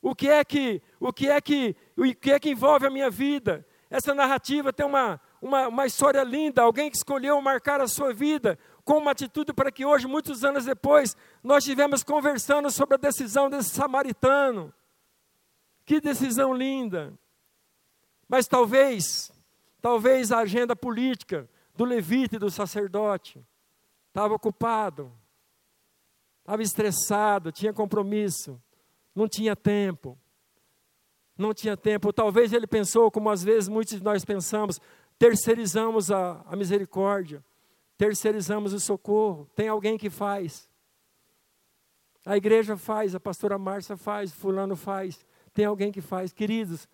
O 0.00 0.14
que 0.14 0.28
é 0.28 0.44
que, 0.44 0.82
o 1.00 1.12
que 1.12 1.28
é 1.28 1.40
que, 1.40 1.74
o 1.96 2.14
que 2.14 2.32
é 2.32 2.38
que 2.38 2.50
envolve 2.50 2.86
a 2.86 2.90
minha 2.90 3.10
vida? 3.10 3.66
Essa 3.88 4.14
narrativa 4.14 4.72
tem 4.72 4.84
uma, 4.84 5.20
uma, 5.40 5.68
uma 5.68 5.86
história 5.86 6.22
linda, 6.22 6.62
alguém 6.62 6.90
que 6.90 6.96
escolheu 6.96 7.40
marcar 7.40 7.80
a 7.80 7.88
sua 7.88 8.12
vida 8.12 8.58
com 8.84 8.98
uma 8.98 9.12
atitude 9.12 9.52
para 9.52 9.72
que 9.72 9.84
hoje, 9.84 10.06
muitos 10.06 10.44
anos 10.44 10.64
depois, 10.64 11.16
nós 11.42 11.64
estivemos 11.64 12.02
conversando 12.02 12.70
sobre 12.70 12.96
a 12.96 12.98
decisão 12.98 13.48
desse 13.48 13.70
samaritano. 13.70 14.74
Que 15.86 16.00
decisão 16.00 16.52
linda! 16.52 17.18
Mas 18.28 18.46
talvez, 18.46 19.32
talvez 19.80 20.32
a 20.32 20.40
agenda 20.40 20.74
política 20.74 21.48
do 21.74 21.84
levita 21.84 22.36
e 22.36 22.38
do 22.38 22.50
sacerdote 22.50 23.44
estava 24.08 24.34
ocupado, 24.34 25.12
estava 26.44 26.62
estressado, 26.62 27.50
tinha 27.50 27.72
compromisso, 27.72 28.60
não 29.14 29.26
tinha 29.26 29.56
tempo. 29.56 30.18
Não 31.36 31.54
tinha 31.54 31.76
tempo. 31.76 32.12
Talvez 32.12 32.52
ele 32.52 32.66
pensou, 32.66 33.10
como 33.10 33.30
às 33.30 33.42
vezes 33.42 33.68
muitos 33.68 33.96
de 33.96 34.04
nós 34.04 34.24
pensamos, 34.24 34.78
terceirizamos 35.18 36.10
a, 36.10 36.44
a 36.46 36.54
misericórdia, 36.54 37.42
terceirizamos 37.96 38.72
o 38.74 38.78
socorro. 38.78 39.48
Tem 39.56 39.68
alguém 39.68 39.96
que 39.96 40.10
faz. 40.10 40.68
A 42.26 42.36
igreja 42.36 42.76
faz, 42.76 43.14
a 43.14 43.20
pastora 43.20 43.58
Márcia 43.58 43.96
faz, 43.96 44.30
fulano 44.30 44.76
faz. 44.76 45.24
Tem 45.52 45.64
alguém 45.64 45.90
que 45.90 46.02
faz. 46.02 46.32
Queridos, 46.32 46.86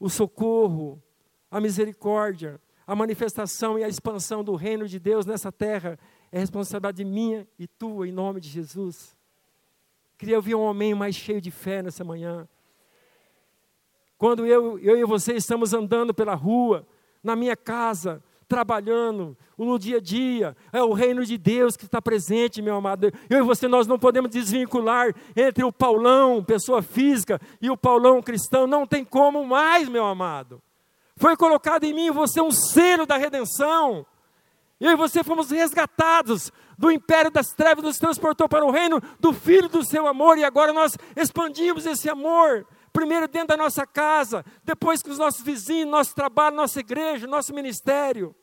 o 0.00 0.08
socorro, 0.08 1.00
a 1.50 1.60
misericórdia, 1.60 2.60
a 2.86 2.96
manifestação 2.96 3.78
e 3.78 3.84
a 3.84 3.88
expansão 3.88 4.42
do 4.42 4.54
reino 4.54 4.88
de 4.88 4.98
Deus 4.98 5.26
nessa 5.26 5.52
terra 5.52 5.98
é 6.34 6.38
responsabilidade 6.40 7.04
minha 7.04 7.46
e 7.56 7.64
tua, 7.68 8.08
em 8.08 8.10
nome 8.10 8.40
de 8.40 8.48
Jesus. 8.48 9.16
Queria 10.18 10.34
ouvir 10.34 10.56
um 10.56 10.62
homem 10.62 10.92
mais 10.92 11.14
cheio 11.14 11.40
de 11.40 11.52
fé 11.52 11.80
nessa 11.80 12.02
manhã. 12.02 12.48
Quando 14.18 14.44
eu, 14.44 14.76
eu 14.80 14.98
e 14.98 15.04
você 15.04 15.34
estamos 15.34 15.72
andando 15.72 16.12
pela 16.12 16.34
rua, 16.34 16.84
na 17.22 17.36
minha 17.36 17.56
casa, 17.56 18.20
trabalhando, 18.48 19.38
no 19.56 19.78
dia 19.78 19.98
a 19.98 20.00
dia, 20.00 20.56
é 20.72 20.82
o 20.82 20.92
reino 20.92 21.24
de 21.24 21.38
Deus 21.38 21.76
que 21.76 21.84
está 21.84 22.02
presente, 22.02 22.60
meu 22.60 22.74
amado. 22.74 23.12
Eu 23.30 23.38
e 23.38 23.42
você, 23.42 23.68
nós 23.68 23.86
não 23.86 23.96
podemos 23.96 24.28
desvincular 24.28 25.14
entre 25.36 25.62
o 25.62 25.70
Paulão, 25.70 26.42
pessoa 26.42 26.82
física, 26.82 27.40
e 27.62 27.70
o 27.70 27.76
Paulão 27.76 28.20
cristão, 28.20 28.66
não 28.66 28.88
tem 28.88 29.04
como 29.04 29.46
mais, 29.46 29.88
meu 29.88 30.04
amado. 30.04 30.60
Foi 31.16 31.36
colocado 31.36 31.84
em 31.84 31.94
mim 31.94 32.10
você 32.10 32.40
um 32.40 32.50
selo 32.50 33.06
da 33.06 33.16
redenção. 33.16 34.04
Eu 34.80 34.90
e 34.90 34.96
você 34.96 35.22
fomos 35.22 35.50
resgatados 35.50 36.50
do 36.76 36.90
império 36.90 37.30
das 37.30 37.48
trevas, 37.48 37.84
nos 37.84 37.98
transportou 37.98 38.48
para 38.48 38.64
o 38.64 38.70
reino 38.70 39.00
do 39.20 39.32
Filho 39.32 39.68
do 39.68 39.84
seu 39.84 40.06
amor, 40.06 40.36
e 40.38 40.44
agora 40.44 40.72
nós 40.72 40.96
expandimos 41.16 41.86
esse 41.86 42.08
amor 42.08 42.66
primeiro 42.92 43.26
dentro 43.26 43.48
da 43.48 43.56
nossa 43.56 43.84
casa, 43.84 44.44
depois 44.62 45.02
com 45.02 45.10
os 45.10 45.18
nossos 45.18 45.42
vizinhos, 45.42 45.90
nosso 45.90 46.14
trabalho, 46.14 46.54
nossa 46.54 46.78
igreja, 46.78 47.26
nosso 47.26 47.52
ministério. 47.52 48.34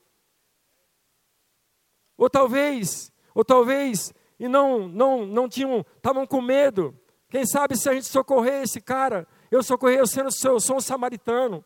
Ou 2.17 2.30
talvez, 2.30 3.12
ou 3.34 3.46
talvez, 3.46 4.13
e 4.38 4.50
não, 4.50 4.89
não, 4.89 5.26
não 5.26 5.48
tinham, 5.48 5.86
estavam 5.96 6.28
com 6.28 6.41
medo. 6.41 6.94
Quem 7.30 7.46
sabe 7.46 7.78
se 7.78 7.88
a 7.88 7.94
gente 7.94 8.08
socorrer 8.08 8.63
esse 8.63 8.82
cara, 8.82 9.26
eu 9.50 9.63
socorri, 9.63 9.96
eu 9.96 10.06
sendo 10.06 10.30
eu 10.44 10.60
sou 10.60 10.76
um 10.76 10.82
samaritano. 10.82 11.63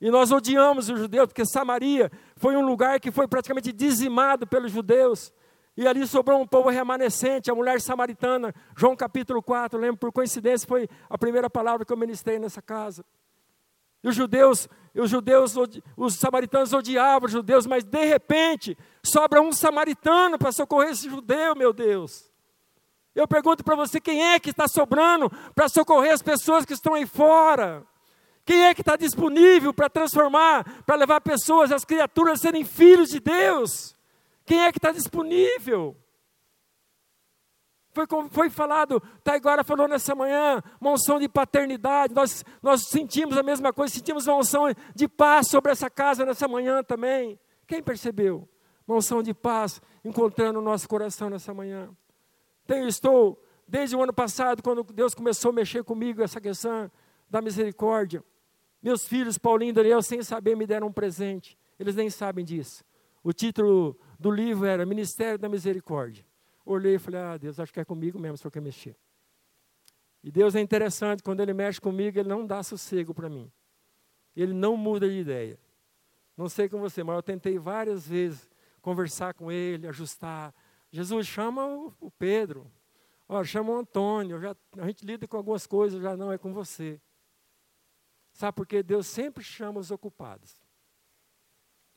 E 0.00 0.10
nós 0.10 0.30
odiamos 0.30 0.90
os 0.90 0.98
judeus, 0.98 1.26
porque 1.26 1.44
Samaria 1.46 2.10
foi 2.36 2.56
um 2.56 2.66
lugar 2.66 3.00
que 3.00 3.10
foi 3.10 3.26
praticamente 3.26 3.72
dizimado 3.72 4.46
pelos 4.46 4.70
judeus. 4.70 5.32
E 5.76 5.86
ali 5.86 6.06
sobrou 6.06 6.40
um 6.40 6.46
povo 6.46 6.70
remanescente, 6.70 7.50
a 7.50 7.54
mulher 7.54 7.80
samaritana, 7.80 8.54
João 8.76 8.96
capítulo 8.96 9.42
4, 9.42 9.78
lembro, 9.78 9.98
por 9.98 10.12
coincidência, 10.12 10.66
foi 10.66 10.88
a 11.08 11.18
primeira 11.18 11.50
palavra 11.50 11.84
que 11.84 11.92
eu 11.92 11.96
ministrei 11.96 12.38
nessa 12.38 12.62
casa. 12.62 13.04
E 14.02 14.08
os 14.08 14.14
judeus, 14.14 14.68
os 14.94 15.10
judeus, 15.10 15.54
os 15.96 16.14
samaritanos 16.14 16.72
odiavam 16.72 17.26
os 17.26 17.32
judeus, 17.32 17.66
mas 17.66 17.84
de 17.84 18.04
repente 18.04 18.76
sobra 19.02 19.40
um 19.40 19.52
samaritano 19.52 20.38
para 20.38 20.52
socorrer 20.52 20.90
esse 20.90 21.10
judeu, 21.10 21.54
meu 21.54 21.72
Deus. 21.72 22.30
Eu 23.14 23.26
pergunto 23.26 23.64
para 23.64 23.74
você, 23.74 24.00
quem 24.00 24.32
é 24.32 24.38
que 24.38 24.50
está 24.50 24.68
sobrando 24.68 25.30
para 25.54 25.68
socorrer 25.68 26.12
as 26.12 26.22
pessoas 26.22 26.64
que 26.64 26.74
estão 26.74 26.94
aí 26.94 27.06
fora? 27.06 27.84
Quem 28.46 28.62
é 28.62 28.72
que 28.72 28.80
está 28.80 28.94
disponível 28.94 29.74
para 29.74 29.90
transformar, 29.90 30.84
para 30.84 30.94
levar 30.94 31.20
pessoas, 31.20 31.72
as 31.72 31.84
criaturas 31.84 32.38
a 32.38 32.42
serem 32.42 32.64
filhos 32.64 33.08
de 33.08 33.18
Deus? 33.18 33.96
Quem 34.44 34.60
é 34.60 34.70
que 34.70 34.78
está 34.78 34.92
disponível? 34.92 35.96
Foi, 37.92 38.06
foi 38.30 38.48
falado, 38.48 39.02
Taigara 39.24 39.64
falou 39.64 39.88
nessa 39.88 40.14
manhã, 40.14 40.62
uma 40.80 40.92
unção 40.92 41.18
de 41.18 41.28
paternidade. 41.28 42.14
Nós, 42.14 42.44
nós 42.62 42.88
sentimos 42.88 43.36
a 43.36 43.42
mesma 43.42 43.72
coisa, 43.72 43.94
sentimos 43.94 44.28
uma 44.28 44.36
unção 44.36 44.66
de 44.94 45.08
paz 45.08 45.48
sobre 45.48 45.72
essa 45.72 45.90
casa 45.90 46.24
nessa 46.24 46.46
manhã 46.46 46.84
também. 46.84 47.40
Quem 47.66 47.82
percebeu? 47.82 48.48
Uma 48.86 48.98
unção 48.98 49.24
de 49.24 49.34
paz 49.34 49.82
encontrando 50.04 50.60
o 50.60 50.62
nosso 50.62 50.88
coração 50.88 51.28
nessa 51.28 51.52
manhã. 51.52 51.90
Então, 52.64 52.86
estou, 52.86 53.42
desde 53.66 53.96
o 53.96 54.02
ano 54.02 54.12
passado, 54.12 54.62
quando 54.62 54.84
Deus 54.84 55.14
começou 55.14 55.48
a 55.48 55.54
mexer 55.54 55.82
comigo, 55.82 56.22
essa 56.22 56.40
questão 56.40 56.88
da 57.28 57.42
misericórdia. 57.42 58.22
Meus 58.86 59.04
filhos, 59.04 59.36
Paulinho 59.36 59.70
e 59.70 59.72
Daniel, 59.72 60.00
sem 60.00 60.22
saber, 60.22 60.56
me 60.56 60.64
deram 60.64 60.86
um 60.86 60.92
presente. 60.92 61.58
Eles 61.76 61.96
nem 61.96 62.08
sabem 62.08 62.44
disso. 62.44 62.84
O 63.20 63.32
título 63.32 63.98
do 64.16 64.30
livro 64.30 64.64
era 64.64 64.86
Ministério 64.86 65.36
da 65.36 65.48
Misericórdia. 65.48 66.24
Olhei 66.64 66.94
e 66.94 66.98
falei, 67.00 67.20
ah, 67.20 67.36
Deus, 67.36 67.58
acho 67.58 67.72
que 67.72 67.80
é 67.80 67.84
comigo 67.84 68.16
mesmo, 68.16 68.34
o 68.34 68.38
Senhor 68.38 68.52
quer 68.52 68.62
mexer. 68.62 68.96
E 70.22 70.30
Deus 70.30 70.54
é 70.54 70.60
interessante, 70.60 71.20
quando 71.20 71.40
Ele 71.40 71.52
mexe 71.52 71.80
comigo, 71.80 72.16
Ele 72.16 72.28
não 72.28 72.46
dá 72.46 72.62
sossego 72.62 73.12
para 73.12 73.28
mim. 73.28 73.50
Ele 74.36 74.52
não 74.52 74.76
muda 74.76 75.08
de 75.08 75.18
ideia. 75.18 75.58
Não 76.36 76.48
sei 76.48 76.68
com 76.68 76.78
você, 76.78 77.02
mas 77.02 77.16
eu 77.16 77.22
tentei 77.24 77.58
várias 77.58 78.06
vezes 78.06 78.48
conversar 78.80 79.34
com 79.34 79.50
Ele, 79.50 79.88
ajustar. 79.88 80.54
Jesus, 80.92 81.26
chama 81.26 81.66
o, 82.00 82.08
Pedro. 82.12 82.70
Chama 83.46 83.72
o 83.72 83.78
Antônio. 83.80 84.40
Já, 84.40 84.54
a 84.78 84.86
gente 84.86 85.04
lida 85.04 85.26
com 85.26 85.36
algumas 85.36 85.66
coisas, 85.66 86.00
já 86.00 86.16
não 86.16 86.30
é 86.30 86.38
com 86.38 86.52
você. 86.52 87.00
Sabe 88.36 88.54
por 88.54 88.66
quê? 88.66 88.82
Deus 88.82 89.06
sempre 89.06 89.42
chama 89.42 89.80
os 89.80 89.90
ocupados. 89.90 90.60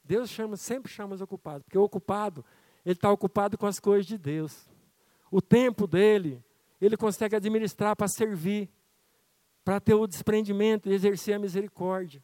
Deus 0.02 0.30
chama, 0.30 0.56
sempre 0.56 0.90
chama 0.90 1.14
os 1.14 1.20
ocupados, 1.20 1.64
porque 1.64 1.78
o 1.78 1.84
ocupado, 1.84 2.46
ele 2.86 2.96
está 2.96 3.12
ocupado 3.12 3.58
com 3.58 3.68
as 3.68 3.78
coisas 3.78 4.06
de 4.06 4.18
Deus. 4.18 4.70
O 5.30 5.42
tempo 5.42 5.86
dele, 5.86 6.42
ele 6.80 6.96
consegue 6.96 7.36
administrar 7.36 7.94
para 7.94 8.08
servir, 8.08 8.70
para 9.66 9.82
ter 9.82 9.94
o 9.96 10.08
desprendimento 10.08 10.88
e 10.88 10.94
exercer 10.94 11.36
a 11.36 11.40
misericórdia. 11.40 12.24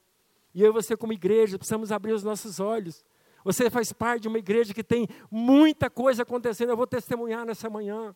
E 0.53 0.61
eu 0.61 0.69
e 0.69 0.73
você, 0.73 0.95
como 0.95 1.11
igreja, 1.11 1.57
precisamos 1.57 1.91
abrir 1.91 2.13
os 2.13 2.23
nossos 2.23 2.61
olhos. 2.61 3.03
Você 3.43 3.69
faz 3.69 3.91
parte 3.91 4.21
de 4.21 4.27
uma 4.29 4.39
igreja 4.39 4.73
que 4.73 4.83
tem 4.83 5.09
muita 5.29 5.89
coisa 5.89 6.23
acontecendo. 6.23 6.69
Eu 6.69 6.77
vou 6.77 6.87
testemunhar 6.87 7.45
nessa 7.45 7.69
manhã. 7.69 8.15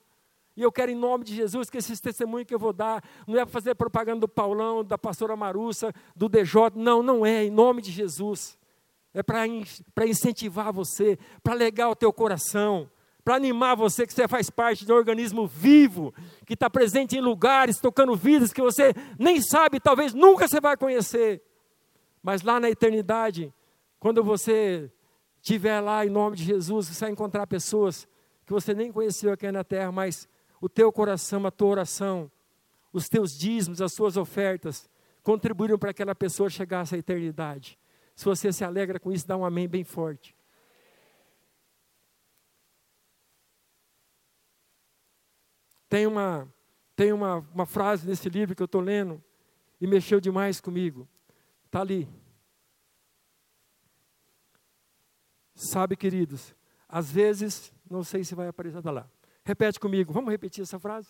E 0.60 0.62
eu 0.62 0.74
quero, 0.74 0.92
em 0.92 0.96
nome 0.96 1.24
de 1.24 1.34
Jesus, 1.34 1.70
que 1.70 1.78
esses 1.78 2.02
testemunhos 2.02 2.46
que 2.46 2.54
eu 2.54 2.60
vou 2.60 2.74
dar, 2.74 3.02
não 3.26 3.36
é 3.40 3.46
para 3.46 3.54
fazer 3.54 3.76
propaganda 3.76 4.20
do 4.20 4.28
Paulão, 4.28 4.84
da 4.84 4.98
pastora 4.98 5.34
Marussa, 5.34 5.94
do 6.14 6.28
DJ. 6.28 6.72
Não, 6.76 7.02
não 7.02 7.26
é, 7.26 7.46
em 7.46 7.50
nome 7.50 7.82
de 7.82 7.92
Jesus 7.92 8.60
é 9.14 9.24
para 9.24 10.06
incentivar 10.06 10.74
você, 10.74 11.18
para 11.42 11.54
legar 11.54 11.90
o 11.90 11.96
teu 11.96 12.12
coração, 12.12 12.92
para 13.24 13.36
animar 13.36 13.76
você 13.76 14.06
que 14.06 14.14
você 14.14 14.28
faz 14.28 14.50
parte 14.50 14.86
de 14.86 14.92
um 14.92 14.96
organismo 14.96 15.48
vivo, 15.48 16.14
que 16.46 16.56
está 16.56 16.70
presente 16.70 17.18
em 17.18 17.22
lugares, 17.22 17.80
tocando 17.80 18.14
vidas 18.14 18.52
que 18.52 18.62
você 18.62 18.94
nem 19.18 19.42
sabe, 19.42 19.80
talvez 19.80 20.14
nunca 20.14 20.48
você 20.48 20.60
vai 20.60 20.76
conhecer. 20.76 21.42
Mas 22.22 22.42
lá 22.42 22.60
na 22.60 22.70
eternidade, 22.70 23.54
quando 23.98 24.22
você 24.24 24.92
estiver 25.42 25.80
lá 25.80 26.06
em 26.06 26.10
nome 26.10 26.36
de 26.36 26.44
Jesus, 26.44 26.88
você 26.88 27.06
vai 27.06 27.12
encontrar 27.12 27.48
pessoas 27.48 28.08
que 28.46 28.52
você 28.52 28.74
nem 28.74 28.92
conheceu 28.92 29.32
aqui 29.32 29.50
na 29.52 29.64
terra, 29.64 29.92
mas 29.92 30.28
o 30.62 30.68
teu 30.68 30.92
coração, 30.92 31.46
a 31.46 31.52
tua 31.52 31.70
oração, 31.70 32.32
os 32.92 33.08
teus 33.08 33.38
dízimos, 33.38 33.82
as 33.82 33.94
suas 33.94 34.18
ofertas, 34.18 34.90
contribuíram 35.24 35.78
para 35.78 35.92
aquela 35.92 36.16
pessoa 36.16 36.50
chegar 36.50 36.86
à 36.92 36.98
eternidade. 36.98 37.78
Se 38.16 38.26
você 38.26 38.52
se 38.52 38.64
alegra 38.64 39.00
com 39.00 39.12
isso, 39.12 39.28
dá 39.28 39.38
um 39.38 39.46
amém 39.46 39.68
bem 39.68 39.84
forte. 39.84 40.36
Tem 45.88 46.06
uma, 46.06 46.48
tem 46.96 47.12
uma, 47.12 47.38
uma 47.54 47.66
frase 47.66 48.08
nesse 48.08 48.30
livro 48.30 48.56
que 48.56 48.62
eu 48.62 48.66
estou 48.66 48.82
lendo 48.82 49.24
e 49.82 49.88
mexeu 49.88 50.20
demais 50.20 50.62
comigo. 50.62 51.08
Está 51.66 51.82
ali. 51.82 52.08
Sabe, 55.56 55.96
queridos, 55.96 56.56
às 56.88 57.12
vezes, 57.12 57.74
não 57.90 58.04
sei 58.04 58.24
se 58.24 58.36
vai 58.36 58.48
aparecer 58.48 58.82
tá 58.82 58.92
lá. 58.92 59.10
Repete 59.44 59.80
comigo, 59.80 60.14
vamos 60.14 60.32
repetir 60.32 60.62
essa 60.62 60.80
frase? 60.80 61.10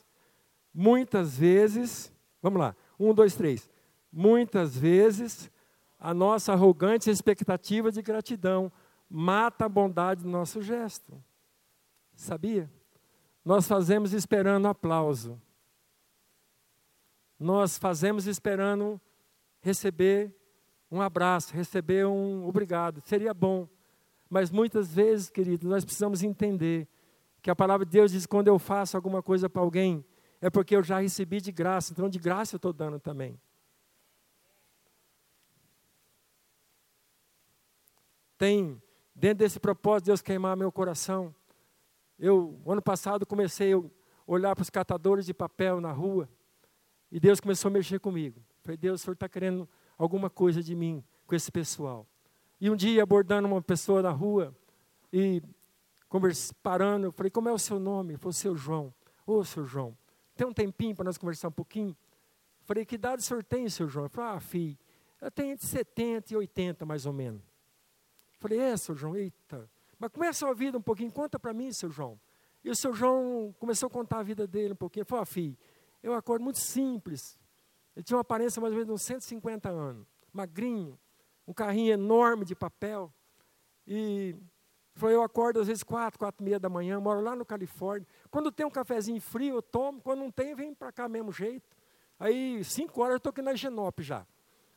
Muitas 0.74 1.38
vezes, 1.38 2.12
vamos 2.42 2.60
lá, 2.60 2.76
um, 3.00 3.14
dois, 3.14 3.36
três. 3.36 3.70
Muitas 4.12 4.78
vezes, 4.78 5.52
a 6.00 6.14
nossa 6.14 6.54
arrogante 6.54 7.10
expectativa 7.10 7.92
de 7.92 8.02
gratidão 8.02 8.72
mata 9.10 9.66
a 9.66 9.70
bondade 9.70 10.24
do 10.24 10.30
nosso 10.30 10.62
gesto. 10.62 11.22
Sabia? 12.16 12.72
Nós 13.44 13.68
fazemos 13.68 14.14
esperando 14.14 14.68
aplauso. 14.68 15.42
Nós 17.40 17.78
fazemos 17.78 18.28
esperando 18.28 19.00
receber 19.62 20.34
um 20.92 21.02
abraço, 21.02 21.54
receber 21.54 22.06
um 22.06 22.48
obrigado. 22.48 23.02
Seria 23.06 23.34
bom. 23.34 23.68
Mas 24.30 24.52
muitas 24.52 24.94
vezes, 24.94 25.30
querido, 25.30 25.68
nós 25.68 25.84
precisamos 25.84 26.24
entender 26.24 26.88
que 27.42 27.50
a 27.50 27.56
palavra 27.56 27.86
de 27.86 27.92
Deus 27.92 28.12
diz: 28.12 28.26
quando 28.26 28.48
eu 28.48 28.60
faço 28.60 28.96
alguma 28.98 29.22
coisa 29.24 29.50
para 29.50 29.62
alguém, 29.62 30.06
é 30.42 30.50
porque 30.50 30.76
eu 30.76 30.84
já 30.84 31.00
recebi 31.00 31.42
de 31.42 31.52
graça, 31.52 31.92
então 31.92 32.10
de 32.10 32.20
graça 32.20 32.56
eu 32.56 32.58
estou 32.58 32.74
dando 32.74 33.00
também. 33.00 33.40
Tem, 38.38 38.82
dentro 39.14 39.40
desse 39.40 39.60
propósito, 39.60 40.06
Deus 40.06 40.22
queimar 40.22 40.56
meu 40.56 40.72
coração. 40.72 41.36
Eu, 42.18 42.62
ano 42.66 42.82
passado, 42.82 43.26
comecei 43.26 43.74
a 43.74 43.82
olhar 44.26 44.56
para 44.56 44.62
os 44.62 44.70
catadores 44.70 45.26
de 45.26 45.34
papel 45.34 45.82
na 45.82 45.92
rua, 45.92 46.30
e 47.12 47.20
Deus 47.20 47.40
começou 47.40 47.68
a 47.70 47.72
mexer 47.72 48.00
comigo. 48.00 48.42
Falei, 48.62 48.78
Deus, 48.78 49.02
o 49.02 49.04
Senhor 49.04 49.14
está 49.14 49.28
querendo 49.28 49.68
alguma 49.98 50.30
coisa 50.30 50.64
de 50.64 50.74
mim 50.74 51.04
com 51.28 51.36
esse 51.36 51.52
pessoal. 51.52 52.08
E 52.62 52.70
um 52.70 52.76
dia, 52.76 53.04
abordando 53.04 53.48
uma 53.48 53.62
pessoa 53.62 54.02
na 54.02 54.12
rua, 54.12 54.56
e 55.12 55.42
parando, 56.62 57.08
eu 57.08 57.12
falei, 57.12 57.30
como 57.30 57.50
é 57.50 57.54
o 57.54 57.60
seu 57.60 57.80
nome? 57.80 58.14
Ele 58.14 58.18
falou, 58.18 58.34
seu 58.34 58.56
João. 58.56 58.94
Ô, 59.26 59.38
oh, 59.38 59.44
seu 59.44 59.64
João, 59.64 59.96
tem 60.36 60.48
um 60.48 60.54
tempinho 60.54 60.96
para 60.96 61.06
nós 61.06 61.18
conversar 61.18 61.50
um 61.50 61.52
pouquinho? 61.52 61.90
Eu 61.90 62.66
falei, 62.66 62.86
que 62.86 62.96
idade 62.96 63.22
o 63.22 63.26
senhor 63.26 63.44
tem, 63.44 63.70
seu 63.70 63.88
João? 63.88 64.06
Ele 64.06 64.14
falou, 64.14 64.32
ah, 64.32 64.40
filho, 64.40 64.78
eu 65.22 65.30
tenho 65.30 65.52
entre 65.54 65.68
70 65.68 66.34
e 66.34 66.38
80, 66.38 66.86
mais 66.86 67.06
ou 67.06 67.14
menos. 67.14 67.42
Eu 67.42 68.40
falei, 68.40 68.60
é, 68.60 68.78
seu 68.78 68.96
João, 68.96 69.16
eita. 69.16 69.70
Mas 70.00 70.10
como 70.12 70.24
é 70.24 70.30
a 70.30 70.34
sua 70.34 70.54
vida 70.54 70.78
um 70.78 70.82
pouquinho? 70.82 71.12
Conta 71.12 71.38
para 71.38 71.54
mim, 71.54 71.72
seu 71.72 71.92
João. 71.92 72.20
E 72.64 72.70
o 72.70 72.76
seu 72.76 72.94
João 72.94 73.54
começou 73.60 73.88
a 73.88 73.90
contar 73.90 74.20
a 74.20 74.24
vida 74.24 74.48
dele 74.48 74.74
um 74.74 74.78
pouquinho. 74.78 75.02
Ele 75.02 75.10
falou, 75.10 75.24
ah, 75.24 75.26
filho, 75.26 75.58
eu 76.02 76.14
acordo 76.14 76.44
muito 76.44 76.60
simples. 76.60 77.38
Ele 77.96 78.04
tinha 78.04 78.16
uma 78.16 78.22
aparência 78.22 78.62
mais 78.62 78.72
ou 78.74 78.78
menos 78.78 78.88
de 78.88 78.94
uns 78.94 79.02
150 79.02 79.70
anos, 79.70 80.08
magrinho, 80.32 80.98
um 81.46 81.54
carrinho 81.54 81.92
enorme 81.92 82.46
de 82.46 82.56
papel. 82.56 83.14
E 83.86 84.36
foi, 85.00 85.16
eu 85.16 85.24
acordo 85.24 85.62
às 85.62 85.68
vezes 85.68 85.82
quatro, 85.82 86.20
quatro 86.20 86.44
e 86.44 86.46
meia 86.46 86.60
da 86.60 86.68
manhã, 86.68 87.00
moro 87.00 87.22
lá 87.22 87.34
no 87.34 87.46
Califórnia. 87.46 88.06
Quando 88.30 88.52
tem 88.52 88.66
um 88.66 88.70
cafezinho 88.70 89.22
frio, 89.22 89.56
eu 89.56 89.62
tomo. 89.62 90.02
Quando 90.02 90.20
não 90.20 90.30
tem, 90.30 90.54
vem 90.54 90.74
para 90.74 90.92
cá 90.92 91.08
mesmo 91.08 91.32
jeito. 91.32 91.78
Aí, 92.20 92.62
cinco 92.66 93.02
horas, 93.02 93.14
eu 93.14 93.18
estou 93.18 93.30
aqui 93.30 93.42
na 93.42 93.56
Genop 93.56 94.02
já. 94.02 94.28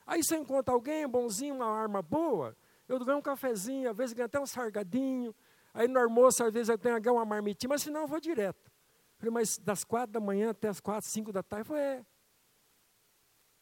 Aí, 0.06 0.22
se 0.22 0.34
eu 0.34 0.40
encontro 0.40 0.72
alguém 0.72 1.08
bonzinho, 1.08 1.56
uma 1.56 1.66
arma 1.66 2.00
boa, 2.00 2.56
eu 2.88 3.04
ganho 3.04 3.18
um 3.18 3.22
cafezinho, 3.22 3.90
às 3.90 3.96
vezes 3.96 4.12
ganho 4.12 4.26
até 4.26 4.38
um 4.38 4.46
sargadinho. 4.46 5.34
Aí, 5.74 5.88
no 5.88 5.98
almoço, 5.98 6.44
às 6.44 6.52
vezes, 6.52 6.68
eu 6.68 6.78
tenho 6.78 6.96
uma 7.12 7.24
marmitinha, 7.24 7.70
mas 7.70 7.82
senão 7.82 8.02
eu 8.02 8.06
vou 8.06 8.20
direto. 8.20 8.70
Falei, 9.18 9.32
mas 9.32 9.58
das 9.58 9.82
quatro 9.82 10.12
da 10.12 10.20
manhã 10.20 10.50
até 10.50 10.68
as 10.68 10.78
quatro, 10.78 11.10
cinco 11.10 11.32
da 11.32 11.42
tarde? 11.42 11.66
Falei, 11.66 11.82
é. 11.82 12.06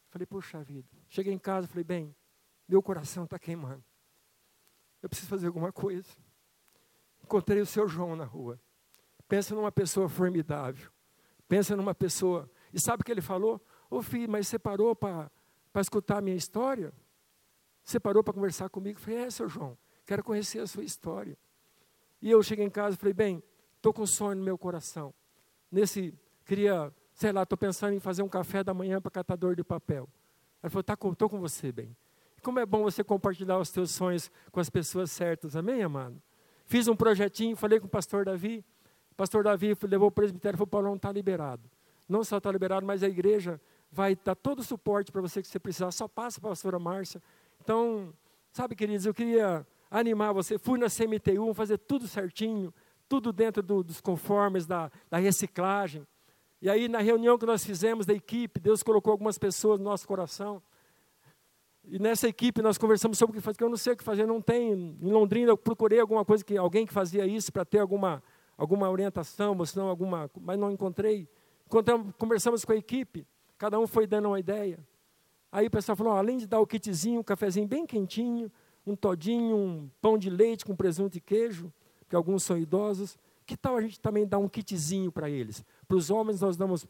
Falei, 0.09 0.27
puxa 0.27 0.63
vida. 0.63 0.87
Cheguei 1.09 1.33
em 1.33 1.39
casa, 1.39 1.67
falei, 1.67 1.83
bem, 1.83 2.15
meu 2.67 2.83
coração 2.83 3.23
está 3.23 3.39
queimando. 3.39 3.83
Eu 5.01 5.09
preciso 5.09 5.27
fazer 5.27 5.47
alguma 5.47 5.71
coisa. 5.71 6.07
Encontrei 7.31 7.61
o 7.61 7.65
seu 7.65 7.87
João 7.87 8.13
na 8.13 8.25
rua. 8.25 8.59
Pensa 9.25 9.55
numa 9.55 9.71
pessoa 9.71 10.09
formidável. 10.09 10.91
Pensa 11.47 11.77
numa 11.77 11.95
pessoa. 11.95 12.51
E 12.73 12.79
sabe 12.81 13.03
o 13.03 13.05
que 13.05 13.11
ele 13.11 13.21
falou? 13.21 13.55
Ô 13.89 13.99
oh, 13.99 14.01
filho, 14.01 14.29
mas 14.29 14.49
você 14.49 14.59
parou 14.59 14.93
para 14.93 15.31
escutar 15.77 16.17
a 16.17 16.21
minha 16.21 16.35
história? 16.35 16.93
Você 17.85 18.01
parou 18.01 18.21
para 18.21 18.33
conversar 18.33 18.67
comigo? 18.67 18.99
Eu 18.99 19.01
falei, 19.01 19.19
é, 19.21 19.29
seu 19.29 19.47
João, 19.47 19.77
quero 20.05 20.21
conhecer 20.25 20.59
a 20.59 20.67
sua 20.67 20.83
história. 20.83 21.37
E 22.21 22.29
eu 22.29 22.43
cheguei 22.43 22.65
em 22.65 22.69
casa 22.69 22.97
e 22.97 22.99
falei, 22.99 23.13
bem, 23.13 23.41
estou 23.77 23.93
com 23.93 24.05
sonho 24.05 24.35
no 24.35 24.43
meu 24.43 24.57
coração. 24.57 25.13
Nesse, 25.71 26.13
queria, 26.45 26.93
sei 27.13 27.31
lá, 27.31 27.43
estou 27.43 27.57
pensando 27.57 27.93
em 27.93 27.99
fazer 28.01 28.23
um 28.23 28.29
café 28.29 28.61
da 28.61 28.73
manhã 28.73 28.99
para 28.99 29.09
catador 29.09 29.55
de 29.55 29.63
papel. 29.63 30.09
Ele 30.61 30.69
falou, 30.69 30.81
estou 30.81 31.15
tá, 31.15 31.29
com 31.29 31.39
você, 31.39 31.71
bem. 31.71 31.95
Como 32.43 32.59
é 32.59 32.65
bom 32.65 32.83
você 32.83 33.05
compartilhar 33.05 33.57
os 33.57 33.71
teus 33.71 33.91
sonhos 33.91 34.29
com 34.51 34.59
as 34.59 34.69
pessoas 34.69 35.11
certas, 35.11 35.55
amém, 35.55 35.81
amado? 35.81 36.21
Fiz 36.71 36.87
um 36.87 36.95
projetinho, 36.95 37.53
falei 37.57 37.81
com 37.81 37.85
o 37.85 37.89
pastor 37.89 38.23
Davi. 38.23 38.63
O 39.11 39.15
pastor 39.15 39.43
Davi 39.43 39.77
levou 39.83 40.07
o 40.07 40.11
presbitério 40.11 40.55
e 40.55 40.57
falou: 40.57 40.67
Paulo, 40.67 40.87
não 40.87 40.95
está 40.95 41.11
liberado. 41.11 41.69
Não 42.07 42.23
só 42.23 42.37
está 42.37 42.49
liberado, 42.49 42.85
mas 42.85 43.03
a 43.03 43.09
igreja 43.09 43.59
vai 43.91 44.15
dar 44.15 44.35
todo 44.35 44.59
o 44.59 44.63
suporte 44.63 45.11
para 45.11 45.19
você 45.19 45.41
que 45.41 45.49
você 45.49 45.59
precisar. 45.59 45.91
Só 45.91 46.07
passa 46.07 46.39
para 46.39 46.47
a 46.47 46.51
pastora 46.51 46.79
Márcia. 46.79 47.21
Então, 47.61 48.13
sabe, 48.53 48.73
queridos, 48.73 49.05
eu 49.05 49.13
queria 49.13 49.67
animar 49.89 50.31
você. 50.31 50.57
Fui 50.57 50.79
na 50.79 50.87
CMTU, 50.87 51.53
fazer 51.53 51.77
tudo 51.77 52.07
certinho, 52.07 52.73
tudo 53.09 53.33
dentro 53.33 53.61
do, 53.61 53.83
dos 53.83 53.99
conformes 53.99 54.65
da, 54.65 54.89
da 55.09 55.17
reciclagem. 55.17 56.07
E 56.61 56.69
aí, 56.69 56.87
na 56.87 56.99
reunião 56.99 57.37
que 57.37 57.45
nós 57.45 57.65
fizemos 57.65 58.05
da 58.05 58.13
equipe, 58.13 58.61
Deus 58.61 58.81
colocou 58.81 59.11
algumas 59.11 59.37
pessoas 59.37 59.77
no 59.77 59.83
nosso 59.83 60.07
coração. 60.07 60.63
E 61.83 61.97
nessa 61.97 62.27
equipe 62.27 62.61
nós 62.61 62.77
conversamos 62.77 63.17
sobre 63.17 63.37
o 63.37 63.39
que 63.39 63.43
fazer, 63.43 63.55
porque 63.55 63.63
eu 63.63 63.69
não 63.69 63.77
sei 63.77 63.93
o 63.93 63.97
que 63.97 64.03
fazer, 64.03 64.25
não 64.25 64.41
tem. 64.41 64.97
Em 65.01 65.11
Londrina 65.11 65.51
eu 65.51 65.57
procurei 65.57 65.99
alguma 65.99 66.23
coisa, 66.23 66.43
que 66.43 66.57
alguém 66.57 66.85
que 66.85 66.93
fazia 66.93 67.25
isso 67.25 67.51
para 67.51 67.65
ter 67.65 67.79
alguma, 67.79 68.21
alguma 68.57 68.89
orientação, 68.89 69.55
ou 69.57 69.65
senão 69.65 69.87
alguma, 69.87 70.29
mas 70.39 70.59
não 70.59 70.71
encontrei. 70.71 71.27
Conversamos 72.17 72.63
com 72.63 72.71
a 72.71 72.75
equipe, 72.75 73.25
cada 73.57 73.79
um 73.79 73.87
foi 73.87 74.05
dando 74.05 74.27
uma 74.27 74.39
ideia. 74.39 74.79
Aí 75.51 75.67
o 75.67 75.71
pessoal 75.71 75.95
falou, 75.95 76.13
além 76.13 76.37
de 76.37 76.47
dar 76.47 76.59
o 76.59 76.67
kitzinho, 76.67 77.19
um 77.19 77.23
cafezinho 77.23 77.67
bem 77.67 77.85
quentinho, 77.85 78.51
um 78.85 78.95
todinho, 78.95 79.55
um 79.55 79.89
pão 80.01 80.17
de 80.17 80.29
leite 80.29 80.63
com 80.63 80.75
presunto 80.75 81.17
e 81.17 81.21
queijo, 81.21 81.71
que 82.07 82.15
alguns 82.15 82.43
são 82.43 82.57
idosos, 82.57 83.17
que 83.45 83.57
tal 83.57 83.75
a 83.75 83.81
gente 83.81 83.99
também 83.99 84.25
dar 84.25 84.37
um 84.37 84.47
kitzinho 84.47 85.11
para 85.11 85.29
eles? 85.29 85.65
Para 85.87 85.97
os 85.97 86.09
homens 86.09 86.39
nós 86.41 86.55
damos 86.55 86.87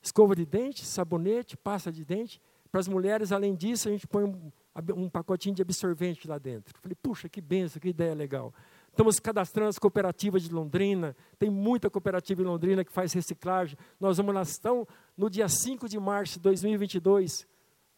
escova 0.00 0.34
de 0.34 0.46
dente, 0.46 0.84
sabonete, 0.84 1.56
pasta 1.56 1.92
de 1.92 2.04
dente, 2.04 2.40
para 2.70 2.80
as 2.80 2.88
mulheres, 2.88 3.32
além 3.32 3.54
disso, 3.54 3.88
a 3.88 3.92
gente 3.92 4.06
põe 4.06 4.24
um, 4.24 4.52
um 4.96 5.08
pacotinho 5.08 5.54
de 5.54 5.62
absorvente 5.62 6.28
lá 6.28 6.38
dentro. 6.38 6.74
Falei, 6.80 6.96
puxa, 7.00 7.28
que 7.28 7.40
benção, 7.40 7.80
que 7.80 7.88
ideia 7.88 8.14
legal. 8.14 8.52
Estamos 8.90 9.20
cadastrando 9.20 9.70
as 9.70 9.78
cooperativas 9.78 10.42
de 10.42 10.52
Londrina, 10.52 11.16
tem 11.38 11.48
muita 11.48 11.88
cooperativa 11.88 12.42
em 12.42 12.44
Londrina 12.44 12.84
que 12.84 12.92
faz 12.92 13.12
reciclagem. 13.12 13.78
Nós 13.98 14.16
vamos 14.16 14.34
lá, 14.34 14.42
estão 14.42 14.86
no 15.16 15.30
dia 15.30 15.48
5 15.48 15.88
de 15.88 15.98
março 15.98 16.34
de 16.34 16.40
2022, 16.40 17.46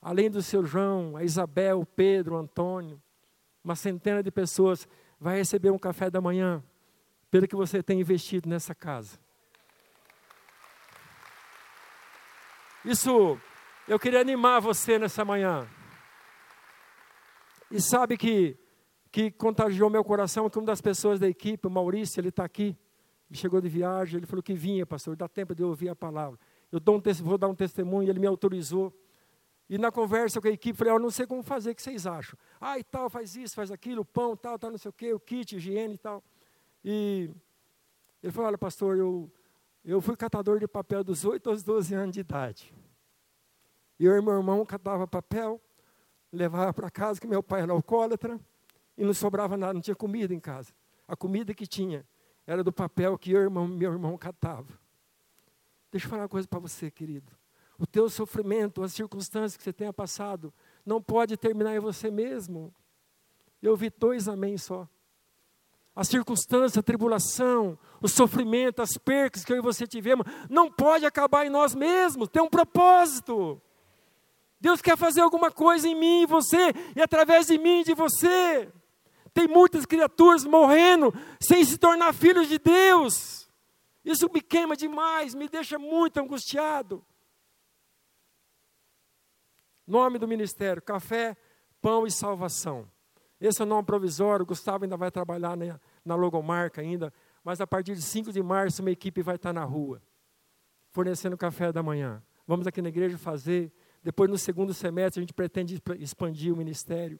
além 0.00 0.30
do 0.30 0.42
seu 0.42 0.64
João, 0.64 1.16
a 1.16 1.24
Isabel, 1.24 1.80
o 1.80 1.86
Pedro, 1.86 2.34
o 2.34 2.38
Antônio, 2.38 3.00
uma 3.64 3.74
centena 3.74 4.22
de 4.22 4.30
pessoas 4.30 4.86
vai 5.18 5.36
receber 5.36 5.70
um 5.70 5.78
café 5.78 6.10
da 6.10 6.20
manhã 6.20 6.62
pelo 7.30 7.46
que 7.46 7.56
você 7.56 7.82
tem 7.82 8.00
investido 8.00 8.48
nessa 8.48 8.74
casa. 8.74 9.18
Isso 12.84 13.38
eu 13.90 13.98
queria 13.98 14.20
animar 14.20 14.60
você 14.60 15.00
nessa 15.00 15.24
manhã. 15.24 15.68
E 17.68 17.80
sabe 17.80 18.16
que, 18.16 18.56
que 19.10 19.32
contagiou 19.32 19.90
meu 19.90 20.04
coração 20.04 20.48
que 20.48 20.56
uma 20.56 20.66
das 20.66 20.80
pessoas 20.80 21.18
da 21.18 21.28
equipe, 21.28 21.66
o 21.66 21.70
Maurício, 21.70 22.20
ele 22.20 22.28
está 22.28 22.44
aqui. 22.44 22.78
Ele 23.28 23.36
chegou 23.36 23.60
de 23.60 23.68
viagem, 23.68 24.18
ele 24.18 24.26
falou 24.26 24.44
que 24.44 24.54
vinha, 24.54 24.86
pastor, 24.86 25.16
dá 25.16 25.26
tempo 25.26 25.56
de 25.56 25.64
eu 25.64 25.68
ouvir 25.70 25.88
a 25.88 25.96
palavra. 25.96 26.38
Eu 26.70 26.78
um, 26.86 27.02
vou 27.24 27.36
dar 27.36 27.48
um 27.48 27.54
testemunho, 27.54 28.08
ele 28.08 28.20
me 28.20 28.28
autorizou. 28.28 28.96
E 29.68 29.76
na 29.76 29.90
conversa 29.90 30.40
com 30.40 30.46
a 30.46 30.52
equipe, 30.52 30.78
falei, 30.78 30.94
eu 30.94 31.00
não 31.00 31.10
sei 31.10 31.26
como 31.26 31.42
fazer, 31.42 31.72
o 31.72 31.74
que 31.74 31.82
vocês 31.82 32.06
acham? 32.06 32.38
Ah, 32.60 32.78
e 32.78 32.84
tal, 32.84 33.10
faz 33.10 33.34
isso, 33.34 33.56
faz 33.56 33.72
aquilo, 33.72 34.04
pão, 34.04 34.36
tal, 34.36 34.56
tal, 34.56 34.70
não 34.70 34.78
sei 34.78 34.88
o 34.88 34.92
quê, 34.92 35.12
o 35.12 35.18
kit, 35.18 35.56
higiene 35.56 35.94
e 35.94 35.98
tal. 35.98 36.22
E 36.84 37.28
ele 38.22 38.32
falou, 38.32 38.46
olha, 38.46 38.58
pastor, 38.58 38.96
eu, 38.96 39.28
eu 39.84 40.00
fui 40.00 40.16
catador 40.16 40.60
de 40.60 40.68
papel 40.68 41.02
dos 41.02 41.24
8 41.24 41.50
aos 41.50 41.64
12 41.64 41.92
anos 41.92 42.14
de 42.14 42.20
idade. 42.20 42.72
E 44.00 44.06
eu 44.06 44.16
e 44.16 44.22
meu 44.22 44.32
irmão 44.32 44.64
catava 44.64 45.06
papel, 45.06 45.60
levava 46.32 46.72
para 46.72 46.90
casa, 46.90 47.20
que 47.20 47.26
meu 47.26 47.42
pai 47.42 47.60
era 47.60 47.72
alcoólatra, 47.72 48.40
e 48.96 49.04
não 49.04 49.12
sobrava 49.12 49.58
nada, 49.58 49.74
não 49.74 49.80
tinha 49.82 49.94
comida 49.94 50.32
em 50.32 50.40
casa. 50.40 50.72
A 51.06 51.14
comida 51.14 51.52
que 51.52 51.66
tinha 51.66 52.06
era 52.46 52.64
do 52.64 52.72
papel 52.72 53.18
que 53.18 53.30
eu 53.30 53.40
e 53.40 53.44
irmão, 53.44 53.68
meu 53.68 53.92
irmão 53.92 54.16
catava. 54.16 54.72
Deixa 55.92 56.06
eu 56.06 56.10
falar 56.10 56.22
uma 56.22 56.28
coisa 56.30 56.48
para 56.48 56.58
você, 56.58 56.90
querido. 56.90 57.30
O 57.78 57.86
teu 57.86 58.08
sofrimento, 58.08 58.82
as 58.82 58.94
circunstâncias 58.94 59.58
que 59.58 59.62
você 59.62 59.72
tenha 59.72 59.92
passado, 59.92 60.50
não 60.84 61.02
pode 61.02 61.36
terminar 61.36 61.76
em 61.76 61.80
você 61.80 62.10
mesmo. 62.10 62.74
Eu 63.60 63.76
vi 63.76 63.90
dois 63.90 64.28
amém 64.28 64.56
só. 64.56 64.88
A 65.94 66.04
circunstância, 66.04 66.80
a 66.80 66.82
tribulação, 66.82 67.78
o 68.00 68.08
sofrimento, 68.08 68.80
as 68.80 68.96
percas 68.96 69.44
que 69.44 69.52
eu 69.52 69.58
e 69.58 69.60
você 69.60 69.86
tivemos, 69.86 70.24
não 70.48 70.70
pode 70.70 71.04
acabar 71.04 71.44
em 71.44 71.50
nós 71.50 71.74
mesmos, 71.74 72.30
tem 72.30 72.40
um 72.40 72.48
propósito. 72.48 73.60
Deus 74.60 74.82
quer 74.82 74.96
fazer 74.96 75.22
alguma 75.22 75.50
coisa 75.50 75.88
em 75.88 75.94
mim 75.94 76.22
e 76.22 76.26
você, 76.26 76.72
e 76.94 77.00
através 77.00 77.46
de 77.46 77.58
mim 77.58 77.80
e 77.80 77.84
de 77.84 77.94
você. 77.94 78.70
Tem 79.32 79.48
muitas 79.48 79.86
criaturas 79.86 80.44
morrendo 80.44 81.14
sem 81.40 81.64
se 81.64 81.78
tornar 81.78 82.12
filhos 82.12 82.48
de 82.48 82.58
Deus. 82.58 83.48
Isso 84.04 84.30
me 84.32 84.40
queima 84.40 84.76
demais, 84.76 85.34
me 85.34 85.48
deixa 85.48 85.78
muito 85.78 86.18
angustiado. 86.18 87.04
Nome 89.86 90.18
do 90.18 90.28
ministério: 90.28 90.82
Café, 90.82 91.36
Pão 91.80 92.06
e 92.06 92.10
Salvação. 92.10 92.90
Esse 93.40 93.62
é 93.62 93.64
o 93.64 93.68
nome 93.68 93.86
provisório. 93.86 94.42
O 94.42 94.46
Gustavo 94.46 94.84
ainda 94.84 94.96
vai 94.96 95.10
trabalhar 95.10 95.56
na, 95.56 95.80
na 96.04 96.14
logomarca 96.14 96.82
ainda. 96.82 97.12
Mas 97.42 97.60
a 97.60 97.66
partir 97.66 97.94
de 97.94 98.02
5 98.02 98.32
de 98.32 98.42
março, 98.42 98.82
uma 98.82 98.90
equipe 98.90 99.22
vai 99.22 99.36
estar 99.36 99.52
na 99.52 99.64
rua, 99.64 100.02
fornecendo 100.90 101.36
café 101.38 101.72
da 101.72 101.82
manhã. 101.82 102.22
Vamos 102.46 102.66
aqui 102.66 102.82
na 102.82 102.90
igreja 102.90 103.16
fazer. 103.16 103.72
Depois, 104.02 104.30
no 104.30 104.38
segundo 104.38 104.72
semestre, 104.72 105.20
a 105.20 105.22
gente 105.22 105.34
pretende 105.34 105.80
expandir 105.98 106.52
o 106.52 106.56
ministério. 106.56 107.18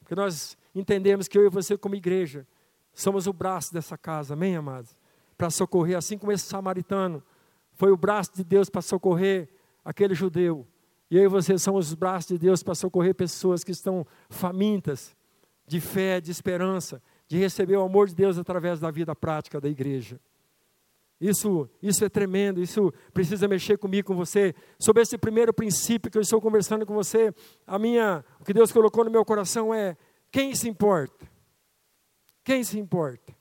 Porque 0.00 0.14
nós 0.14 0.56
entendemos 0.74 1.28
que 1.28 1.36
eu 1.36 1.46
e 1.46 1.48
você, 1.48 1.76
como 1.76 1.94
igreja, 1.94 2.46
somos 2.94 3.26
o 3.26 3.32
braço 3.32 3.72
dessa 3.72 3.96
casa, 3.96 4.34
amém, 4.34 4.56
amados? 4.56 4.96
Para 5.36 5.50
socorrer, 5.50 5.96
assim 5.96 6.18
como 6.18 6.32
esse 6.32 6.44
samaritano 6.44 7.22
foi 7.74 7.92
o 7.92 7.96
braço 7.96 8.32
de 8.34 8.44
Deus 8.44 8.68
para 8.68 8.82
socorrer 8.82 9.48
aquele 9.84 10.14
judeu. 10.14 10.66
E 11.10 11.16
eu 11.16 11.24
e 11.24 11.28
você 11.28 11.56
somos 11.56 11.88
os 11.88 11.94
braços 11.94 12.28
de 12.28 12.38
Deus 12.38 12.62
para 12.62 12.74
socorrer 12.74 13.14
pessoas 13.14 13.64
que 13.64 13.70
estão 13.70 14.06
famintas 14.28 15.16
de 15.66 15.80
fé, 15.80 16.20
de 16.20 16.30
esperança, 16.30 17.00
de 17.28 17.38
receber 17.38 17.76
o 17.76 17.82
amor 17.82 18.08
de 18.08 18.14
Deus 18.14 18.38
através 18.38 18.80
da 18.80 18.90
vida 18.90 19.14
prática 19.14 19.60
da 19.60 19.68
igreja. 19.68 20.18
Isso, 21.20 21.68
isso 21.82 22.04
é 22.04 22.08
tremendo, 22.08 22.62
isso 22.62 22.92
precisa 23.12 23.48
mexer 23.48 23.76
comigo, 23.76 24.06
com 24.06 24.14
você. 24.14 24.54
Sobre 24.78 25.02
esse 25.02 25.18
primeiro 25.18 25.52
princípio 25.52 26.10
que 26.10 26.16
eu 26.16 26.22
estou 26.22 26.40
conversando 26.40 26.86
com 26.86 26.94
você, 26.94 27.34
a 27.66 27.78
minha, 27.78 28.24
o 28.40 28.44
que 28.44 28.52
Deus 28.52 28.70
colocou 28.70 29.04
no 29.04 29.10
meu 29.10 29.24
coração 29.24 29.74
é: 29.74 29.96
quem 30.30 30.54
se 30.54 30.68
importa? 30.68 31.28
Quem 32.44 32.62
se 32.62 32.78
importa? 32.78 33.36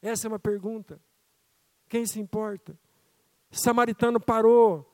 Essa 0.00 0.26
é 0.26 0.28
uma 0.28 0.38
pergunta. 0.38 1.00
Quem 1.88 2.06
se 2.06 2.20
importa? 2.20 2.78
Samaritano 3.50 4.20
parou, 4.20 4.88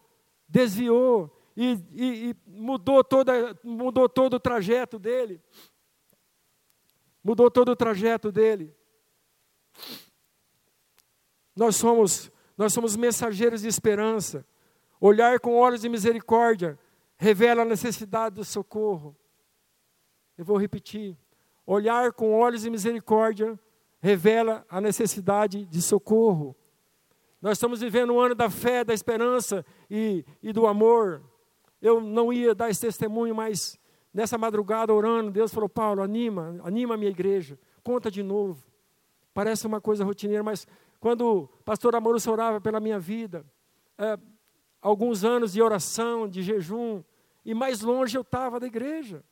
desviou 0.48 1.30
e, 1.54 1.78
e, 1.92 2.30
e 2.30 2.36
mudou, 2.46 3.04
toda, 3.04 3.58
mudou 3.62 4.08
todo 4.08 4.34
o 4.34 4.40
trajeto 4.40 4.98
dele. 4.98 5.40
Mudou 7.22 7.50
todo 7.50 7.72
o 7.72 7.76
trajeto 7.76 8.32
dele. 8.32 8.74
Nós 11.54 11.76
somos, 11.76 12.30
nós 12.56 12.72
somos 12.72 12.96
mensageiros 12.96 13.62
de 13.62 13.68
esperança. 13.68 14.44
Olhar 15.00 15.40
com 15.40 15.56
olhos 15.56 15.80
de 15.80 15.88
misericórdia 15.88 16.78
revela 17.16 17.62
a 17.62 17.64
necessidade 17.64 18.36
do 18.36 18.44
socorro. 18.44 19.16
Eu 20.36 20.44
vou 20.44 20.56
repetir. 20.56 21.16
Olhar 21.66 22.12
com 22.12 22.32
olhos 22.32 22.62
de 22.62 22.70
misericórdia 22.70 23.58
revela 24.00 24.64
a 24.68 24.80
necessidade 24.80 25.64
de 25.64 25.80
socorro. 25.80 26.56
Nós 27.40 27.52
estamos 27.52 27.80
vivendo 27.80 28.12
um 28.12 28.20
ano 28.20 28.34
da 28.34 28.48
fé, 28.48 28.84
da 28.84 28.94
esperança 28.94 29.64
e, 29.90 30.24
e 30.42 30.52
do 30.52 30.66
amor. 30.66 31.22
Eu 31.80 32.00
não 32.00 32.32
ia 32.32 32.54
dar 32.54 32.70
esse 32.70 32.80
testemunho, 32.80 33.34
mas 33.34 33.78
nessa 34.14 34.38
madrugada 34.38 34.92
orando, 34.92 35.30
Deus 35.30 35.52
falou: 35.52 35.68
Paulo, 35.68 36.02
anima, 36.02 36.60
anima 36.62 36.94
a 36.94 36.96
minha 36.96 37.10
igreja, 37.10 37.58
conta 37.82 38.10
de 38.10 38.22
novo. 38.22 38.64
Parece 39.34 39.66
uma 39.66 39.80
coisa 39.80 40.04
rotineira, 40.04 40.42
mas 40.42 40.66
quando 41.02 41.26
o 41.26 41.48
pastor 41.64 41.96
Amoroso 41.96 42.30
orava 42.30 42.60
pela 42.60 42.78
minha 42.78 42.96
vida, 42.96 43.44
é, 43.98 44.16
alguns 44.80 45.24
anos 45.24 45.52
de 45.52 45.60
oração, 45.60 46.28
de 46.28 46.44
jejum, 46.44 47.02
e 47.44 47.52
mais 47.54 47.80
longe 47.80 48.16
eu 48.16 48.22
estava 48.22 48.60
da 48.60 48.68
igreja. 48.68 49.24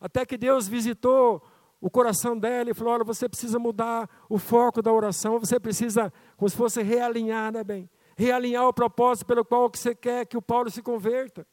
Até 0.00 0.24
que 0.24 0.38
Deus 0.38 0.66
visitou 0.66 1.46
o 1.78 1.90
coração 1.90 2.38
dela 2.38 2.70
e 2.70 2.74
falou: 2.74 2.94
Olha, 2.94 3.04
você 3.04 3.28
precisa 3.28 3.58
mudar 3.58 4.08
o 4.26 4.38
foco 4.38 4.80
da 4.80 4.90
oração, 4.90 5.38
você 5.38 5.60
precisa, 5.60 6.10
como 6.34 6.48
se 6.48 6.56
fosse 6.56 6.82
realinhar, 6.82 7.52
né, 7.52 7.62
bem? 7.62 7.90
Realinhar 8.16 8.66
o 8.66 8.72
propósito 8.72 9.26
pelo 9.26 9.44
qual 9.44 9.70
você 9.70 9.94
quer 9.94 10.24
que 10.24 10.38
o 10.38 10.42
Paulo 10.42 10.70
se 10.70 10.80
converta. 10.80 11.46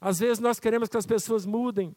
Às 0.00 0.18
vezes 0.18 0.38
nós 0.38 0.58
queremos 0.58 0.88
que 0.88 0.96
as 0.96 1.04
pessoas 1.04 1.44
mudem, 1.44 1.94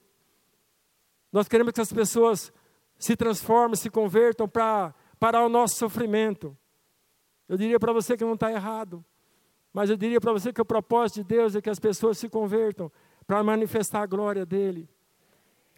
nós 1.32 1.48
queremos 1.48 1.72
que 1.72 1.80
as 1.80 1.94
pessoas 1.94 2.52
se 2.98 3.16
transformem, 3.16 3.76
se 3.76 3.90
convertam 3.90 4.48
para 4.48 4.94
parar 5.20 5.46
o 5.46 5.50
nosso 5.50 5.76
sofrimento. 5.76 6.56
Eu 7.48 7.58
diria 7.58 7.80
para 7.80 7.94
você 7.94 8.18
que 8.18 8.26
não 8.26 8.34
está 8.34 8.52
errado, 8.52 9.04
mas 9.72 9.90
eu 9.90 9.98
diria 9.98 10.20
para 10.20 10.34
você 10.34 10.52
que 10.52 10.62
o 10.62 10.66
propósito 10.66 11.18
de 11.18 11.24
Deus 11.24 11.56
é 11.56 11.62
que 11.62 11.70
as 11.70 11.80
pessoas 11.80 12.18
se 12.18 12.28
convertam 12.28 12.92
para 13.26 13.44
manifestar 13.44 14.02
a 14.02 14.06
glória 14.06 14.46
dele. 14.46 14.90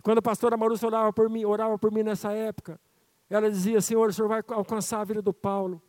Quando 0.02 0.20
a 0.20 0.22
pastora 0.22 0.56
Marussa 0.56 0.88
orava 0.88 1.12
por 1.12 1.30
mim, 1.30 1.44
orava 1.46 1.78
por 1.78 1.92
mim 1.92 2.04
nessa 2.04 2.32
época, 2.32 2.80
ela 3.30 3.50
dizia: 3.50 3.82
Senhor, 3.82 4.10
o 4.10 4.14
Senhor 4.14 4.28
vai 4.28 4.42
alcançar 4.50 5.02
a 5.02 5.04
vida 5.04 5.22
do 5.22 5.34
Paulo, 5.34 5.82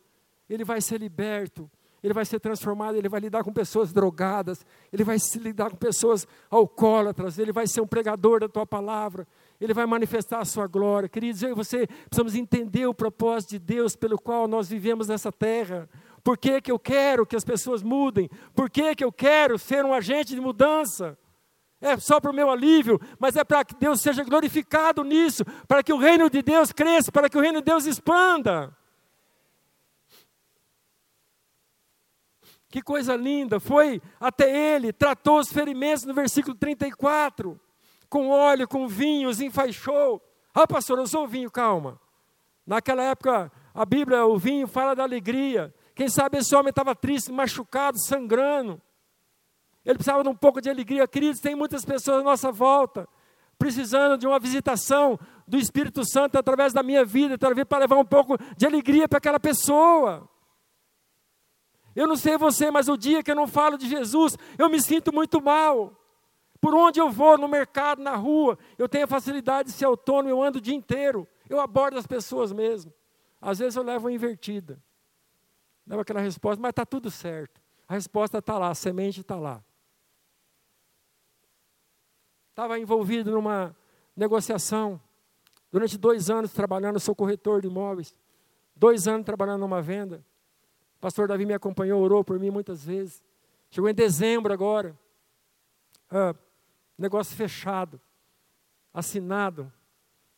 ele 0.49 0.65
vai 0.65 0.81
ser 0.81 0.99
liberto, 0.99 1.69
ele 2.03 2.13
vai 2.13 2.25
ser 2.25 2.39
transformado, 2.39 2.95
ele 2.95 3.07
vai 3.07 3.19
lidar 3.19 3.43
com 3.43 3.53
pessoas 3.53 3.93
drogadas, 3.93 4.65
ele 4.91 5.03
vai 5.03 5.17
se 5.19 5.39
lidar 5.39 5.69
com 5.69 5.77
pessoas 5.77 6.27
alcoólatras, 6.49 7.37
ele 7.37 7.51
vai 7.51 7.67
ser 7.67 7.81
um 7.81 7.87
pregador 7.87 8.41
da 8.41 8.49
tua 8.49 8.65
palavra, 8.65 9.27
ele 9.61 9.75
vai 9.75 9.85
manifestar 9.85 10.39
a 10.39 10.45
sua 10.45 10.65
glória. 10.65 11.07
Queridos, 11.07 11.43
eu 11.43 11.51
e 11.51 11.53
você 11.53 11.85
precisamos 11.85 12.33
entender 12.33 12.87
o 12.87 12.95
propósito 12.95 13.51
de 13.51 13.59
Deus 13.59 13.95
pelo 13.95 14.19
qual 14.19 14.47
nós 14.47 14.67
vivemos 14.67 15.07
nessa 15.07 15.31
terra. 15.31 15.87
Por 16.23 16.35
que, 16.35 16.59
que 16.59 16.71
eu 16.71 16.79
quero 16.79 17.27
que 17.27 17.35
as 17.35 17.45
pessoas 17.45 17.83
mudem? 17.83 18.27
Por 18.55 18.71
que, 18.71 18.95
que 18.95 19.03
eu 19.03 19.11
quero 19.11 19.59
ser 19.59 19.85
um 19.85 19.93
agente 19.93 20.33
de 20.33 20.41
mudança? 20.41 21.15
É 21.79 21.95
só 21.97 22.19
para 22.19 22.31
o 22.31 22.33
meu 22.33 22.49
alívio, 22.49 22.99
mas 23.19 23.35
é 23.35 23.43
para 23.43 23.63
que 23.63 23.75
Deus 23.75 24.01
seja 24.01 24.23
glorificado 24.23 25.03
nisso, 25.03 25.45
para 25.67 25.83
que 25.83 25.93
o 25.93 25.97
reino 25.97 26.27
de 26.27 26.41
Deus 26.41 26.71
cresça, 26.71 27.11
para 27.11 27.29
que 27.29 27.37
o 27.37 27.41
reino 27.41 27.59
de 27.59 27.65
Deus 27.65 27.85
expanda. 27.85 28.75
Que 32.67 32.81
coisa 32.81 33.15
linda! 33.15 33.59
Foi 33.59 34.01
até 34.19 34.75
ele, 34.75 34.91
tratou 34.91 35.39
os 35.39 35.51
ferimentos 35.51 36.03
no 36.03 36.13
versículo 36.15 36.55
34, 36.55 37.59
com 38.11 38.27
óleo, 38.27 38.67
com 38.67 38.89
vinho, 38.89 39.29
os 39.29 39.39
enfaixou. 39.39 40.21
Ah, 40.53 40.67
pastor, 40.67 40.99
eu 40.99 41.07
sou 41.07 41.23
o 41.23 41.27
vinho, 41.27 41.49
calma. 41.49 41.97
Naquela 42.67 43.01
época, 43.03 43.49
a 43.73 43.85
Bíblia, 43.85 44.25
o 44.25 44.37
vinho 44.37 44.67
fala 44.67 44.93
da 44.93 45.03
alegria. 45.03 45.73
Quem 45.95 46.09
sabe 46.09 46.37
esse 46.37 46.53
homem 46.53 46.71
estava 46.71 46.93
triste, 46.93 47.31
machucado, 47.31 47.97
sangrando. 48.03 48.81
Ele 49.85 49.95
precisava 49.95 50.23
de 50.23 50.29
um 50.29 50.35
pouco 50.35 50.59
de 50.59 50.69
alegria. 50.69 51.07
Queridos, 51.07 51.39
tem 51.39 51.55
muitas 51.55 51.85
pessoas 51.85 52.19
à 52.19 52.23
nossa 52.23 52.51
volta 52.51 53.07
precisando 53.57 54.17
de 54.17 54.27
uma 54.27 54.39
visitação 54.39 55.17
do 55.47 55.55
Espírito 55.55 56.03
Santo 56.03 56.35
através 56.35 56.73
da 56.73 56.81
minha 56.83 57.05
vida, 57.05 57.37
talvez 57.37 57.65
para 57.65 57.77
levar 57.79 57.95
um 57.95 58.05
pouco 58.05 58.35
de 58.57 58.65
alegria 58.65 59.07
para 59.07 59.19
aquela 59.19 59.39
pessoa. 59.39 60.27
Eu 61.95 62.07
não 62.07 62.17
sei 62.17 62.37
você, 62.37 62.71
mas 62.71 62.89
o 62.89 62.97
dia 62.97 63.23
que 63.23 63.31
eu 63.31 63.35
não 63.35 63.47
falo 63.47 63.77
de 63.77 63.87
Jesus, 63.87 64.35
eu 64.57 64.67
me 64.67 64.81
sinto 64.81 65.13
muito 65.13 65.39
mal. 65.41 66.00
Por 66.61 66.73
onde 66.73 67.01
eu 67.01 67.09
vou, 67.09 67.37
no 67.37 67.47
mercado, 67.47 68.01
na 68.01 68.15
rua, 68.15 68.57
eu 68.77 68.87
tenho 68.87 69.03
a 69.03 69.07
facilidade 69.07 69.69
de 69.69 69.75
ser 69.75 69.85
autônomo, 69.85 70.29
eu 70.29 70.41
ando 70.41 70.59
o 70.59 70.61
dia 70.61 70.75
inteiro. 70.75 71.27
Eu 71.49 71.59
abordo 71.59 71.97
as 71.97 72.07
pessoas 72.07 72.53
mesmo. 72.53 72.93
Às 73.41 73.59
vezes 73.59 73.75
eu 73.75 73.83
levo 73.83 74.05
uma 74.05 74.13
invertida. 74.13 74.81
Levo 75.85 76.01
aquela 76.01 76.21
resposta, 76.21 76.61
mas 76.61 76.69
está 76.69 76.85
tudo 76.85 77.11
certo. 77.11 77.59
A 77.87 77.93
resposta 77.95 78.37
está 78.37 78.57
lá, 78.57 78.69
a 78.69 78.75
semente 78.75 79.19
está 79.19 79.35
lá. 79.35 79.61
Estava 82.51 82.79
envolvido 82.79 83.31
numa 83.31 83.75
negociação. 84.15 85.01
Durante 85.71 85.97
dois 85.97 86.29
anos 86.29 86.53
trabalhando, 86.53 86.99
sou 86.99 87.15
corretor 87.15 87.61
de 87.61 87.67
imóveis. 87.67 88.15
Dois 88.75 89.07
anos 89.07 89.25
trabalhando 89.25 89.61
numa 89.61 89.81
venda 89.81 90.23
pastor 91.01 91.27
Davi 91.27 91.47
me 91.47 91.53
acompanhou, 91.55 91.99
orou 91.99 92.23
por 92.23 92.39
mim 92.39 92.51
muitas 92.51 92.85
vezes. 92.85 93.23
Chegou 93.71 93.89
em 93.89 93.93
dezembro 93.93 94.53
agora. 94.53 94.97
Ah, 96.09 96.35
negócio 97.01 97.35
fechado. 97.35 97.99
Assinado. 98.93 99.71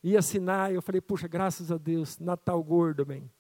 Ia 0.04 0.20
assinar, 0.20 0.72
e 0.72 0.76
eu 0.76 0.82
falei, 0.82 1.00
puxa, 1.00 1.28
graças 1.28 1.72
a 1.72 1.78
Deus, 1.78 2.20
Natal 2.20 2.62
gordo, 2.62 3.06
bem. 3.06 3.32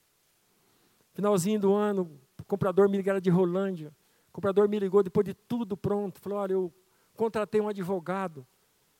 Finalzinho 1.13 1.59
do 1.59 1.73
ano, 1.73 2.09
o 2.39 2.43
comprador 2.45 2.89
me 2.89 2.97
ligou 2.97 3.19
de 3.19 3.29
Rolândia. 3.29 3.93
O 4.29 4.31
comprador 4.31 4.69
me 4.69 4.79
ligou 4.79 5.03
depois 5.03 5.25
de 5.25 5.33
tudo 5.33 5.75
pronto. 5.75 6.19
Falou, 6.19 6.39
olha, 6.39 6.53
eu 6.53 6.73
contratei 7.15 7.59
um 7.59 7.67
advogado. 7.67 8.45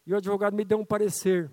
E 0.05 0.13
o 0.13 0.17
advogado 0.17 0.53
me 0.55 0.65
deu 0.65 0.77
um 0.77 0.85
parecer. 0.85 1.49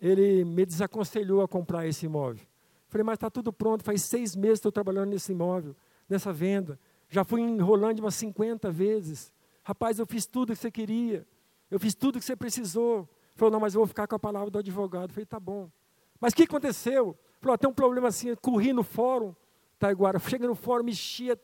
Ele 0.00 0.44
me 0.44 0.64
desaconselhou 0.64 1.42
a 1.42 1.48
comprar 1.48 1.86
esse 1.86 2.06
imóvel. 2.06 2.46
Falei, 2.88 3.04
mas 3.04 3.14
está 3.14 3.28
tudo 3.28 3.52
pronto, 3.52 3.84
faz 3.84 4.02
seis 4.02 4.34
meses 4.34 4.54
que 4.54 4.60
estou 4.60 4.72
trabalhando 4.72 5.10
nesse 5.10 5.32
imóvel 5.32 5.76
nessa 6.08 6.32
venda. 6.32 6.78
Já 7.08 7.24
fui 7.24 7.40
em 7.40 7.58
Rolândia 7.58 8.02
umas 8.02 8.14
50 8.14 8.70
vezes. 8.70 9.32
Rapaz, 9.62 9.98
eu 9.98 10.06
fiz 10.06 10.26
tudo 10.26 10.52
que 10.52 10.58
você 10.58 10.70
queria. 10.70 11.26
Eu 11.70 11.78
fiz 11.78 11.94
tudo 11.94 12.18
que 12.18 12.24
você 12.24 12.36
precisou. 12.36 13.08
Falou, 13.34 13.52
não, 13.52 13.60
mas 13.60 13.74
eu 13.74 13.80
vou 13.80 13.86
ficar 13.86 14.06
com 14.06 14.14
a 14.14 14.18
palavra 14.18 14.50
do 14.50 14.58
advogado. 14.58 15.12
falei, 15.12 15.26
tá 15.26 15.40
bom. 15.40 15.70
Mas 16.20 16.32
o 16.32 16.36
que 16.36 16.44
aconteceu? 16.44 17.16
Falou, 17.40 17.58
tem 17.58 17.68
um 17.68 17.74
problema 17.74 18.08
assim, 18.08 18.28
eu 18.28 18.36
corri 18.36 18.72
no 18.72 18.82
fórum, 18.82 19.34
Taiguara. 19.78 20.18
Cheguei 20.18 20.48
no 20.48 20.54
fórum, 20.54 20.84
mexia. 20.84 21.38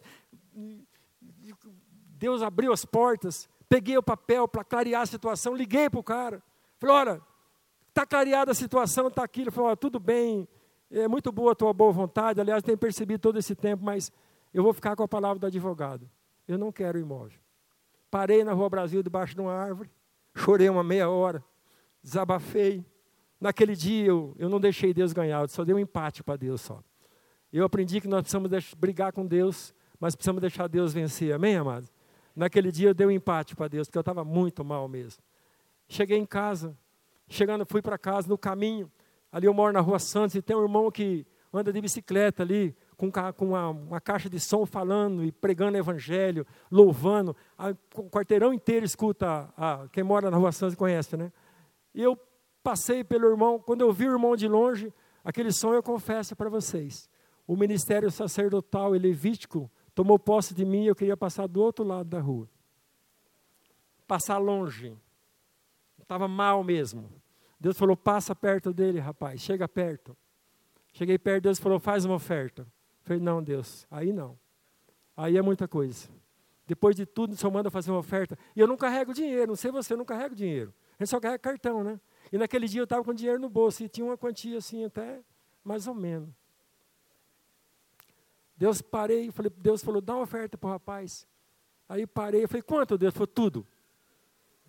Deus 2.19 2.43
abriu 2.43 2.73
as 2.73 2.85
portas. 2.85 3.49
Peguei 3.69 3.97
o 3.97 4.03
papel 4.03 4.47
para 4.47 4.65
clarear 4.65 5.03
a 5.03 5.07
situação, 5.07 5.55
liguei 5.55 5.89
para 5.89 6.01
o 6.01 6.03
cara. 6.03 6.43
Falei, 6.79 6.95
olha, 6.95 7.23
está 7.89 8.07
clareada 8.07 8.51
a 8.51 8.55
situação, 8.55 9.09
está 9.09 9.25
aqui. 9.25 9.43
Ele 9.43 9.51
falou, 9.51 9.77
tudo 9.77 9.99
bem, 9.99 10.47
é 10.91 11.09
muito 11.09 11.33
boa 11.33 11.53
a 11.53 11.55
tua 11.55 11.73
boa 11.73 11.91
vontade, 11.91 12.39
aliás, 12.39 12.63
tenho 12.63 12.77
percebido 12.77 13.19
todo 13.19 13.39
esse 13.39 13.55
tempo, 13.55 13.83
mas 13.83 14.13
eu 14.53 14.63
vou 14.63 14.75
ficar 14.75 14.95
com 14.95 15.03
a 15.03 15.09
palavra 15.09 15.39
do 15.39 15.47
advogado. 15.47 16.09
Eu 16.47 16.59
não 16.59 16.71
quero 16.71 16.99
imóvel. 16.99 17.41
Parei 18.11 18.45
na 18.45 18.53
Rua 18.53 18.69
Brasil, 18.69 19.03
debaixo 19.03 19.35
de 19.35 19.41
uma 19.41 19.55
árvore, 19.55 19.91
chorei 20.35 20.69
uma 20.69 20.83
meia 20.83 21.09
hora, 21.09 21.43
desabafei. 22.03 22.85
Naquele 23.41 23.75
dia 23.75 24.07
eu, 24.07 24.35
eu 24.39 24.49
não 24.49 24.61
deixei 24.61 24.95
Deus 24.95 25.13
ganhar, 25.13 25.43
eu 25.43 25.49
só 25.49 25.65
dei 25.65 25.75
um 25.75 25.79
empate 25.79 26.23
para 26.23 26.37
Deus 26.37 26.61
só. 26.61 26.83
Eu 27.53 27.65
aprendi 27.65 28.01
que 28.01 28.09
nós 28.09 28.23
precisamos 28.23 28.51
deixar, 28.51 28.77
brigar 28.77 29.13
com 29.13 29.27
Deus, 29.27 29.75
mas 30.01 30.15
precisamos 30.15 30.41
deixar 30.41 30.69
Deus 30.69 30.93
vencer. 30.93 31.35
Amém, 31.35 31.57
amados? 31.57 31.93
Naquele 32.35 32.73
dia 32.73 32.89
eu 32.89 32.95
dei 32.95 33.07
um 33.07 33.11
empate 33.11 33.55
para 33.55 33.69
Deus, 33.69 33.89
porque 33.89 33.99
eu 33.99 34.01
estava 34.01 34.25
muito 34.25 34.65
mal 34.65 34.89
mesmo. 34.89 35.23
Cheguei 35.89 36.17
em 36.17 36.25
casa, 36.25 36.77
chegando, 37.29 37.67
fui 37.67 37.83
para 37.83 37.99
casa, 37.99 38.27
no 38.29 38.39
caminho, 38.39 38.91
Ali 39.33 39.47
eu 39.47 39.55
moro 39.55 39.73
na 39.73 39.81
Rua 39.81 39.99
Santos 39.99 40.37
e 40.37 40.43
tem 40.43 40.55
um 40.55 40.63
irmão 40.63 40.91
que 40.91 41.27
anda 41.51 41.73
de 41.73 41.81
bicicleta 41.81 42.43
ali, 42.43 42.77
com, 43.11 43.33
com 43.33 43.47
uma, 43.47 43.71
uma, 43.71 44.01
caixa 44.01 44.31
de 44.31 44.39
som 44.39 44.65
falando 44.65 45.25
e 45.25 45.33
pregando 45.33 45.77
evangelho, 45.77 46.47
louvando. 46.71 47.35
o 47.97 48.09
quarteirão 48.09 48.53
inteiro 48.53 48.87
escuta, 48.87 49.53
a, 49.57 49.89
quem 49.91 50.05
mora 50.05 50.31
na 50.31 50.37
Rua 50.37 50.53
Santos 50.53 50.77
conhece, 50.77 51.17
né? 51.17 51.33
E 51.93 52.01
eu 52.01 52.17
passei 52.63 53.03
pelo 53.03 53.29
irmão, 53.29 53.59
quando 53.59 53.81
eu 53.81 53.93
vi 53.93 54.07
o 54.07 54.13
irmão 54.13 54.37
de 54.37 54.47
longe, 54.47 54.93
aquele 55.25 55.51
som 55.51 55.75
eu 55.75 55.83
confesso 55.83 56.37
para 56.37 56.49
vocês. 56.49 57.11
O 57.45 57.57
ministério 57.57 58.09
sacerdotal 58.09 58.95
e 58.95 59.01
levítico 59.01 59.69
tomou 59.97 60.17
posse 60.17 60.55
de 60.55 60.65
mim 60.65 60.85
e 60.85 60.87
eu 60.87 60.95
queria 60.95 61.17
passar 61.17 61.49
do 61.49 61.61
outro 61.61 61.85
lado 61.85 62.09
da 62.09 62.21
rua. 62.21 62.49
Passar 64.07 64.39
longe. 64.39 64.97
Estava 66.01 66.29
mal 66.29 66.63
mesmo. 66.63 67.11
Deus 67.59 67.77
falou: 67.77 67.97
passa 67.97 68.35
perto 68.35 68.73
dele, 68.73 69.01
rapaz, 69.01 69.41
chega 69.41 69.67
perto. 69.67 70.17
Cheguei 70.93 71.19
perto, 71.19 71.45
Deus 71.45 71.59
falou: 71.59 71.81
faz 71.81 72.05
uma 72.05 72.15
oferta. 72.15 72.65
Falei: 73.03 73.21
não, 73.21 73.43
Deus, 73.43 73.87
aí 73.91 74.13
não. 74.13 74.39
Aí 75.17 75.37
é 75.37 75.43
muita 75.43 75.69
coisa. 75.69 76.09
Depois 76.67 76.97
de 76.97 77.05
tudo, 77.05 77.33
o 77.33 77.37
Senhor 77.37 77.53
manda 77.53 77.71
fazer 77.71 77.91
uma 77.91 77.99
oferta. 77.99 78.39
E 78.57 78.61
eu 78.61 78.67
não 78.67 78.77
carrego 78.77 79.13
dinheiro, 79.13 79.49
não 79.49 79.57
sei 79.57 79.71
você, 79.71 79.93
eu 79.93 79.97
não 79.97 80.05
carrego 80.05 80.35
dinheiro. 80.35 80.73
A 80.99 81.03
gente 81.03 81.11
só 81.11 81.21
carrega 81.21 81.39
cartão, 81.39 81.83
né? 81.83 82.01
E 82.33 82.39
naquele 82.39 82.67
dia 82.67 82.81
eu 82.81 82.85
estava 82.85 83.05
com 83.05 83.13
dinheiro 83.13 83.39
no 83.41 83.49
bolso 83.49 83.83
e 83.83 83.89
tinha 83.89 84.05
uma 84.05 84.17
quantia 84.17 84.59
assim, 84.59 84.85
até 84.85 85.21
mais 85.63 85.87
ou 85.87 85.95
menos. 85.95 86.31
Deus 88.57 88.81
parei, 88.81 89.31
falei, 89.31 89.53
Deus 89.57 89.83
falou, 89.83 90.01
dá 90.01 90.15
uma 90.15 90.23
oferta 90.23 90.57
para 90.57 90.69
o 90.69 90.71
rapaz. 90.71 91.27
Aí 91.89 92.07
parei, 92.07 92.45
eu 92.45 92.49
falei, 92.49 92.63
quanto, 92.63 92.97
Deus? 92.97 93.13
Falou, 93.13 93.27
tudo. 93.27 93.67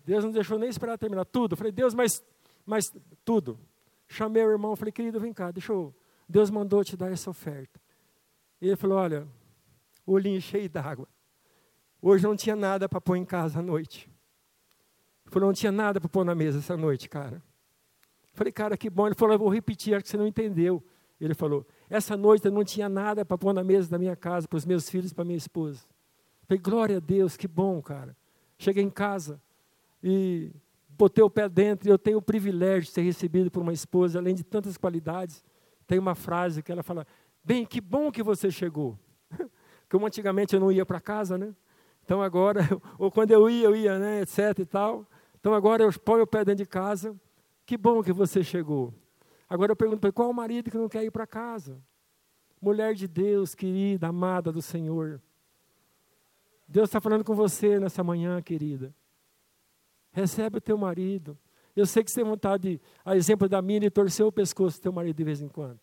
Deus 0.04 0.24
não 0.24 0.32
deixou 0.32 0.58
nem 0.58 0.68
esperar 0.68 0.98
terminar, 0.98 1.24
tudo. 1.24 1.56
Falei, 1.56 1.72
Deus, 1.72 1.94
mas 1.94 2.22
mas 2.64 2.92
tudo. 3.24 3.58
Chamei 4.08 4.44
o 4.44 4.50
irmão, 4.50 4.76
falei, 4.76 4.92
querido, 4.92 5.20
vem 5.20 5.32
cá, 5.32 5.50
deixa 5.50 5.72
eu. 5.72 5.94
Deus 6.28 6.50
mandou 6.50 6.82
te 6.84 6.96
dar 6.96 7.12
essa 7.12 7.30
oferta. 7.30 7.80
E 8.64 8.68
ele 8.68 8.76
falou: 8.76 8.96
olha, 8.96 9.28
olhinho 10.06 10.40
cheio 10.40 10.70
d'água. 10.70 11.06
Hoje 12.00 12.24
não 12.24 12.34
tinha 12.34 12.56
nada 12.56 12.88
para 12.88 12.98
pôr 12.98 13.16
em 13.16 13.24
casa 13.24 13.58
à 13.58 13.62
noite. 13.62 14.10
Ele 15.22 15.32
falou: 15.34 15.48
não 15.48 15.54
tinha 15.54 15.70
nada 15.70 16.00
para 16.00 16.08
pôr 16.08 16.24
na 16.24 16.34
mesa 16.34 16.60
essa 16.60 16.74
noite, 16.74 17.06
cara. 17.06 17.42
Falei, 18.32 18.50
cara, 18.50 18.74
que 18.74 18.88
bom. 18.88 19.06
Ele 19.06 19.14
falou: 19.14 19.34
eu 19.34 19.38
vou 19.38 19.50
repetir, 19.50 19.94
acho 19.94 20.04
que 20.04 20.08
você 20.08 20.16
não 20.16 20.26
entendeu. 20.26 20.82
Ele 21.20 21.34
falou: 21.34 21.66
essa 21.90 22.16
noite 22.16 22.46
eu 22.46 22.52
não 22.52 22.64
tinha 22.64 22.88
nada 22.88 23.22
para 23.22 23.36
pôr 23.36 23.52
na 23.52 23.62
mesa 23.62 23.90
da 23.90 23.98
minha 23.98 24.16
casa, 24.16 24.48
para 24.48 24.56
os 24.56 24.64
meus 24.64 24.88
filhos 24.88 25.12
para 25.12 25.26
minha 25.26 25.36
esposa. 25.36 25.82
Falei, 26.48 26.58
glória 26.58 26.96
a 26.96 27.00
Deus, 27.00 27.36
que 27.36 27.46
bom, 27.46 27.82
cara. 27.82 28.16
Cheguei 28.56 28.82
em 28.82 28.88
casa 28.88 29.38
e 30.02 30.50
botei 30.88 31.22
o 31.22 31.28
pé 31.28 31.50
dentro 31.50 31.86
e 31.86 31.90
eu 31.90 31.98
tenho 31.98 32.16
o 32.16 32.22
privilégio 32.22 32.84
de 32.84 32.92
ser 32.92 33.02
recebido 33.02 33.50
por 33.50 33.60
uma 33.60 33.74
esposa, 33.74 34.18
além 34.18 34.34
de 34.34 34.42
tantas 34.42 34.78
qualidades. 34.78 35.44
Tem 35.86 35.98
uma 35.98 36.14
frase 36.14 36.62
que 36.62 36.72
ela 36.72 36.82
fala: 36.82 37.06
Bem, 37.44 37.66
que 37.66 37.80
bom 37.80 38.10
que 38.10 38.22
você 38.22 38.50
chegou. 38.50 38.98
Como 39.90 40.06
antigamente 40.06 40.54
eu 40.54 40.60
não 40.60 40.72
ia 40.72 40.86
para 40.86 40.98
casa, 40.98 41.36
né? 41.36 41.54
Então 42.02 42.22
agora, 42.22 42.60
ou 42.98 43.10
quando 43.10 43.32
eu 43.32 43.50
ia, 43.50 43.64
eu 43.64 43.76
ia, 43.76 43.98
né, 43.98 44.22
etc 44.22 44.58
e 44.58 44.64
tal. 44.64 45.06
Então 45.38 45.52
agora 45.52 45.82
eu 45.82 45.92
ponho 46.00 46.22
o 46.22 46.26
pé 46.26 46.44
dentro 46.44 46.64
de 46.64 46.66
casa. 46.66 47.14
Que 47.66 47.76
bom 47.76 48.02
que 48.02 48.12
você 48.12 48.42
chegou. 48.42 48.94
Agora 49.48 49.72
eu 49.72 49.76
pergunto 49.76 50.10
qual 50.12 50.30
o 50.30 50.34
marido 50.34 50.70
que 50.70 50.78
não 50.78 50.88
quer 50.88 51.04
ir 51.04 51.10
para 51.10 51.26
casa? 51.26 51.78
Mulher 52.60 52.94
de 52.94 53.06
Deus, 53.06 53.54
querida, 53.54 54.08
amada 54.08 54.50
do 54.50 54.62
Senhor. 54.62 55.20
Deus 56.66 56.88
está 56.88 57.00
falando 57.00 57.24
com 57.24 57.34
você 57.34 57.78
nessa 57.78 58.02
manhã, 58.02 58.40
querida. 58.40 58.94
Recebe 60.12 60.58
o 60.58 60.60
teu 60.62 60.78
marido. 60.78 61.38
Eu 61.76 61.84
sei 61.84 62.02
que 62.02 62.10
você 62.10 62.20
tem 62.20 62.24
vontade, 62.24 62.80
a 63.04 63.16
exemplo 63.16 63.48
da 63.48 63.60
minha, 63.60 63.80
de 63.80 63.90
torcer 63.90 64.24
o 64.24 64.32
pescoço 64.32 64.78
do 64.78 64.82
teu 64.82 64.92
marido 64.92 65.16
de 65.16 65.24
vez 65.24 65.42
em 65.42 65.48
quando. 65.48 65.78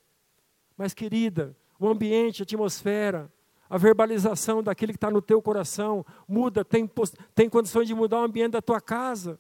Mas, 0.82 0.96
querida, 0.96 1.56
o 1.80 1.88
ambiente, 1.88 2.42
a 2.42 2.44
atmosfera, 2.44 3.32
a 3.70 3.78
verbalização 3.78 4.64
daquele 4.64 4.94
que 4.94 4.98
está 4.98 5.12
no 5.12 5.22
teu 5.22 5.40
coração 5.40 6.04
muda, 6.28 6.66
tem, 6.66 6.90
tem 7.36 7.48
condições 7.48 7.88
de 7.88 7.94
mudar 7.94 8.20
o 8.20 8.24
ambiente 8.24 8.54
da 8.54 8.64
tua 8.64 8.82
casa. 8.82 9.40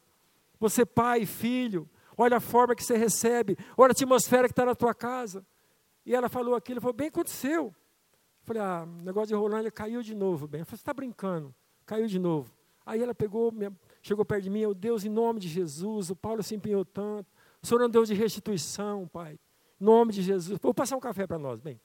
Você, 0.60 0.86
pai, 0.86 1.26
filho, 1.26 1.89
olha 2.16 2.38
a 2.38 2.39
forma 2.39 2.76
que 2.76 2.84
você 2.84 2.96
recebe, 2.96 3.58
olha 3.76 3.89
a 3.89 3.94
atmosfera 3.94 4.48
que 4.48 4.52
está 4.52 4.64
na 4.64 4.76
tua 4.76 4.94
casa. 4.94 5.44
E 6.06 6.14
ela 6.14 6.30
falou 6.30 6.54
aquilo, 6.54 6.80
falou, 6.80 6.94
bem, 6.94 7.08
aconteceu. 7.08 7.66
Eu 7.70 7.76
falei, 8.44 8.62
ah, 8.62 8.84
o 8.88 9.04
negócio 9.04 9.30
de 9.30 9.34
Rolândia 9.34 9.72
caiu 9.72 10.04
de 10.04 10.14
novo, 10.14 10.48
bem. 10.48 10.62
Eu 10.62 10.66
falei, 10.68 10.78
você 10.78 10.84
está 10.84 10.94
brincando? 10.94 11.52
Caiu 11.88 12.06
de 12.06 12.20
novo. 12.20 12.54
Aí 12.86 13.02
ela 13.02 13.16
pegou, 13.16 13.52
chegou 14.00 14.24
perto 14.24 14.44
de 14.44 14.52
mim, 14.52 14.60
eu, 14.60 14.76
Deus, 14.76 15.04
em 15.04 15.10
nome 15.10 15.39
de 15.39 15.48
Jesus, 15.48 16.12
o 16.12 16.16
Paulo 16.16 16.44
se 16.44 16.54
empenhou 16.54 16.86
tanto. 16.86 17.32
O 17.64 17.66
Senhor 17.66 17.82
é 17.82 17.88
um 17.88 17.89
Deus 17.89 18.10
de 18.10 18.14
restituição, 18.14 19.08
Pai. 19.08 19.39
Nome 19.82 20.14
de 20.14 20.22
Jesus. 20.22 20.60
Vou 20.62 20.76
passar 20.76 20.96
um 20.96 21.00
café 21.00 21.26
para 21.26 21.40
nós, 21.40 21.60
bem. 21.60 21.82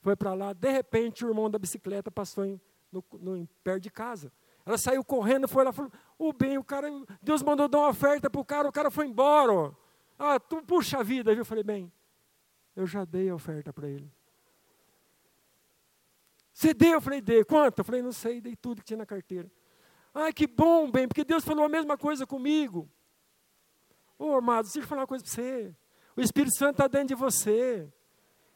Foi 0.00 0.16
para 0.16 0.34
lá, 0.34 0.52
de 0.52 0.68
repente 0.68 1.24
o 1.24 1.28
irmão 1.28 1.48
da 1.48 1.56
bicicleta 1.56 2.10
passou 2.10 2.44
em, 2.44 2.60
no, 2.90 3.04
no, 3.12 3.48
perto 3.62 3.84
de 3.84 3.90
casa. 3.90 4.32
Ela 4.66 4.76
saiu 4.76 5.04
correndo, 5.04 5.46
foi 5.46 5.62
lá, 5.62 5.72
falou, 5.72 5.92
o 6.18 6.32
bem, 6.32 6.58
o 6.58 6.64
cara, 6.64 6.88
Deus 7.22 7.40
mandou 7.40 7.68
dar 7.68 7.78
uma 7.78 7.90
oferta 7.90 8.28
para 8.28 8.40
o 8.40 8.44
cara, 8.44 8.68
o 8.68 8.72
cara 8.72 8.90
foi 8.90 9.06
embora. 9.06 9.72
Ah, 10.18 10.40
tu, 10.40 10.60
puxa 10.64 11.04
vida, 11.04 11.30
viu? 11.30 11.42
Eu 11.42 11.44
falei, 11.44 11.62
bem, 11.62 11.92
eu 12.74 12.88
já 12.88 13.04
dei 13.04 13.30
a 13.30 13.34
oferta 13.36 13.72
para 13.72 13.88
ele. 13.88 14.10
Você 16.52 16.74
deu? 16.74 16.94
Eu 16.94 17.00
falei, 17.00 17.20
dei. 17.20 17.44
Quanto? 17.44 17.78
Eu 17.78 17.84
falei, 17.84 18.02
não 18.02 18.12
sei, 18.12 18.40
dei 18.40 18.56
tudo 18.56 18.80
que 18.80 18.86
tinha 18.86 18.98
na 18.98 19.06
carteira. 19.06 19.48
Ai, 20.12 20.32
que 20.32 20.48
bom, 20.48 20.90
bem, 20.90 21.06
porque 21.06 21.24
Deus 21.24 21.44
falou 21.44 21.64
a 21.64 21.68
mesma 21.68 21.96
coisa 21.96 22.26
comigo. 22.26 22.90
Ô, 24.18 24.30
oh, 24.30 24.34
amado, 24.34 24.64
deixa 24.64 24.80
eu 24.80 24.86
falar 24.86 25.02
uma 25.02 25.06
coisa 25.06 25.22
para 25.22 25.32
você. 25.32 25.74
O 26.16 26.20
Espírito 26.20 26.56
Santo 26.56 26.72
está 26.72 26.86
dentro 26.86 27.08
de 27.08 27.14
você. 27.14 27.88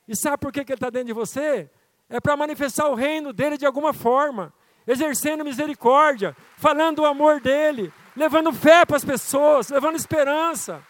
E 0.06 0.14
sabe 0.14 0.38
por 0.38 0.52
que, 0.52 0.64
que 0.64 0.72
ele 0.72 0.76
está 0.76 0.90
dentro 0.90 1.08
de 1.08 1.12
você? 1.12 1.70
É 2.08 2.20
para 2.20 2.36
manifestar 2.36 2.88
o 2.88 2.94
reino 2.94 3.32
dele 3.32 3.56
de 3.58 3.66
alguma 3.66 3.92
forma, 3.92 4.52
exercendo 4.86 5.44
misericórdia, 5.44 6.36
falando 6.56 7.00
o 7.00 7.06
amor 7.06 7.40
dele, 7.40 7.92
levando 8.14 8.52
fé 8.52 8.84
para 8.84 8.96
as 8.96 9.04
pessoas, 9.04 9.68
levando 9.68 9.96
esperança. 9.96 10.82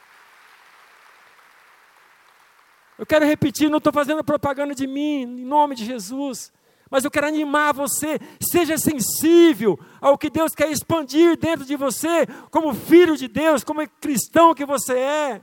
Eu 2.98 3.06
quero 3.06 3.26
repetir, 3.26 3.70
não 3.70 3.78
estou 3.78 3.92
fazendo 3.92 4.24
propaganda 4.24 4.74
de 4.74 4.86
mim, 4.86 5.22
em 5.22 5.44
nome 5.44 5.74
de 5.74 5.84
Jesus. 5.84 6.52
Mas 6.90 7.04
eu 7.04 7.10
quero 7.10 7.26
animar 7.26 7.74
você, 7.74 8.18
seja 8.40 8.78
sensível 8.78 9.78
ao 10.00 10.16
que 10.16 10.30
Deus 10.30 10.54
quer 10.54 10.70
expandir 10.70 11.36
dentro 11.36 11.64
de 11.64 11.76
você, 11.76 12.26
como 12.50 12.74
filho 12.74 13.16
de 13.16 13.28
Deus, 13.28 13.64
como 13.64 13.86
cristão 14.00 14.54
que 14.54 14.64
você 14.64 14.96
é. 14.98 15.40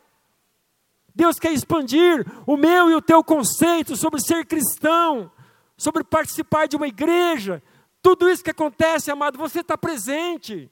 Deus 1.16 1.38
quer 1.38 1.53
expandir 1.53 2.26
o 2.45 2.57
meu 2.57 2.89
e 2.89 2.95
o 2.95 3.01
teu 3.01 3.24
conceito 3.24 3.95
sobre 3.95 4.20
ser 4.22 4.45
cristão, 4.45 5.32
sobre 5.78 6.03
participar 6.03 6.68
de 6.68 6.76
uma 6.76 6.88
igreja. 6.88 7.61
Tudo 8.01 8.30
isso 8.30 8.43
que 8.43 8.49
acontece, 8.49 9.11
amado, 9.11 9.38
você 9.38 9.59
está 9.59 9.78
presente. 9.78 10.72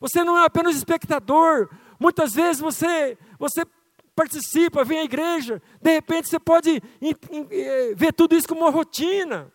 Você 0.00 0.24
não 0.24 0.38
é 0.38 0.44
apenas 0.44 0.76
espectador. 0.76 1.68
Muitas 1.98 2.32
vezes 2.32 2.60
você, 2.60 3.18
você 3.38 3.66
participa, 4.16 4.84
vem 4.84 5.00
à 5.00 5.04
igreja, 5.04 5.62
de 5.80 5.92
repente 5.92 6.28
você 6.28 6.38
pode 6.38 6.82
eh, 7.00 7.94
ver 7.94 8.12
tudo 8.12 8.34
isso 8.34 8.48
como 8.48 8.62
uma 8.62 8.70
rotina. 8.70 9.52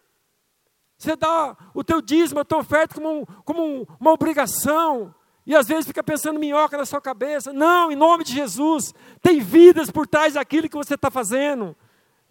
Você 0.97 1.16
dá 1.16 1.56
o 1.74 1.84
teu 1.84 2.01
dízimo, 2.01 2.39
a 2.39 2.45
tua 2.45 2.60
oferta 2.60 2.95
como, 2.95 3.28
como 3.43 3.64
um, 3.64 3.86
uma 3.99 4.12
obrigação. 4.12 5.14
E 5.46 5.56
às 5.56 5.68
vezes 5.68 5.86
fica 5.86 6.04
pensando 6.04 6.39
minhoca 6.39 6.78
na 6.78 6.86
sua 6.86 7.00
cabeça. 7.00 7.54
Não, 7.54 7.91
em 7.91 7.96
nome 7.96 8.24
de 8.24 8.34
Jesus. 8.34 8.93
Tem 9.22 9.39
vidas 9.39 9.91
por 9.91 10.08
trás 10.08 10.34
daquilo 10.34 10.68
que 10.68 10.76
você 10.76 10.96
está 10.96 11.12
fazendo. 11.12 11.76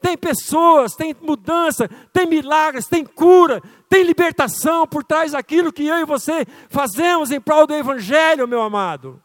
Tem 0.01 0.19
pessoas, 0.19 0.95
tem 0.95 1.17
mudança, 1.23 1.89
tem 2.13 2.27
milagres, 2.27 2.87
tem 2.87 3.05
cura, 3.07 3.63
tem 3.89 4.03
libertação 4.03 4.87
por 4.87 5.03
trás 5.03 5.33
daquilo 5.33 5.73
que 5.73 5.87
eu 5.87 5.97
e 5.97 6.05
você 6.05 6.45
fazemos 6.69 7.31
em 7.31 7.41
prol 7.41 7.67
do 7.67 7.75
Evangelho, 7.75 8.47
meu 8.47 8.61
amado. 8.61 9.23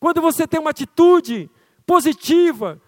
Quando 0.00 0.20
você 0.20 0.48
tem 0.48 0.58
uma 0.58 0.70
atitude 0.70 1.48
positiva, 1.86 2.80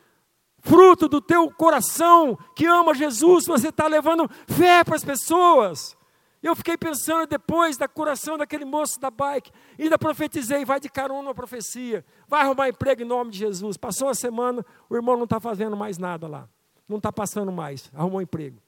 fruto 0.61 1.07
do 1.07 1.20
teu 1.20 1.51
coração 1.51 2.39
que 2.57 2.64
ama 2.66 2.95
Jesus, 2.95 3.47
você 3.47 3.68
está 3.68 3.87
levando 3.87 4.29
fé 4.49 4.83
para 4.83 4.97
as 4.97 5.05
pessoas. 5.05 5.97
Eu 6.43 6.57
fiquei 6.57 6.76
pensando 6.76 7.26
depois 7.26 7.76
da 7.76 7.86
curação 7.86 8.36
daquele 8.36 8.64
moço 8.64 8.99
da 8.99 9.11
bike, 9.11 9.53
ainda 9.78 9.97
profetizei, 9.97 10.64
vai 10.64 10.80
de 10.80 10.88
carona 10.88 11.28
na 11.28 11.34
profecia, 11.34 12.05
vai 12.26 12.40
arrumar 12.40 12.68
emprego 12.68 13.03
em 13.03 13.05
nome 13.05 13.30
de 13.30 13.38
Jesus. 13.38 13.76
Passou 13.76 14.09
a 14.09 14.14
semana, 14.14 14.66
o 14.90 14.97
irmão 14.97 15.16
não 15.16 15.24
está 15.24 15.38
fazendo 15.38 15.76
mais 15.76 15.99
nada 15.99 16.26
lá, 16.26 16.49
não 16.88 16.97
está 16.97 17.12
passando 17.12 17.53
mais, 17.53 17.88
arrumou 17.95 18.18
um 18.18 18.22
emprego. 18.22 18.61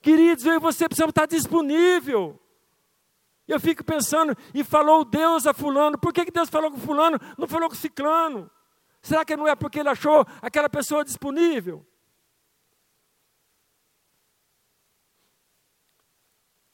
Queridos, 0.00 0.44
eu 0.44 0.54
e 0.54 0.58
você 0.58 0.88
precisamos 0.88 1.12
estar 1.12 1.26
disponível. 1.26 2.38
Eu 3.46 3.60
fico 3.60 3.84
pensando, 3.84 4.36
e 4.52 4.64
falou 4.64 5.04
Deus 5.04 5.46
a 5.46 5.54
fulano, 5.54 5.96
por 5.96 6.12
que, 6.12 6.24
que 6.24 6.32
Deus 6.32 6.48
falou 6.48 6.70
com 6.70 6.78
fulano, 6.78 7.18
não 7.38 7.46
falou 7.46 7.68
com 7.68 7.76
ciclano? 7.76 8.50
Será 9.00 9.24
que 9.24 9.36
não 9.36 9.46
é 9.46 9.54
porque 9.54 9.78
ele 9.78 9.88
achou 9.88 10.26
aquela 10.42 10.68
pessoa 10.68 11.04
disponível? 11.04 11.86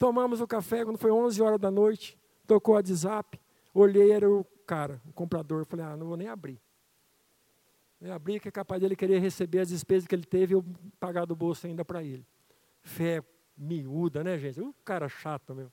Tomamos 0.01 0.41
o 0.41 0.47
café, 0.47 0.83
quando 0.83 0.97
foi 0.97 1.11
11 1.11 1.39
horas 1.43 1.59
da 1.59 1.69
noite, 1.69 2.17
tocou 2.47 2.73
o 2.73 2.75
WhatsApp, 2.75 3.39
olhei, 3.71 4.11
era 4.11 4.27
o 4.27 4.43
cara, 4.65 4.99
o 5.07 5.13
comprador. 5.13 5.63
Falei, 5.63 5.85
ah, 5.85 5.95
não 5.95 6.07
vou 6.07 6.17
nem 6.17 6.27
abrir. 6.27 6.59
Nem 7.99 8.11
abrir, 8.11 8.39
que 8.39 8.47
é 8.47 8.51
capaz 8.51 8.81
dele 8.81 8.95
querer 8.95 9.19
receber 9.19 9.59
as 9.59 9.67
despesas 9.67 10.07
que 10.07 10.15
ele 10.15 10.23
teve 10.23 10.55
e 10.55 10.57
eu 10.57 10.65
pagar 10.99 11.25
do 11.25 11.35
bolso 11.35 11.67
ainda 11.67 11.85
para 11.85 12.03
ele. 12.03 12.25
Fé 12.81 13.23
miúda, 13.55 14.23
né, 14.23 14.39
gente? 14.39 14.59
O 14.59 14.73
cara 14.83 15.07
chato, 15.07 15.53
meu. 15.53 15.71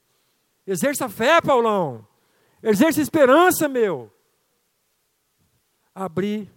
Exerça 0.66 1.08
fé, 1.08 1.40
Paulão. 1.40 2.06
Exerça 2.62 3.00
esperança, 3.00 3.66
meu. 3.66 4.12
Abri, 5.94 6.50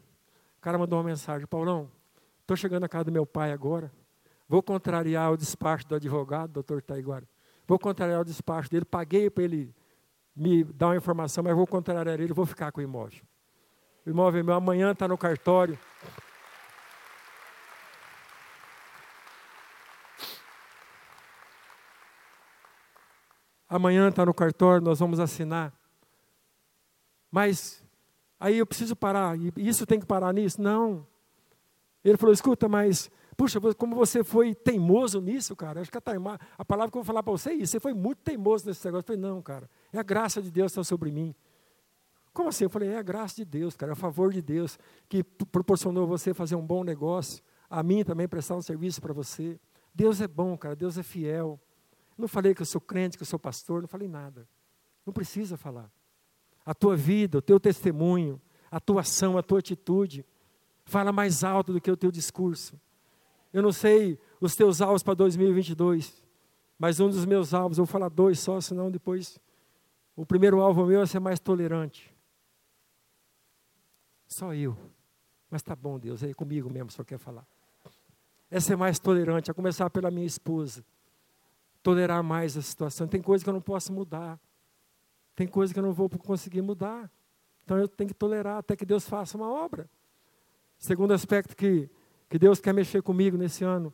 o 0.57 0.61
cara 0.61 0.78
mandou 0.78 0.99
uma 0.99 1.05
mensagem, 1.05 1.47
Paulão, 1.47 1.89
estou 2.41 2.57
chegando 2.57 2.82
na 2.82 2.89
casa 2.89 3.05
do 3.05 3.13
meu 3.13 3.26
pai 3.26 3.53
agora, 3.53 3.89
vou 4.45 4.61
contrariar 4.61 5.32
o 5.32 5.38
despacho 5.38 5.88
do 5.88 5.95
advogado, 5.95 6.51
doutor 6.51 6.82
Taiguara. 6.82 7.30
Vou 7.72 7.80
contrariar 7.80 8.19
o 8.19 8.26
despacho 8.26 8.69
dele, 8.69 8.84
paguei 8.84 9.30
para 9.30 9.45
ele 9.45 9.74
me 10.36 10.61
dar 10.61 10.88
uma 10.88 10.97
informação, 10.97 11.41
mas 11.41 11.55
vou 11.55 11.65
contrariar 11.65 12.19
ele, 12.19 12.34
vou 12.34 12.45
ficar 12.45 12.69
com 12.69 12.82
o 12.82 12.84
imóvel. 12.84 13.24
O 14.05 14.09
imóvel 14.09 14.43
meu 14.43 14.53
amanhã 14.53 14.91
está 14.91 15.07
no 15.07 15.17
cartório. 15.17 15.80
Amanhã 23.69 24.09
está 24.09 24.26
no 24.26 24.34
cartório, 24.34 24.84
nós 24.84 24.99
vamos 24.99 25.22
assinar. 25.22 25.72
Mas 27.32 27.82
aí 28.38 28.57
eu 28.57 28.65
preciso 28.65 28.97
parar, 28.97 29.38
e 29.39 29.53
isso 29.55 29.86
tem 29.86 29.97
que 29.97 30.05
parar 30.05 30.34
nisso? 30.34 30.61
Não. 30.61 31.07
Ele 32.03 32.17
falou: 32.17 32.34
escuta, 32.34 32.67
mas 32.67 33.09
Puxa, 33.42 33.60
como 33.74 33.96
você 33.96 34.24
foi 34.24 34.54
teimoso 34.54 35.20
nisso, 35.20 35.56
cara. 35.56 35.82
Acho 35.82 35.89
que 35.89 35.98
a, 35.98 36.02
taima, 36.02 36.39
a 36.56 36.64
palavra 36.64 36.92
que 36.92 36.98
eu 37.00 37.02
vou 37.02 37.08
falar 37.08 37.24
para 37.24 37.32
você 37.32 37.50
é 37.50 37.54
isso. 37.56 37.72
Você 37.72 37.80
foi 37.80 37.92
muito 37.92 38.20
teimoso 38.20 38.68
nesse 38.68 38.86
negócio. 38.86 39.02
Eu 39.02 39.18
falei, 39.18 39.20
não, 39.20 39.42
cara. 39.42 39.68
É 39.92 39.98
a 39.98 40.04
graça 40.04 40.39
de 40.44 40.52
Deus 40.52 40.72
que 40.72 40.80
está 40.80 40.84
sobre 40.84 41.10
mim. 41.10 41.34
Como 42.34 42.50
assim? 42.50 42.66
Eu 42.66 42.70
falei, 42.70 42.89
é 42.89 43.00
a 43.00 43.02
graça 43.02 43.38
de 43.38 43.44
Deus, 43.44 43.76
cara. 43.76 43.94
É 43.94 43.94
a 43.94 43.96
favor 43.96 44.32
de 44.32 44.44
Deus 44.44 44.78
que 45.10 45.24
proporcionou 45.24 46.06
você 46.06 46.36
fazer 46.36 46.54
um 46.54 46.64
bom 46.64 46.84
negócio. 46.84 47.44
A 47.68 47.82
mim 47.82 48.04
também 48.04 48.28
prestar 48.28 48.56
um 48.58 48.62
serviço 48.62 49.02
para 49.02 49.12
você. 49.12 49.60
Deus 49.92 50.22
é 50.22 50.28
bom, 50.28 50.56
cara. 50.56 50.76
Deus 50.76 51.00
é 51.00 51.02
fiel. 51.02 51.60
não 52.16 52.28
falei 52.28 52.54
que 52.54 52.62
eu 52.62 52.66
sou 52.68 52.80
crente, 52.80 53.18
que 53.18 53.24
eu 53.24 53.28
sou 53.28 53.39
pastor. 53.39 53.82
Não 53.82 53.88
falei 53.88 54.08
nada. 54.08 54.48
Não 55.04 55.12
precisa 55.12 55.58
falar. 55.58 55.92
A 56.64 56.76
tua 56.76 56.96
vida, 56.96 57.39
o 57.39 57.42
teu 57.42 57.60
testemunho, 57.60 58.39
a 58.70 58.80
tua 58.80 59.02
ação, 59.02 59.36
a 59.36 59.42
tua 59.42 59.58
atitude, 59.58 60.24
fala 60.86 61.12
mais 61.12 61.44
alto 61.44 61.74
do 61.74 61.82
que 61.82 61.89
o 61.89 61.98
teu 61.98 62.12
discurso. 62.12 62.80
Eu 63.54 63.62
não 63.62 63.72
sei 63.72 64.20
os 64.39 64.56
teus 64.56 64.82
alvos 64.82 65.04
para 65.04 65.14
2022, 65.14 66.24
mas 66.78 66.99
um 66.99 67.10
dos 67.10 67.26
meus 67.26 67.54
alvos, 67.54 67.78
eu 67.78 67.86
vou 67.86 67.91
falar 67.91 68.10
dois 68.10 68.39
só, 68.39 68.60
senão 68.60 68.89
depois. 68.89 69.39
O 70.16 70.26
primeiro 70.26 70.60
alvo 70.62 70.86
meu 70.86 71.02
é 71.02 71.06
ser 71.06 71.20
mais 71.20 71.39
tolerante. 71.39 72.14
Só 74.28 74.54
eu. 74.54 74.78
Mas 75.49 75.62
tá 75.62 75.76
bom, 75.76 75.99
Deus, 75.99 76.24
é 76.24 76.34
comigo 76.34 76.70
mesmo, 76.70 76.89
só 76.89 77.04
quer 77.04 77.18
falar. 77.18 77.45
É 78.49 78.60
ser 78.60 78.76
mais 78.76 78.97
tolerante, 78.97 79.52
a 79.52 79.54
começar 79.54 79.89
pela 79.89 80.10
minha 80.10 80.26
esposa. 80.26 80.84
Tolerar 81.84 82.24
mais 82.24 82.56
a 82.56 82.62
situação. 82.62 83.08
Tem 83.08 83.22
coisa 83.22 83.43
que 83.43 83.49
eu 83.49 83.54
não 83.54 83.62
posso 83.62 83.91
mudar. 83.91 84.39
Tem 85.36 85.47
coisa 85.47 85.74
que 85.74 85.80
eu 85.80 85.84
não 85.84 85.93
vou 85.93 86.10
conseguir 86.10 86.62
mudar. 86.62 87.12
Então 87.64 87.78
eu 87.78 87.88
tenho 87.88 88.08
que 88.08 88.14
tolerar 88.14 88.58
até 88.58 88.76
que 88.76 88.86
Deus 88.86 89.08
faça 89.08 89.38
uma 89.38 89.49
obra. 89.49 89.89
Segundo 90.78 91.14
aspecto 91.14 91.56
que 91.56 91.89
que 92.32 92.39
Deus 92.39 92.61
quer 92.61 92.73
mexer 92.73 93.01
comigo 93.03 93.36
nesse 93.36 93.61
ano 93.65 93.93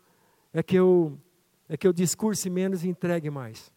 é 0.54 0.62
que 0.62 0.76
eu 0.76 1.20
é 1.68 1.76
que 1.76 1.88
eu 1.88 1.92
discurse 1.92 2.48
menos 2.52 2.84
e 2.84 2.88
entregue 2.88 3.32
mais. 3.32 3.74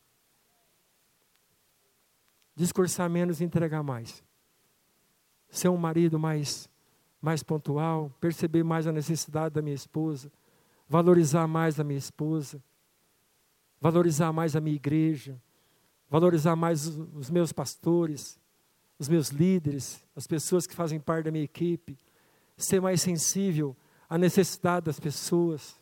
Discursar 2.54 3.08
menos 3.08 3.40
e 3.40 3.44
entregar 3.44 3.82
mais. 3.82 4.22
Ser 5.48 5.70
um 5.70 5.78
marido 5.78 6.18
mais 6.18 6.68
mais 7.22 7.42
pontual, 7.42 8.14
perceber 8.20 8.62
mais 8.62 8.86
a 8.86 8.92
necessidade 8.92 9.54
da 9.54 9.62
minha 9.62 9.74
esposa, 9.74 10.30
valorizar 10.86 11.46
mais 11.46 11.80
a 11.80 11.84
minha 11.84 11.98
esposa, 11.98 12.62
valorizar 13.80 14.30
mais 14.30 14.54
a 14.54 14.61
minha 14.61 14.76
igreja, 14.76 15.40
valorizar 16.08 16.54
mais 16.54 16.86
os, 16.86 16.98
os 17.14 17.30
meus 17.30 17.50
pastores, 17.50 18.38
os 18.98 19.08
meus 19.08 19.30
líderes, 19.30 20.06
as 20.14 20.26
pessoas 20.26 20.66
que 20.66 20.74
fazem 20.74 21.00
parte 21.00 21.24
da 21.24 21.30
minha 21.30 21.44
equipe, 21.44 21.96
ser 22.58 22.80
mais 22.82 23.00
sensível 23.00 23.74
a 24.11 24.18
necessidade 24.18 24.86
das 24.86 24.98
pessoas. 24.98 25.80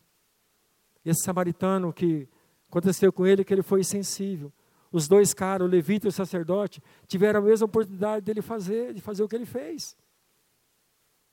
Esse 1.03 1.23
samaritano 1.23 1.91
que 1.91 2.29
aconteceu 2.69 3.11
com 3.11 3.25
ele, 3.25 3.43
que 3.43 3.51
ele 3.51 3.63
foi 3.63 3.83
sensível. 3.83 4.53
Os 4.91 5.07
dois 5.07 5.33
caras, 5.33 5.67
o 5.67 5.69
levita 5.69 6.07
e 6.07 6.09
o 6.09 6.11
sacerdote, 6.11 6.81
tiveram 7.07 7.39
a 7.39 7.43
mesma 7.43 7.65
oportunidade 7.65 8.23
dele 8.23 8.43
fazer, 8.43 8.93
de 8.93 9.01
fazer 9.01 9.23
o 9.23 9.27
que 9.27 9.35
ele 9.35 9.47
fez. 9.47 9.97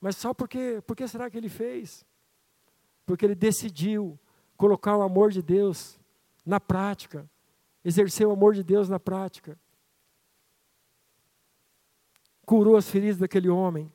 Mas 0.01 0.17
só 0.17 0.33
porque, 0.33 0.83
por 0.87 0.97
que 0.97 1.07
será 1.07 1.29
que 1.29 1.37
ele 1.37 1.51
fez? 1.51 2.05
Porque 3.05 3.27
ele 3.27 3.35
decidiu 3.35 4.19
colocar 4.57 4.97
o 4.97 5.03
amor 5.03 5.31
de 5.31 5.43
Deus 5.43 5.99
na 6.47 6.59
prática, 6.59 7.29
exercer 7.85 8.27
o 8.27 8.33
amor 8.33 8.55
de 8.55 8.63
Deus 8.63 8.89
na 8.89 8.99
prática. 8.99 9.59
Curou 12.47 12.77
as 12.77 12.89
feridas 12.89 13.19
daquele 13.19 13.51
homem. 13.51 13.93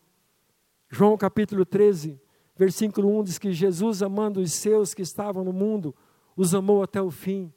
João 0.90 1.18
capítulo 1.18 1.66
13, 1.66 2.21
Versículo 2.62 3.10
1 3.22 3.24
diz 3.24 3.40
que 3.40 3.52
Jesus, 3.52 4.04
amando 4.04 4.40
os 4.40 4.54
seus 4.54 4.94
que 4.94 5.02
estavam 5.02 5.44
no 5.44 5.52
mundo, 5.52 5.96
os 6.38 6.54
amou 6.54 6.84
até 6.84 7.02
o 7.02 7.10
fim. 7.10 7.52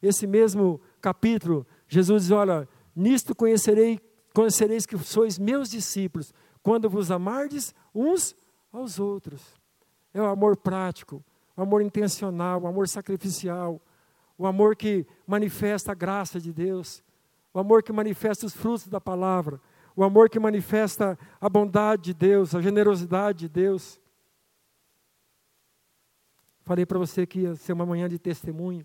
Esse 0.00 0.26
mesmo 0.26 0.80
capítulo, 0.98 1.66
Jesus 1.86 2.22
diz: 2.22 2.30
Olha, 2.30 2.66
nisto 2.96 3.34
conhecerei, 3.34 4.00
conhecereis 4.32 4.86
que 4.86 4.96
sois 4.96 5.38
meus 5.38 5.68
discípulos, 5.68 6.32
quando 6.62 6.88
vos 6.88 7.10
amardes 7.10 7.74
uns 7.94 8.34
aos 8.72 8.98
outros. 8.98 9.42
É 10.14 10.22
o 10.22 10.24
amor 10.24 10.56
prático, 10.56 11.22
o 11.54 11.60
amor 11.60 11.82
intencional, 11.82 12.62
o 12.62 12.66
amor 12.66 12.88
sacrificial, 12.88 13.78
o 14.38 14.46
amor 14.46 14.74
que 14.74 15.06
manifesta 15.26 15.92
a 15.92 15.94
graça 15.94 16.40
de 16.40 16.50
Deus, 16.50 17.04
o 17.52 17.58
amor 17.58 17.82
que 17.82 17.92
manifesta 17.92 18.46
os 18.46 18.54
frutos 18.54 18.88
da 18.88 19.02
palavra, 19.02 19.60
o 19.94 20.02
amor 20.02 20.30
que 20.30 20.40
manifesta 20.40 21.18
a 21.38 21.46
bondade 21.46 22.04
de 22.04 22.14
Deus, 22.14 22.54
a 22.54 22.62
generosidade 22.62 23.40
de 23.40 23.48
Deus. 23.50 24.00
Falei 26.66 26.84
para 26.84 26.98
você 26.98 27.24
que 27.24 27.42
ia 27.42 27.54
ser 27.54 27.72
uma 27.72 27.86
manhã 27.86 28.08
de 28.08 28.18
testemunho. 28.18 28.84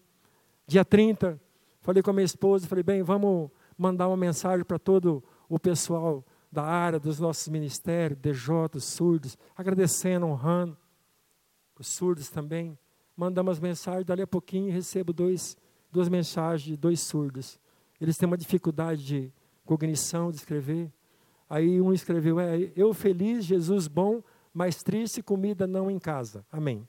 Dia 0.67 0.85
30, 0.85 1.41
falei 1.81 2.03
com 2.03 2.11
a 2.11 2.13
minha 2.13 2.23
esposa, 2.23 2.67
falei, 2.67 2.83
bem, 2.83 3.01
vamos 3.01 3.49
mandar 3.75 4.07
uma 4.07 4.15
mensagem 4.15 4.63
para 4.63 4.77
todo 4.77 5.23
o 5.49 5.57
pessoal 5.57 6.23
da 6.51 6.63
área, 6.63 6.99
dos 6.99 7.19
nossos 7.19 7.47
ministérios, 7.47 8.19
DJ, 8.21 8.79
surdos, 8.79 9.35
agradecendo, 9.57 10.27
honrando, 10.27 10.77
os 11.79 11.87
surdos 11.87 12.29
também. 12.29 12.77
Mandamos 13.17 13.59
mensagens, 13.59 14.05
dali 14.05 14.21
a 14.21 14.27
pouquinho 14.27 14.71
recebo 14.71 15.11
dois, 15.11 15.57
duas 15.91 16.07
mensagens 16.07 16.61
de 16.61 16.77
dois 16.77 16.99
surdos. 16.99 17.59
Eles 17.99 18.15
têm 18.15 18.27
uma 18.27 18.37
dificuldade 18.37 19.03
de 19.03 19.33
cognição, 19.65 20.29
de 20.29 20.37
escrever. 20.37 20.93
Aí 21.49 21.81
um 21.81 21.91
escreveu, 21.91 22.39
é, 22.39 22.71
eu 22.75 22.93
feliz, 22.93 23.43
Jesus 23.43 23.87
bom, 23.87 24.21
mas 24.53 24.83
triste, 24.83 25.23
comida 25.23 25.65
não 25.65 25.89
em 25.89 25.97
casa. 25.97 26.45
Amém. 26.51 26.87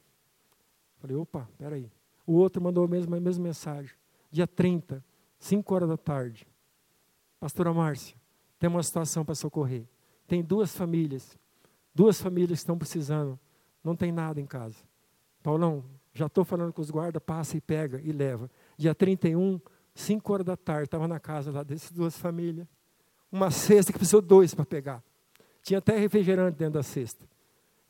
Falei, 1.02 1.16
opa, 1.16 1.48
peraí. 1.58 1.90
O 2.24 2.34
outro 2.34 2.62
mandou 2.62 2.84
a 2.84 2.88
mesma, 2.88 3.16
a 3.16 3.20
mesma 3.20 3.42
mensagem. 3.42 3.92
Dia 4.30 4.46
30, 4.46 5.04
5 5.36 5.74
horas 5.74 5.88
da 5.88 5.96
tarde. 5.96 6.46
Pastora 7.40 7.74
Márcia, 7.74 8.16
tem 8.56 8.70
uma 8.70 8.80
situação 8.84 9.24
para 9.24 9.34
socorrer. 9.34 9.84
Tem 10.28 10.44
duas 10.44 10.76
famílias. 10.76 11.36
Duas 11.92 12.22
famílias 12.22 12.60
estão 12.60 12.78
precisando. 12.78 13.36
Não 13.82 13.96
tem 13.96 14.12
nada 14.12 14.40
em 14.40 14.46
casa. 14.46 14.76
Paulão, 15.42 15.84
já 16.14 16.26
estou 16.26 16.44
falando 16.44 16.72
com 16.72 16.80
os 16.80 16.88
guardas, 16.88 17.20
passa 17.20 17.56
e 17.56 17.60
pega 17.60 18.00
e 18.00 18.12
leva. 18.12 18.48
Dia 18.78 18.94
31, 18.94 19.60
5 19.96 20.32
horas 20.32 20.46
da 20.46 20.56
tarde, 20.56 20.84
estava 20.84 21.08
na 21.08 21.18
casa 21.18 21.50
lá 21.50 21.64
dessas 21.64 21.90
duas 21.90 22.16
famílias. 22.16 22.68
Uma 23.32 23.50
cesta 23.50 23.92
que 23.92 23.98
precisou 23.98 24.22
dois 24.22 24.54
para 24.54 24.64
pegar. 24.64 25.02
Tinha 25.64 25.78
até 25.78 25.98
refrigerante 25.98 26.58
dentro 26.58 26.74
da 26.74 26.82
cesta. 26.84 27.28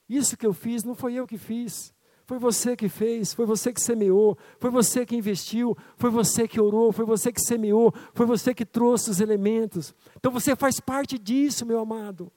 Isso 0.08 0.34
que 0.34 0.46
eu 0.46 0.54
fiz 0.54 0.82
não 0.82 0.94
foi 0.94 1.12
eu 1.12 1.26
que 1.26 1.36
fiz. 1.36 1.92
Foi 2.32 2.38
você 2.38 2.74
que 2.74 2.88
fez, 2.88 3.34
foi 3.34 3.44
você 3.44 3.74
que 3.74 3.78
semeou, 3.82 4.38
foi 4.58 4.70
você 4.70 5.04
que 5.04 5.14
investiu, 5.14 5.76
foi 5.98 6.08
você 6.08 6.48
que 6.48 6.58
orou, 6.58 6.90
foi 6.90 7.04
você 7.04 7.30
que 7.30 7.42
semeou, 7.42 7.92
foi 8.14 8.24
você 8.24 8.54
que 8.54 8.64
trouxe 8.64 9.10
os 9.10 9.20
elementos. 9.20 9.94
Então 10.16 10.32
você 10.32 10.56
faz 10.56 10.80
parte 10.80 11.18
disso, 11.18 11.66
meu 11.66 11.78
amado. 11.78 12.32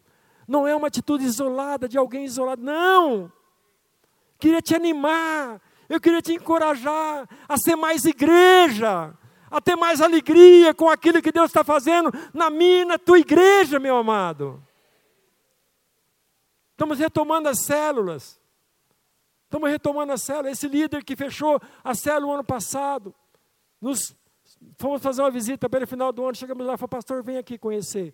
Não 0.46 0.68
é 0.68 0.76
uma 0.76 0.88
atitude 0.88 1.24
isolada 1.24 1.88
de 1.88 1.98
alguém 1.98 2.26
isolado, 2.26 2.62
não. 2.62 3.32
Queria 4.38 4.62
te 4.62 4.76
animar, 4.76 5.62
eu 5.88 6.02
queria 6.02 6.22
te 6.22 6.34
encorajar 6.34 7.26
a 7.48 7.56
ser 7.56 7.78
mais 7.78 8.04
igreja, 8.04 9.18
a 9.50 9.62
ter 9.62 9.78
mais 9.78 10.02
alegria 10.02 10.74
com 10.74 10.90
aquilo 10.90 11.22
que 11.22 11.32
Deus 11.32 11.46
está 11.46 11.64
fazendo 11.64 12.12
na 12.34 12.50
minha, 12.50 12.84
na 12.84 12.98
tua 12.98 13.18
igreja, 13.18 13.80
meu 13.80 13.96
amado. 13.96 14.62
Estamos 16.74 17.00
retomando 17.00 17.48
as 17.48 17.60
células. 17.62 18.44
Estamos 19.56 19.72
retomando 19.72 20.12
a 20.12 20.18
célula. 20.18 20.52
Esse 20.52 20.68
líder 20.68 21.02
que 21.02 21.16
fechou 21.16 21.62
a 21.82 21.96
célula 21.96 22.28
o 22.28 22.34
ano 22.34 22.44
passado, 22.44 23.16
nos, 23.80 24.14
fomos 24.78 25.02
fazer 25.02 25.22
uma 25.22 25.32
visita 25.32 25.70
para 25.70 25.80
no 25.80 25.88
final 25.88 26.12
do 26.12 26.26
ano, 26.26 26.36
chegamos 26.36 26.68
lá 26.68 26.76
falou, 26.76 26.90
pastor, 26.90 27.24
vem 27.24 27.38
aqui 27.38 27.58
conhecer. 27.58 28.14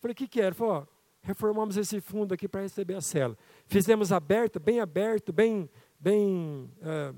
Falei, 0.00 0.12
o 0.12 0.16
que, 0.16 0.26
que 0.26 0.40
era? 0.40 0.48
Ele 0.48 0.56
falou, 0.56 0.88
reformamos 1.22 1.76
esse 1.76 2.00
fundo 2.00 2.34
aqui 2.34 2.48
para 2.48 2.62
receber 2.62 2.94
a 2.96 3.00
célula. 3.00 3.38
Fizemos 3.64 4.10
aberto, 4.10 4.58
bem 4.58 4.80
aberto, 4.80 5.32
bem, 5.32 5.70
bem 6.00 6.68
é, 6.82 7.14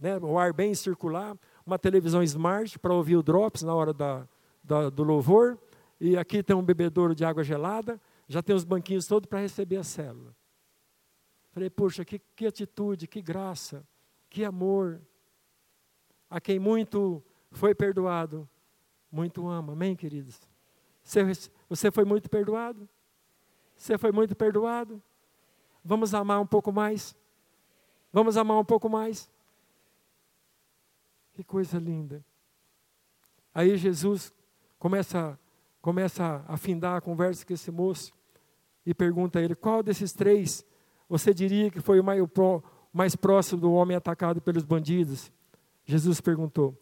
né, 0.00 0.18
o 0.22 0.38
ar 0.38 0.54
bem 0.54 0.74
circular, 0.74 1.36
uma 1.66 1.78
televisão 1.78 2.22
smart 2.22 2.78
para 2.78 2.94
ouvir 2.94 3.16
o 3.16 3.22
drops 3.22 3.62
na 3.62 3.74
hora 3.74 3.92
da, 3.92 4.26
da, 4.64 4.88
do 4.88 5.02
louvor, 5.02 5.58
e 6.00 6.16
aqui 6.16 6.42
tem 6.42 6.56
um 6.56 6.62
bebedouro 6.62 7.14
de 7.14 7.22
água 7.22 7.44
gelada, 7.44 8.00
já 8.26 8.42
tem 8.42 8.56
os 8.56 8.64
banquinhos 8.64 9.06
todos 9.06 9.26
para 9.26 9.40
receber 9.40 9.76
a 9.76 9.84
célula. 9.84 10.34
Falei, 11.52 11.68
poxa, 11.68 12.04
que, 12.04 12.18
que 12.18 12.46
atitude, 12.46 13.06
que 13.06 13.20
graça, 13.20 13.86
que 14.28 14.44
amor. 14.44 15.00
A 16.28 16.40
quem 16.40 16.58
muito 16.58 17.22
foi 17.50 17.74
perdoado, 17.74 18.48
muito 19.10 19.46
ama. 19.46 19.74
Amém, 19.74 19.94
queridos? 19.94 20.40
Você, 21.04 21.20
você 21.68 21.90
foi 21.90 22.04
muito 22.06 22.30
perdoado? 22.30 22.88
Você 23.76 23.98
foi 23.98 24.10
muito 24.10 24.34
perdoado? 24.34 25.02
Vamos 25.84 26.14
amar 26.14 26.40
um 26.40 26.46
pouco 26.46 26.72
mais? 26.72 27.14
Vamos 28.10 28.36
amar 28.38 28.58
um 28.58 28.64
pouco 28.64 28.88
mais? 28.88 29.30
Que 31.34 31.44
coisa 31.44 31.78
linda. 31.78 32.24
Aí 33.54 33.76
Jesus 33.76 34.32
começa, 34.78 35.38
começa 35.82 36.44
a 36.48 36.54
afindar 36.54 36.96
a 36.96 37.00
conversa 37.00 37.44
com 37.44 37.52
esse 37.52 37.70
moço 37.70 38.14
e 38.86 38.94
pergunta 38.94 39.38
a 39.38 39.42
ele: 39.42 39.54
qual 39.54 39.82
desses 39.82 40.12
três 40.12 40.64
você 41.12 41.34
diria 41.34 41.70
que 41.70 41.78
foi 41.78 42.00
o 42.00 42.62
mais, 42.90 43.14
próximo 43.14 43.60
do 43.60 43.70
homem 43.70 43.94
atacado 43.94 44.40
pelos 44.40 44.64
bandidos? 44.64 45.30
Jesus 45.84 46.22
perguntou. 46.22 46.74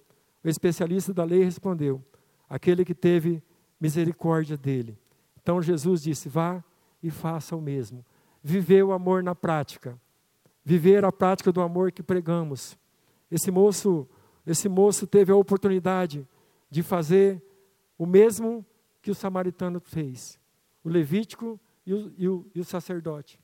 O 0.44 0.48
especialista 0.48 1.12
da 1.12 1.24
lei 1.24 1.42
respondeu: 1.42 2.00
aquele 2.48 2.84
que 2.84 2.94
teve 2.94 3.42
misericórdia 3.80 4.56
dele. 4.56 4.96
Então 5.42 5.60
Jesus 5.60 6.00
disse: 6.00 6.28
vá 6.28 6.62
e 7.02 7.10
faça 7.10 7.56
o 7.56 7.60
mesmo. 7.60 8.06
Viver 8.40 8.84
o 8.84 8.92
amor 8.92 9.20
na 9.20 9.34
prática. 9.34 10.00
Viver 10.64 11.04
a 11.04 11.10
prática 11.10 11.50
do 11.50 11.60
amor 11.60 11.90
que 11.90 12.00
pregamos. 12.00 12.78
Esse 13.32 13.50
moço, 13.50 14.08
esse 14.46 14.68
moço 14.68 15.08
teve 15.08 15.32
a 15.32 15.36
oportunidade 15.36 16.24
de 16.70 16.84
fazer 16.84 17.42
o 17.98 18.06
mesmo 18.06 18.64
que 19.02 19.10
o 19.10 19.14
samaritano 19.14 19.80
fez. 19.80 20.38
O 20.84 20.88
levítico 20.88 21.58
e 21.84 21.92
o, 21.92 22.12
e 22.16 22.28
o, 22.28 22.46
e 22.54 22.60
o 22.60 22.64
sacerdote. 22.64 23.39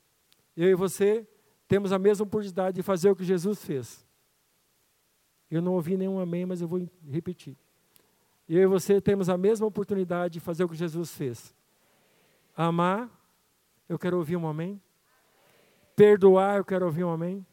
Eu 0.57 0.69
e 0.71 0.73
você 0.73 1.27
temos 1.67 1.93
a 1.93 1.99
mesma 1.99 2.25
oportunidade 2.25 2.75
de 2.75 2.81
fazer 2.81 3.11
o 3.11 3.15
que 3.15 3.23
Jesus 3.23 3.63
fez. 3.63 4.03
Eu 5.51 5.61
não 5.61 5.73
ouvi 5.73 5.95
nenhum 5.95 6.19
amém, 6.19 6.47
mas 6.47 6.61
eu 6.61 6.67
vou 6.67 6.89
repetir. 7.07 7.55
Eu 8.49 8.63
e 8.63 8.65
você 8.65 8.99
temos 8.99 9.29
a 9.29 9.37
mesma 9.37 9.67
oportunidade 9.67 10.33
de 10.33 10.39
fazer 10.39 10.63
o 10.63 10.69
que 10.69 10.75
Jesus 10.75 11.11
fez. 11.11 11.53
Amar, 12.55 13.07
eu 13.87 13.99
quero 13.99 14.17
ouvir 14.17 14.35
um 14.35 14.47
amém. 14.47 14.81
Perdoar, 15.95 16.57
eu 16.57 16.65
quero 16.65 16.85
ouvir 16.85 17.03
um 17.03 17.11
amém. 17.11 17.45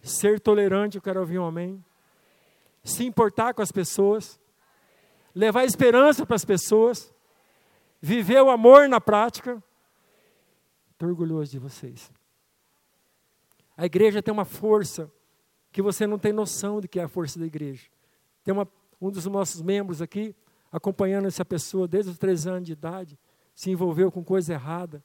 Ser 0.00 0.38
tolerante, 0.38 0.96
eu 0.96 1.02
quero 1.02 1.18
ouvir 1.18 1.38
um 1.38 1.44
amém. 1.44 1.84
Se 2.84 3.04
importar 3.04 3.54
com 3.54 3.62
as 3.62 3.72
pessoas. 3.72 4.40
Levar 5.34 5.64
esperança 5.64 6.24
para 6.24 6.36
as 6.36 6.44
pessoas. 6.44 7.12
Viver 8.00 8.40
o 8.40 8.50
amor 8.50 8.88
na 8.88 9.00
prática. 9.00 9.62
Estou 11.00 11.08
orgulhoso 11.08 11.50
de 11.50 11.58
vocês. 11.58 12.12
A 13.74 13.86
igreja 13.86 14.22
tem 14.22 14.30
uma 14.30 14.44
força 14.44 15.10
que 15.72 15.80
você 15.80 16.06
não 16.06 16.18
tem 16.18 16.30
noção 16.30 16.78
de 16.78 16.86
que 16.86 17.00
é 17.00 17.04
a 17.04 17.08
força 17.08 17.38
da 17.38 17.46
igreja. 17.46 17.88
Tem 18.44 18.52
uma, 18.52 18.68
um 19.00 19.10
dos 19.10 19.24
nossos 19.24 19.62
membros 19.62 20.02
aqui, 20.02 20.36
acompanhando 20.70 21.24
essa 21.24 21.42
pessoa 21.42 21.88
desde 21.88 22.10
os 22.10 22.18
três 22.18 22.46
anos 22.46 22.66
de 22.66 22.72
idade, 22.72 23.18
se 23.54 23.70
envolveu 23.70 24.12
com 24.12 24.22
coisa 24.22 24.52
errada. 24.52 25.02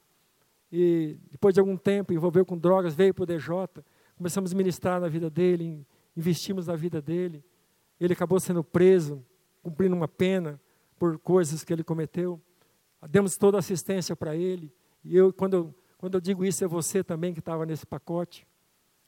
E 0.70 1.16
depois 1.30 1.54
de 1.54 1.60
algum 1.60 1.78
tempo, 1.78 2.12
envolveu 2.12 2.44
com 2.44 2.58
drogas, 2.58 2.94
veio 2.94 3.14
para 3.14 3.22
o 3.22 3.26
DJ. 3.26 3.82
Começamos 4.18 4.52
a 4.52 4.54
ministrar 4.54 5.00
na 5.00 5.08
vida 5.08 5.30
dele, 5.30 5.86
investimos 6.14 6.66
na 6.66 6.76
vida 6.76 7.00
dele. 7.00 7.42
Ele 7.98 8.12
acabou 8.12 8.38
sendo 8.38 8.62
preso, 8.62 9.24
cumprindo 9.62 9.96
uma 9.96 10.08
pena 10.08 10.60
por 10.98 11.18
coisas 11.18 11.64
que 11.64 11.72
ele 11.72 11.82
cometeu. 11.82 12.38
Demos 13.08 13.38
toda 13.38 13.56
assistência 13.56 14.14
para 14.14 14.36
ele. 14.36 14.70
E 15.02 15.16
eu, 15.16 15.32
quando, 15.32 15.54
eu, 15.54 15.74
quando 15.98 16.14
eu 16.14 16.20
digo 16.20 16.44
isso, 16.44 16.64
é 16.64 16.66
você 16.66 17.02
também 17.02 17.32
que 17.32 17.40
estava 17.40 17.64
nesse 17.64 17.86
pacote 17.86 18.46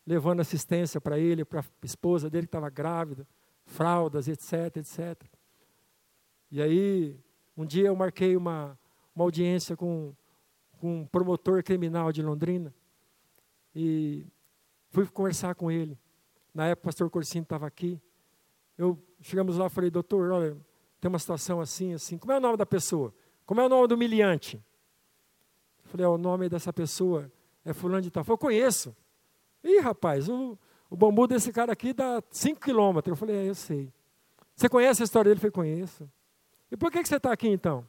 levando 0.06 0.40
assistência 0.40 1.00
para 1.00 1.18
ele, 1.18 1.44
para 1.44 1.60
a 1.60 1.64
esposa 1.82 2.30
dele 2.30 2.46
que 2.46 2.48
estava 2.48 2.70
grávida, 2.70 3.26
fraldas, 3.66 4.26
etc, 4.26 4.78
etc. 4.78 5.22
E 6.50 6.62
aí, 6.62 7.20
um 7.54 7.66
dia 7.66 7.88
eu 7.88 7.96
marquei 7.96 8.34
uma, 8.34 8.78
uma 9.14 9.24
audiência 9.24 9.76
com, 9.76 10.14
com 10.80 11.00
um 11.00 11.06
promotor 11.06 11.62
criminal 11.62 12.10
de 12.10 12.22
Londrina 12.22 12.74
e 13.74 14.26
fui 14.90 15.06
conversar 15.06 15.54
com 15.54 15.70
ele. 15.70 15.98
Na 16.54 16.66
época 16.68 16.84
o 16.84 16.88
pastor 16.88 17.10
Corsino 17.10 17.42
estava 17.42 17.66
aqui. 17.66 18.00
Eu 18.78 18.98
chegamos 19.20 19.58
lá 19.58 19.66
e 19.66 19.70
falei, 19.70 19.90
doutor, 19.90 20.30
olha, 20.30 20.56
tem 21.00 21.08
uma 21.08 21.18
situação 21.18 21.60
assim, 21.60 21.92
assim. 21.92 22.16
Como 22.16 22.32
é 22.32 22.38
o 22.38 22.40
nome 22.40 22.56
da 22.56 22.64
pessoa? 22.64 23.14
Como 23.44 23.60
é 23.60 23.66
o 23.66 23.68
nome 23.68 23.88
do 23.88 23.94
humilhante? 23.94 24.58
Falei, 25.88 26.04
é, 26.04 26.08
o 26.08 26.18
nome 26.18 26.48
dessa 26.48 26.72
pessoa 26.72 27.30
é 27.64 27.72
fulano 27.72 28.02
de 28.02 28.10
tal. 28.10 28.22
Falei, 28.22 28.34
eu 28.34 28.38
conheço. 28.38 28.96
Ih, 29.64 29.80
rapaz, 29.80 30.28
o, 30.28 30.56
o 30.90 30.96
bambu 30.96 31.26
desse 31.26 31.52
cara 31.52 31.72
aqui 31.72 31.92
dá 31.92 32.22
5 32.30 32.60
quilômetros. 32.60 33.10
Eu 33.12 33.16
falei, 33.16 33.36
é, 33.36 33.48
eu 33.48 33.54
sei. 33.54 33.92
Você 34.54 34.68
conhece 34.68 35.02
a 35.02 35.04
história 35.04 35.30
dele? 35.30 35.38
Eu 35.38 35.52
falei, 35.52 35.74
conheço. 35.74 36.08
E 36.70 36.76
por 36.76 36.90
que, 36.92 37.02
que 37.02 37.08
você 37.08 37.16
está 37.16 37.32
aqui 37.32 37.48
então? 37.48 37.86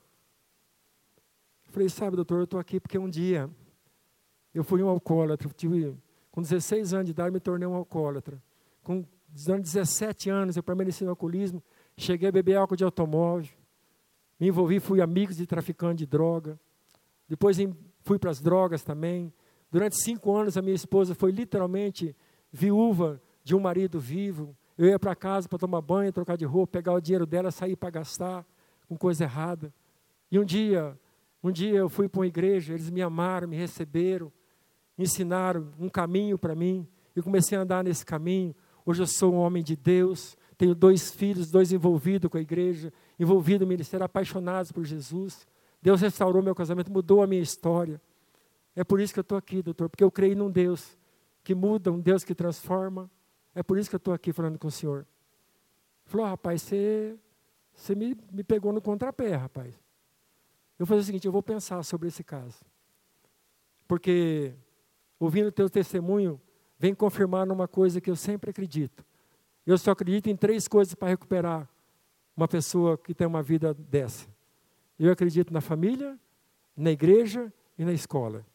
Eu 1.67 1.73
falei, 1.73 1.89
sabe, 1.89 2.15
doutor, 2.15 2.39
eu 2.39 2.43
estou 2.45 2.59
aqui 2.59 2.79
porque 2.79 2.97
um 2.97 3.09
dia 3.09 3.49
eu 4.53 4.63
fui 4.63 4.81
um 4.81 4.87
alcoólatra. 4.87 5.49
Tive, 5.49 5.95
com 6.31 6.41
16 6.41 6.93
anos 6.93 7.05
de 7.05 7.11
idade, 7.11 7.31
me 7.31 7.39
tornei 7.39 7.67
um 7.67 7.75
alcoólatra. 7.75 8.41
Com 8.81 9.03
17 9.27 10.29
anos, 10.29 10.55
eu 10.55 10.63
permaneci 10.63 11.03
no 11.03 11.09
alcoolismo. 11.09 11.61
Cheguei 11.97 12.29
a 12.29 12.31
beber 12.31 12.55
álcool 12.55 12.75
de 12.75 12.83
automóvel. 12.83 13.49
Me 14.39 14.47
envolvi, 14.47 14.79
fui 14.79 15.01
amigo 15.01 15.33
de 15.33 15.45
traficante 15.45 15.99
de 15.99 16.05
droga. 16.05 16.57
Depois 17.27 17.59
fui 18.09 18.17
para 18.17 18.31
as 18.31 18.41
drogas 18.41 18.81
também. 18.81 19.31
Durante 19.71 19.95
cinco 20.01 20.35
anos, 20.35 20.57
a 20.57 20.63
minha 20.63 20.73
esposa 20.73 21.13
foi 21.13 21.31
literalmente 21.31 22.15
viúva 22.51 23.21
de 23.43 23.55
um 23.55 23.59
marido 23.59 23.99
vivo. 23.99 24.57
Eu 24.75 24.87
ia 24.87 24.97
para 24.97 25.13
casa 25.15 25.47
para 25.47 25.59
tomar 25.59 25.79
banho, 25.79 26.11
trocar 26.11 26.35
de 26.35 26.43
roupa, 26.43 26.71
pegar 26.71 26.93
o 26.93 26.99
dinheiro 26.99 27.27
dela, 27.27 27.51
sair 27.51 27.75
para 27.75 27.91
gastar 27.91 28.43
com 28.87 28.97
coisa 28.97 29.25
errada. 29.25 29.71
E 30.31 30.39
um 30.39 30.43
dia, 30.43 30.97
um 31.43 31.51
dia 31.51 31.77
eu 31.77 31.87
fui 31.87 32.09
para 32.09 32.21
uma 32.21 32.25
igreja, 32.25 32.73
eles 32.73 32.89
me 32.89 32.99
amaram, 32.99 33.47
me 33.47 33.55
receberam, 33.55 34.33
ensinaram 34.97 35.69
um 35.79 35.87
caminho 35.87 36.35
para 36.35 36.55
mim. 36.55 36.87
Eu 37.15 37.21
comecei 37.21 37.55
a 37.59 37.61
andar 37.61 37.83
nesse 37.83 38.03
caminho. 38.03 38.55
Hoje 38.83 39.03
eu 39.03 39.07
sou 39.07 39.35
um 39.35 39.37
homem 39.37 39.63
de 39.63 39.75
Deus, 39.75 40.35
tenho 40.57 40.73
dois 40.73 41.11
filhos, 41.11 41.51
dois 41.51 41.71
envolvidos 41.71 42.27
com 42.31 42.39
a 42.39 42.41
igreja, 42.41 42.91
envolvido 43.19 43.65
no 43.65 43.69
ministério, 43.69 44.03
apaixonados 44.03 44.71
por 44.71 44.83
Jesus. 44.83 45.47
Deus 45.81 46.01
restaurou 46.01 46.41
meu 46.41 46.53
casamento, 46.53 46.91
mudou 46.91 47.21
a 47.21 47.27
minha 47.27 47.41
história. 47.41 48.01
É 48.75 48.83
por 48.83 48.99
isso 48.99 49.13
que 49.13 49.19
eu 49.19 49.23
estou 49.23 49.37
aqui, 49.37 49.61
doutor, 49.61 49.89
porque 49.89 50.03
eu 50.03 50.11
creio 50.11 50.35
num 50.35 50.51
Deus 50.51 50.97
que 51.43 51.55
muda, 51.55 51.91
um 51.91 51.99
Deus 51.99 52.23
que 52.23 52.35
transforma. 52.35 53.09
É 53.55 53.63
por 53.63 53.77
isso 53.77 53.89
que 53.89 53.95
eu 53.95 53.99
estou 53.99 54.13
aqui 54.13 54.31
falando 54.31 54.59
com 54.59 54.67
o 54.67 54.71
senhor. 54.71 55.05
Falou, 56.05 56.25
oh, 56.25 56.29
rapaz, 56.29 56.61
você, 56.61 57.17
você 57.73 57.95
me, 57.95 58.17
me 58.31 58.43
pegou 58.43 58.73
no 58.73 58.81
contrapé, 58.81 59.35
rapaz. 59.35 59.73
Eu 60.77 60.85
vou 60.85 60.87
fazer 60.87 61.01
o 61.01 61.05
seguinte, 61.05 61.25
eu 61.25 61.31
vou 61.31 61.43
pensar 61.43 61.83
sobre 61.83 62.07
esse 62.07 62.23
caso. 62.23 62.57
Porque, 63.87 64.53
ouvindo 65.19 65.47
o 65.47 65.51
teu 65.51 65.69
testemunho, 65.69 66.39
vem 66.77 66.93
confirmar 66.93 67.45
numa 67.45 67.67
coisa 67.67 67.99
que 67.99 68.09
eu 68.09 68.15
sempre 68.15 68.49
acredito. 68.49 69.05
Eu 69.65 69.77
só 69.77 69.91
acredito 69.91 70.27
em 70.27 70.35
três 70.35 70.67
coisas 70.67 70.95
para 70.95 71.09
recuperar 71.09 71.69
uma 72.35 72.47
pessoa 72.47 72.97
que 72.97 73.13
tem 73.13 73.27
uma 73.27 73.43
vida 73.43 73.73
dessa. 73.73 74.27
Eu 74.99 75.11
acredito 75.11 75.53
na 75.53 75.61
família, 75.61 76.19
na 76.75 76.91
igreja 76.91 77.51
e 77.77 77.85
na 77.85 77.93
escola. 77.93 78.45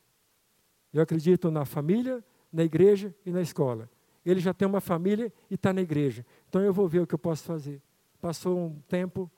Eu 0.93 1.03
acredito 1.03 1.51
na 1.51 1.65
família, 1.65 2.23
na 2.53 2.63
igreja 2.63 3.15
e 3.25 3.31
na 3.31 3.41
escola. 3.41 3.91
Ele 4.25 4.41
já 4.41 4.55
tem 4.55 4.69
uma 4.69 4.81
família 4.81 5.33
e 5.51 5.55
está 5.55 5.73
na 5.73 5.81
igreja. 5.81 6.25
Então 6.49 6.63
eu 6.63 6.73
vou 6.73 6.87
ver 6.87 7.01
o 7.01 7.07
que 7.07 7.15
eu 7.15 7.19
posso 7.19 7.45
fazer. 7.45 7.83
Passou 8.21 8.59
um 8.59 8.79
tempo, 8.89 9.31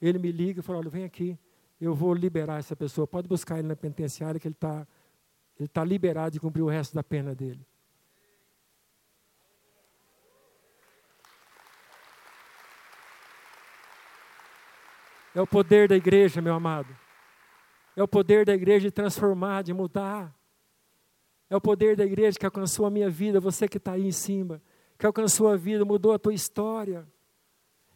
ele 0.00 0.18
me 0.18 0.32
liga 0.32 0.60
e 0.60 0.62
fala: 0.62 0.78
Olha, 0.78 0.90
vem 0.90 1.04
aqui, 1.04 1.38
eu 1.80 1.94
vou 1.94 2.14
liberar 2.14 2.58
essa 2.58 2.74
pessoa. 2.74 3.06
Pode 3.06 3.28
buscar 3.28 3.58
ele 3.58 3.68
na 3.68 3.76
penitenciária, 3.76 4.40
que 4.40 4.46
ele 4.46 4.54
está 4.54 4.86
ele 5.58 5.68
tá 5.68 5.84
liberado 5.84 6.32
de 6.32 6.40
cumprir 6.40 6.62
o 6.62 6.68
resto 6.68 6.94
da 6.94 7.04
pena 7.04 7.34
dele. 7.34 7.64
É 15.34 15.40
o 15.40 15.46
poder 15.46 15.88
da 15.88 15.96
igreja, 15.96 16.42
meu 16.42 16.54
amado. 16.54 16.94
É 17.96 18.02
o 18.02 18.08
poder 18.08 18.44
da 18.44 18.54
igreja 18.54 18.88
de 18.88 18.90
transformar, 18.90 19.62
de 19.62 19.72
mudar. 19.72 20.34
É 21.48 21.56
o 21.56 21.60
poder 21.60 21.96
da 21.96 22.04
igreja 22.04 22.38
que 22.38 22.44
alcançou 22.44 22.84
a 22.84 22.90
minha 22.90 23.08
vida, 23.08 23.40
você 23.40 23.66
que 23.66 23.78
está 23.78 23.92
aí 23.92 24.06
em 24.06 24.12
cima, 24.12 24.62
que 24.98 25.06
alcançou 25.06 25.48
a 25.48 25.56
vida, 25.56 25.84
mudou 25.84 26.12
a 26.12 26.18
tua 26.18 26.34
história. 26.34 27.06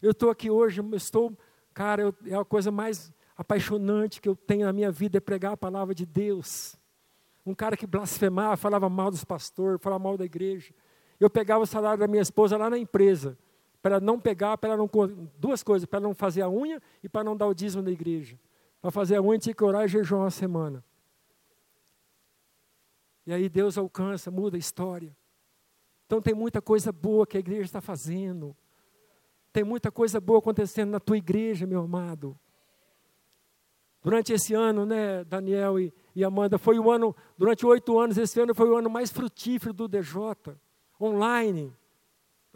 Eu 0.00 0.12
estou 0.12 0.30
aqui 0.30 0.50
hoje, 0.50 0.82
estou, 0.94 1.36
cara, 1.72 2.02
eu, 2.02 2.14
é 2.26 2.34
a 2.34 2.44
coisa 2.44 2.70
mais 2.70 3.12
apaixonante 3.36 4.20
que 4.20 4.28
eu 4.28 4.36
tenho 4.36 4.66
na 4.66 4.72
minha 4.72 4.90
vida 4.90 5.18
é 5.18 5.20
pregar 5.20 5.52
a 5.52 5.56
palavra 5.56 5.94
de 5.94 6.06
Deus. 6.06 6.76
Um 7.44 7.54
cara 7.54 7.76
que 7.76 7.86
blasfemava, 7.86 8.56
falava 8.56 8.88
mal 8.88 9.10
dos 9.10 9.24
pastores, 9.24 9.80
falava 9.80 10.02
mal 10.02 10.16
da 10.16 10.24
igreja. 10.24 10.74
Eu 11.20 11.30
pegava 11.30 11.62
o 11.62 11.66
salário 11.66 12.00
da 12.00 12.08
minha 12.08 12.22
esposa 12.22 12.56
lá 12.56 12.68
na 12.68 12.78
empresa 12.78 13.38
para 13.82 14.00
não 14.00 14.18
pegar, 14.18 14.58
para 14.58 14.76
não 14.76 14.88
duas 15.38 15.62
coisas, 15.62 15.86
para 15.86 16.00
não 16.00 16.14
fazer 16.14 16.42
a 16.42 16.48
unha 16.48 16.80
e 17.02 17.08
para 17.08 17.24
não 17.24 17.36
dar 17.36 17.46
o 17.46 17.54
dízimo 17.54 17.82
na 17.82 17.90
igreja. 17.90 18.38
Para 18.80 18.90
fazer 18.90 19.16
a 19.16 19.22
unha 19.22 19.38
tinha 19.38 19.54
que 19.54 19.64
orar 19.64 19.84
e 19.84 19.88
jejuar 19.88 20.22
uma 20.22 20.30
semana. 20.30 20.84
E 23.26 23.32
aí 23.32 23.48
Deus 23.48 23.76
alcança, 23.76 24.30
muda 24.30 24.56
a 24.56 24.58
história. 24.58 25.16
Então 26.06 26.22
tem 26.22 26.34
muita 26.34 26.62
coisa 26.62 26.92
boa 26.92 27.26
que 27.26 27.36
a 27.36 27.40
igreja 27.40 27.64
está 27.64 27.80
fazendo. 27.80 28.56
Tem 29.52 29.64
muita 29.64 29.90
coisa 29.90 30.20
boa 30.20 30.38
acontecendo 30.38 30.90
na 30.90 31.00
tua 31.00 31.16
igreja, 31.16 31.66
meu 31.66 31.80
amado. 31.80 32.38
Durante 34.02 34.32
esse 34.32 34.54
ano, 34.54 34.86
né, 34.86 35.24
Daniel 35.24 35.80
e, 35.80 35.92
e 36.14 36.22
Amanda, 36.22 36.58
foi 36.58 36.78
o 36.78 36.90
ano, 36.90 37.16
durante 37.36 37.66
oito 37.66 37.98
anos, 37.98 38.16
esse 38.16 38.38
ano 38.38 38.54
foi 38.54 38.68
o 38.68 38.76
ano 38.76 38.88
mais 38.88 39.10
frutífero 39.10 39.72
do 39.72 39.88
DJ, 39.88 40.12
online 41.00 41.74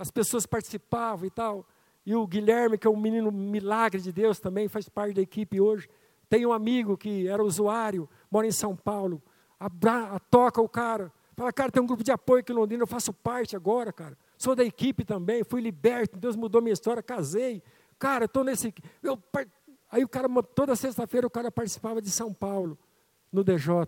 as 0.01 0.11
pessoas 0.11 0.47
participavam 0.47 1.27
e 1.27 1.31
tal. 1.31 1.67
E 2.07 2.15
o 2.15 2.27
Guilherme, 2.27 2.79
que 2.79 2.87
é 2.87 2.91
um 2.91 2.97
menino 2.97 3.31
milagre 3.31 4.01
de 4.01 4.11
Deus 4.11 4.41
também, 4.41 4.67
faz 4.67 4.89
parte 4.89 5.13
da 5.13 5.21
equipe 5.21 5.61
hoje. 5.61 5.91
Tem 6.27 6.47
um 6.47 6.55
amigo 6.55 6.97
que 6.97 7.29
era 7.29 7.45
usuário, 7.45 8.09
mora 8.31 8.47
em 8.47 8.51
São 8.51 8.75
Paulo. 8.75 9.23
Abra, 9.59 10.19
toca 10.31 10.59
o 10.63 10.69
cara. 10.69 11.13
Fala, 11.37 11.53
cara, 11.53 11.71
tem 11.71 11.83
um 11.83 11.87
grupo 11.87 12.03
de 12.03 12.11
apoio 12.11 12.41
aqui 12.41 12.51
em 12.51 12.55
Londrina, 12.55 12.83
eu 12.83 12.87
faço 12.87 13.13
parte 13.13 13.55
agora, 13.55 13.93
cara. 13.93 14.17
Sou 14.39 14.55
da 14.55 14.65
equipe 14.65 15.05
também, 15.05 15.45
fui 15.45 15.61
liberto, 15.61 16.19
Deus 16.19 16.35
mudou 16.35 16.63
minha 16.63 16.73
história, 16.73 17.03
casei. 17.03 17.63
Cara, 17.99 18.25
estou 18.25 18.43
nesse. 18.43 18.75
Eu, 19.03 19.23
aí 19.91 20.03
o 20.03 20.09
cara, 20.09 20.29
toda 20.55 20.75
sexta-feira, 20.75 21.27
o 21.27 21.31
cara 21.31 21.53
participava 21.53 22.01
de 22.01 22.11
São 22.11 22.33
Paulo, 22.33 22.79
no 23.31 23.45
DJ. 23.45 23.87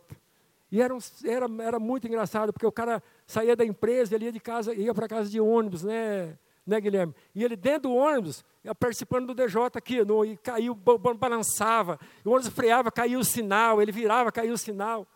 E 0.72 0.80
era, 0.80 0.94
um, 0.94 0.98
era, 1.26 1.46
era 1.62 1.78
muito 1.78 2.08
engraçado, 2.08 2.50
porque 2.50 2.66
o 2.66 2.72
cara 2.72 3.02
saía 3.26 3.54
da 3.54 3.62
empresa, 3.62 4.14
ele 4.14 4.24
ia 4.24 4.32
de 4.32 4.40
casa, 4.40 4.72
ia 4.72 4.94
para 4.94 5.06
casa 5.06 5.28
de 5.28 5.38
ônibus, 5.38 5.82
né, 5.82 6.38
né, 6.66 6.80
Guilherme? 6.80 7.14
E 7.34 7.44
ele 7.44 7.56
dentro 7.56 7.90
do 7.90 7.94
ônibus, 7.94 8.42
participando 8.80 9.26
do 9.26 9.34
DJ 9.34 9.60
aqui, 9.74 10.02
no, 10.02 10.24
e 10.24 10.34
caiu, 10.38 10.74
balançava, 10.74 12.00
o 12.24 12.30
ônibus 12.30 12.48
freava, 12.48 12.90
caiu 12.90 13.20
o 13.20 13.24
sinal, 13.24 13.82
ele 13.82 13.92
virava, 13.92 14.32
caiu 14.32 14.54
o 14.54 14.58
sinal. 14.58 15.06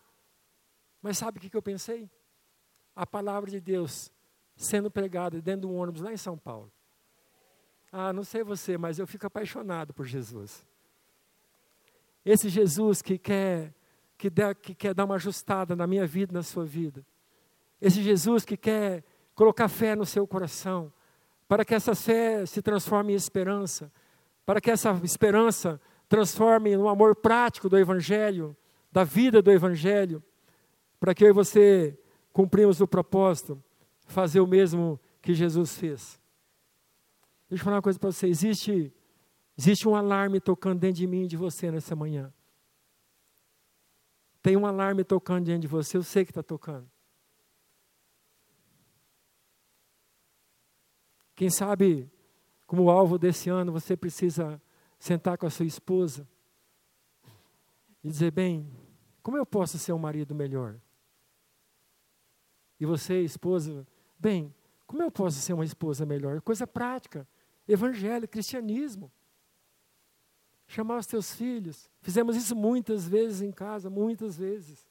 Mas 1.01 1.17
sabe 1.17 1.39
o 1.39 1.41
que, 1.41 1.49
que 1.49 1.57
eu 1.57 1.63
pensei? 1.63 2.11
A 2.95 3.07
palavra 3.07 3.51
de 3.51 3.59
Deus 3.59 4.13
sendo 4.57 4.91
pregada 4.91 5.41
dentro 5.41 5.63
do 5.63 5.73
ônibus 5.73 6.03
lá 6.03 6.13
em 6.13 6.19
São 6.19 6.37
Paulo. 6.37 6.71
Ah, 7.91 8.13
não 8.13 8.25
sei 8.25 8.45
você, 8.45 8.77
mas 8.77 8.99
eu 8.99 9.07
fico 9.07 9.27
apaixonado 9.27 9.95
por 9.95 10.05
Jesus. 10.05 10.67
Esse 12.27 12.51
Jesus 12.51 13.01
que 13.01 13.17
quer 13.17 13.73
que, 14.17 14.31
dá, 14.31 14.55
que 14.55 14.75
quer 14.75 14.95
dar 14.95 15.05
uma 15.05 15.17
ajustada 15.17 15.77
na 15.77 15.87
minha 15.87 16.07
vida, 16.07 16.33
na 16.33 16.43
sua 16.43 16.65
vida. 16.65 17.05
Esse 17.81 18.03
Jesus 18.03 18.45
que 18.45 18.57
quer 18.57 19.05
colocar 19.35 19.69
fé 19.69 19.95
no 19.95 20.07
seu 20.07 20.27
coração, 20.27 20.93
para 21.47 21.65
que 21.65 21.75
essa 21.75 21.95
fé 21.95 22.45
se 22.47 22.63
transforme 22.63 23.13
em 23.13 23.17
esperança, 23.17 23.93
para 24.45 24.61
que 24.61 24.71
essa 24.71 24.99
esperança 25.05 25.81
transforme 26.09 26.77
no 26.77 26.89
amor 26.89 27.17
prático 27.17 27.69
do 27.69 27.79
Evangelho, 27.79 28.57
da 28.91 29.05
vida 29.05 29.43
do 29.43 29.51
Evangelho, 29.51 30.23
para 30.99 31.15
que 31.15 31.25
eu 31.25 31.29
e 31.29 31.33
você 31.33 31.99
cumprimos 32.33 32.81
o 32.81 32.87
propósito, 32.87 33.63
fazer 34.07 34.41
o 34.41 34.47
mesmo 34.47 35.01
que 35.21 35.35
Jesus 35.35 35.77
fez. 35.77 36.21
Deixa 37.49 37.63
eu 37.63 37.65
falar 37.65 37.77
uma 37.77 37.83
coisa 37.83 37.99
para 37.99 38.11
você: 38.11 38.27
existe, 38.27 38.93
existe 39.57 39.89
um 39.89 39.95
alarme 39.95 40.41
tocando 40.41 40.81
dentro 40.81 40.97
de 40.97 41.07
mim 41.07 41.25
e 41.25 41.29
de 41.29 41.37
você 41.37 41.71
nessa 41.71 41.95
manhã. 41.95 42.33
Tem 44.47 44.57
um 44.57 44.65
alarme 44.65 45.03
tocando 45.03 45.47
diante 45.47 45.63
de 45.63 45.67
você, 45.67 45.97
eu 45.97 46.05
sei 46.05 46.25
que 46.25 46.31
está 46.31 46.41
tocando. 46.41 46.89
Quem 51.35 51.51
sabe, 51.51 52.09
como 52.65 52.89
alvo 52.89 53.19
desse 53.19 53.51
ano, 53.51 53.73
você 53.73 53.97
precisa 53.97 54.63
sentar 55.01 55.37
com 55.37 55.47
a 55.47 55.51
sua 55.51 55.67
esposa 55.67 56.29
e 58.05 58.09
dizer: 58.09 58.31
bem, 58.31 58.71
como 59.21 59.37
eu 59.37 59.45
posso 59.45 59.81
ser 59.81 59.93
um 59.93 59.99
marido 59.99 60.33
melhor? 60.33 60.79
E 62.79 62.87
você, 62.87 63.23
esposa, 63.23 63.85
bem, 64.17 64.55
como 64.87 65.03
eu 65.03 65.11
posso 65.11 65.41
ser 65.41 65.55
uma 65.55 65.65
esposa 65.65 66.07
melhor? 66.07 66.41
Coisa 66.41 66.69
prática, 66.69 67.27
evangelho, 67.67 68.29
cristianismo 68.29 69.11
chamar 70.67 70.99
os 70.99 71.07
teus 71.07 71.35
filhos. 71.35 71.89
Fizemos 72.01 72.37
isso 72.37 72.55
muitas 72.55 73.07
vezes 73.07 73.41
em 73.41 73.53
casa, 73.53 73.89
muitas 73.89 74.37
vezes. 74.37 74.87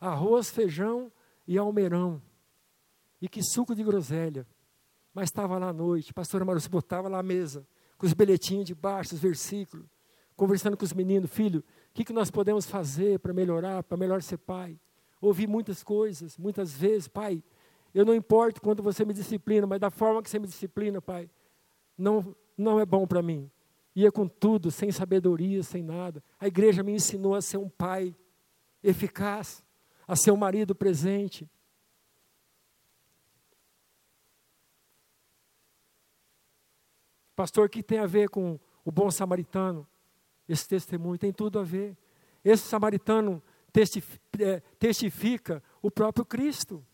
Arroz, 0.00 0.50
feijão 0.50 1.10
e 1.46 1.58
almeirão. 1.58 2.22
E 3.20 3.28
que 3.28 3.42
suco 3.42 3.74
de 3.74 3.82
groselha. 3.82 4.46
Mas 5.12 5.24
estava 5.24 5.58
lá 5.58 5.68
à 5.68 5.72
noite, 5.72 6.10
a 6.10 6.14
pastora 6.14 6.44
Marussa 6.44 6.68
botava 6.68 7.08
lá 7.08 7.18
à 7.18 7.22
mesa, 7.22 7.66
com 7.98 8.06
os 8.06 8.14
bilhetinhos 8.14 8.64
de 8.64 8.74
baixo, 8.74 9.14
os 9.14 9.20
versículos, 9.20 9.86
conversando 10.34 10.76
com 10.76 10.84
os 10.84 10.92
meninos, 10.94 11.30
filho, 11.30 11.60
o 11.60 11.92
que, 11.92 12.02
que 12.02 12.14
nós 12.14 12.30
podemos 12.30 12.64
fazer 12.64 13.18
para 13.18 13.34
melhorar, 13.34 13.82
para 13.82 13.98
melhor 13.98 14.22
ser 14.22 14.38
pai? 14.38 14.80
Ouvi 15.20 15.46
muitas 15.46 15.84
coisas, 15.84 16.38
muitas 16.38 16.72
vezes, 16.72 17.08
pai, 17.08 17.44
eu 17.94 18.06
não 18.06 18.14
importo 18.14 18.62
quanto 18.62 18.82
você 18.82 19.04
me 19.04 19.12
disciplina, 19.12 19.66
mas 19.66 19.78
da 19.78 19.90
forma 19.90 20.22
que 20.22 20.30
você 20.30 20.38
me 20.38 20.46
disciplina, 20.46 21.02
pai, 21.02 21.28
não, 21.96 22.34
não 22.56 22.80
é 22.80 22.86
bom 22.86 23.06
para 23.06 23.20
mim 23.20 23.50
ia 23.94 24.10
com 24.10 24.26
tudo, 24.26 24.70
sem 24.70 24.90
sabedoria, 24.90 25.62
sem 25.62 25.82
nada. 25.82 26.22
A 26.38 26.46
igreja 26.46 26.82
me 26.82 26.92
ensinou 26.92 27.34
a 27.34 27.42
ser 27.42 27.58
um 27.58 27.68
pai 27.68 28.16
eficaz, 28.82 29.64
a 30.06 30.16
ser 30.16 30.30
um 30.30 30.36
marido 30.36 30.74
presente. 30.74 31.48
Pastor, 37.36 37.66
o 37.66 37.68
que 37.68 37.82
tem 37.82 37.98
a 37.98 38.06
ver 38.06 38.28
com 38.28 38.58
o 38.84 38.90
bom 38.90 39.10
samaritano? 39.10 39.86
Esse 40.48 40.68
testemunho 40.68 41.18
tem 41.18 41.32
tudo 41.32 41.58
a 41.58 41.62
ver. 41.62 41.96
Esse 42.44 42.64
samaritano 42.64 43.42
é, 44.38 44.60
testifica 44.78 45.62
o 45.80 45.90
próprio 45.90 46.24
Cristo. 46.24 46.84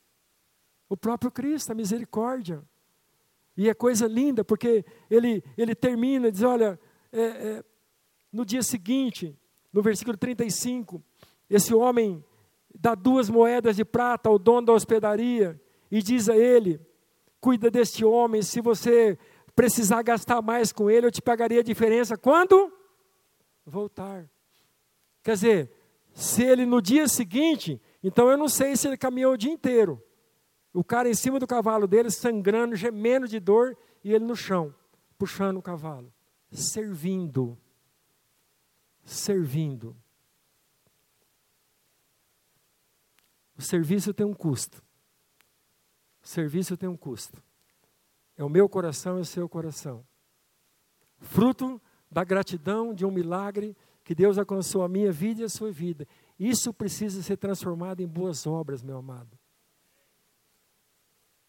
O 0.89 0.97
próprio 0.97 1.31
Cristo, 1.31 1.73
a 1.73 1.75
misericórdia. 1.75 2.63
E 3.57 3.69
é 3.69 3.75
coisa 3.75 4.07
linda, 4.07 4.45
porque 4.45 4.85
ele, 5.11 5.43
ele 5.57 5.75
termina, 5.75 6.31
diz: 6.31 6.43
Olha, 6.43 6.79
é, 7.13 7.21
é, 7.21 7.65
no 8.33 8.45
dia 8.45 8.63
seguinte, 8.63 9.37
no 9.73 9.83
versículo 9.83 10.17
35, 10.17 11.03
esse 11.49 11.75
homem 11.75 12.25
dá 12.75 12.95
duas 12.95 13.31
moedas 13.31 13.77
de 13.77 13.85
prata 13.85 14.29
ao 14.29 14.39
dono 14.39 14.67
da 14.67 14.73
hospedaria 14.73 15.61
e 15.91 16.03
diz 16.03 16.29
a 16.29 16.37
ele: 16.37 16.81
Cuida 17.41 17.71
deste 17.71 18.05
homem, 18.05 18.43
se 18.43 18.61
você 18.61 19.19
precisar 19.55 20.03
gastar 20.03 20.43
mais 20.43 20.73
com 20.73 20.91
ele, 20.91 21.07
eu 21.07 21.11
te 21.11 21.23
pagaria 21.23 21.61
a 21.61 21.65
diferença 21.65 22.17
quando 22.17 22.73
voltar. 23.65 24.31
Quer 25.23 25.33
dizer, 25.33 25.73
se 26.15 26.43
ele 26.43 26.65
no 26.65 26.81
dia 26.81 27.09
seguinte, 27.09 27.81
então 28.03 28.31
eu 28.31 28.37
não 28.37 28.49
sei 28.49 28.77
se 28.77 28.87
ele 28.87 28.97
caminhou 28.97 29.33
o 29.33 29.37
dia 29.37 29.53
inteiro. 29.53 30.03
O 30.73 30.85
cara 30.85 31.09
em 31.09 31.15
cima 31.15 31.39
do 31.39 31.47
cavalo 31.47 31.87
dele, 31.87 32.11
sangrando, 32.11 32.77
gemendo 32.77 33.27
de 33.27 33.41
dor, 33.41 33.77
e 34.05 34.15
ele 34.15 34.25
no 34.25 34.37
chão, 34.37 34.73
puxando 35.19 35.57
o 35.57 35.63
cavalo 35.63 36.13
servindo. 36.51 37.59
Servindo. 39.05 39.97
O 43.57 43.63
serviço 43.63 44.15
tem 44.15 44.25
um 44.27 44.35
custo. 44.35 44.83
O 46.23 46.27
serviço 46.27 46.77
tem 46.77 46.89
um 46.89 46.97
custo. 46.97 47.43
É 48.37 48.45
o 48.45 48.49
meu 48.49 48.69
coração 48.69 49.19
e 49.19 49.23
o 49.23 49.25
seu 49.25 49.49
coração. 49.49 50.07
Fruto 51.19 51.81
da 52.11 52.23
gratidão 52.23 52.95
de 52.95 53.05
um 53.05 53.11
milagre 53.11 53.77
que 54.05 54.15
Deus 54.15 54.39
alcançou 54.39 54.83
a 54.83 54.89
minha 54.89 55.11
vida 55.11 55.43
e 55.43 55.45
a 55.45 55.49
sua 55.49 55.71
vida. 55.71 56.07
Isso 56.39 56.73
precisa 56.73 57.23
ser 57.23 57.37
transformado 57.37 58.01
em 58.01 58.07
boas 58.07 58.47
obras, 58.47 58.83
meu 58.83 58.97
amado. 58.97 59.39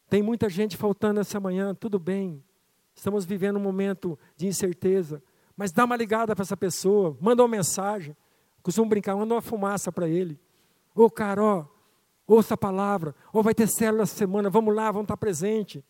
Tem 0.09 0.23
muita 0.23 0.49
gente 0.49 0.75
faltando 0.75 1.19
essa 1.19 1.39
manhã, 1.39 1.75
tudo 1.75 1.99
bem. 1.99 2.43
Estamos 2.99 3.23
vivendo 3.23 3.55
um 3.55 3.61
momento 3.61 4.19
de 4.35 4.45
incerteza. 4.45 5.23
Mas 5.55 5.71
dá 5.71 5.85
uma 5.85 5.95
ligada 5.95 6.35
para 6.35 6.43
essa 6.43 6.57
pessoa, 6.57 7.17
manda 7.21 7.41
uma 7.41 7.47
mensagem. 7.47 8.15
Costumo 8.61 8.89
brincar, 8.89 9.15
manda 9.15 9.33
uma 9.33 9.41
fumaça 9.41 9.89
para 9.89 10.07
ele. 10.07 10.37
Ô, 10.93 11.05
oh, 11.05 11.09
cara, 11.09 11.41
ó, 11.41 11.65
ouça 12.27 12.55
a 12.55 12.57
palavra. 12.57 13.15
Ou 13.31 13.39
oh, 13.39 13.43
vai 13.43 13.55
ter 13.55 13.69
célula 13.69 14.03
essa 14.03 14.15
semana, 14.15 14.49
vamos 14.49 14.75
lá, 14.75 14.91
vamos 14.91 15.05
estar 15.05 15.15
presente. 15.15 15.83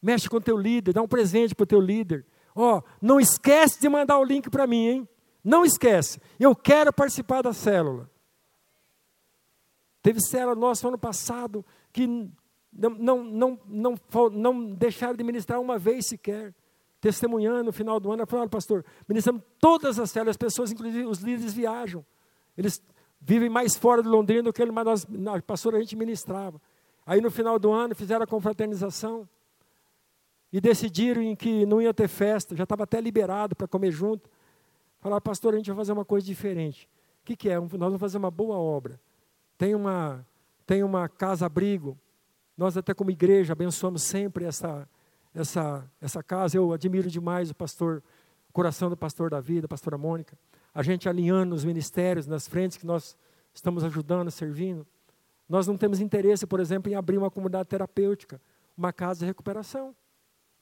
Mexe 0.00 0.30
com 0.30 0.36
o 0.36 0.40
teu 0.40 0.56
líder, 0.56 0.92
dá 0.92 1.02
um 1.02 1.08
presente 1.08 1.52
para 1.52 1.64
o 1.64 1.66
teu 1.66 1.80
líder. 1.80 2.24
Ó, 2.54 2.78
oh, 2.78 2.82
não 3.02 3.18
esquece 3.18 3.80
de 3.80 3.88
mandar 3.88 4.16
o 4.16 4.24
link 4.24 4.48
para 4.48 4.68
mim, 4.68 4.86
hein? 4.86 5.08
Não 5.42 5.64
esquece. 5.64 6.20
Eu 6.38 6.54
quero 6.54 6.92
participar 6.92 7.42
da 7.42 7.52
célula. 7.52 8.08
Teve 10.00 10.20
célula 10.20 10.54
nossa 10.54 10.86
ano 10.86 10.98
passado 10.98 11.66
que 11.92 12.30
não, 12.72 12.90
não, 12.90 13.24
não, 13.24 13.58
não, 13.66 13.98
não 14.30 14.66
deixaram 14.66 15.14
de 15.14 15.24
ministrar 15.24 15.60
uma 15.60 15.78
vez 15.78 16.06
sequer. 16.06 16.54
Testemunhando 17.00 17.64
no 17.64 17.72
final 17.72 17.98
do 17.98 18.12
ano, 18.12 18.26
falaram, 18.26 18.48
pastor, 18.48 18.84
ministramos 19.08 19.42
todas 19.58 19.98
as 19.98 20.10
células, 20.10 20.34
as 20.34 20.36
pessoas, 20.36 20.70
inclusive 20.70 21.06
os 21.06 21.20
líderes, 21.20 21.54
viajam. 21.54 22.04
Eles 22.58 22.82
vivem 23.20 23.48
mais 23.48 23.74
fora 23.74 24.02
de 24.02 24.08
Londrina 24.08 24.42
do 24.42 24.52
que 24.52 24.60
ele, 24.60 24.70
mas 24.70 24.84
nós, 24.84 25.06
na 25.08 25.32
a 25.32 25.80
gente 25.80 25.96
ministrava. 25.96 26.60
Aí 27.06 27.20
no 27.20 27.30
final 27.30 27.58
do 27.58 27.72
ano 27.72 27.94
fizeram 27.94 28.22
a 28.22 28.26
confraternização 28.26 29.28
e 30.52 30.60
decidiram 30.60 31.22
em 31.22 31.34
que 31.34 31.64
não 31.64 31.80
ia 31.80 31.94
ter 31.94 32.08
festa, 32.08 32.56
já 32.56 32.64
estava 32.64 32.84
até 32.84 33.00
liberado 33.00 33.54
para 33.54 33.68
comer 33.68 33.90
junto. 33.90 34.28
Falaram, 35.00 35.22
pastor, 35.22 35.54
a 35.54 35.56
gente 35.56 35.68
vai 35.68 35.76
fazer 35.76 35.92
uma 35.92 36.04
coisa 36.04 36.26
diferente. 36.26 36.88
O 37.22 37.26
que, 37.26 37.36
que 37.36 37.48
é? 37.48 37.58
Nós 37.58 37.70
vamos 37.70 38.00
fazer 38.00 38.18
uma 38.18 38.30
boa 38.30 38.56
obra. 38.56 39.00
Tem 39.56 39.74
uma, 39.74 40.26
tem 40.66 40.82
uma 40.82 41.08
casa-abrigo. 41.08 41.96
Nós 42.56 42.76
até 42.76 42.92
como 42.92 43.10
igreja 43.10 43.52
abençoamos 43.52 44.02
sempre 44.02 44.44
essa, 44.44 44.88
essa, 45.34 45.90
essa 46.00 46.22
casa. 46.22 46.56
Eu 46.56 46.72
admiro 46.72 47.08
demais 47.08 47.50
o 47.50 47.54
pastor, 47.54 48.02
o 48.48 48.52
coração 48.52 48.88
do 48.90 48.96
pastor 48.96 49.30
Davi, 49.30 49.60
da 49.60 49.68
pastora 49.68 49.96
Mônica. 49.96 50.38
A 50.74 50.82
gente 50.82 51.08
alinhando 51.08 51.54
os 51.54 51.64
ministérios 51.64 52.26
nas 52.26 52.46
frentes 52.46 52.76
que 52.76 52.86
nós 52.86 53.16
estamos 53.52 53.82
ajudando, 53.84 54.30
servindo. 54.30 54.86
Nós 55.48 55.66
não 55.66 55.76
temos 55.76 56.00
interesse, 56.00 56.46
por 56.46 56.60
exemplo, 56.60 56.92
em 56.92 56.94
abrir 56.94 57.18
uma 57.18 57.30
comunidade 57.30 57.68
terapêutica, 57.68 58.40
uma 58.76 58.92
casa 58.92 59.20
de 59.20 59.26
recuperação 59.26 59.94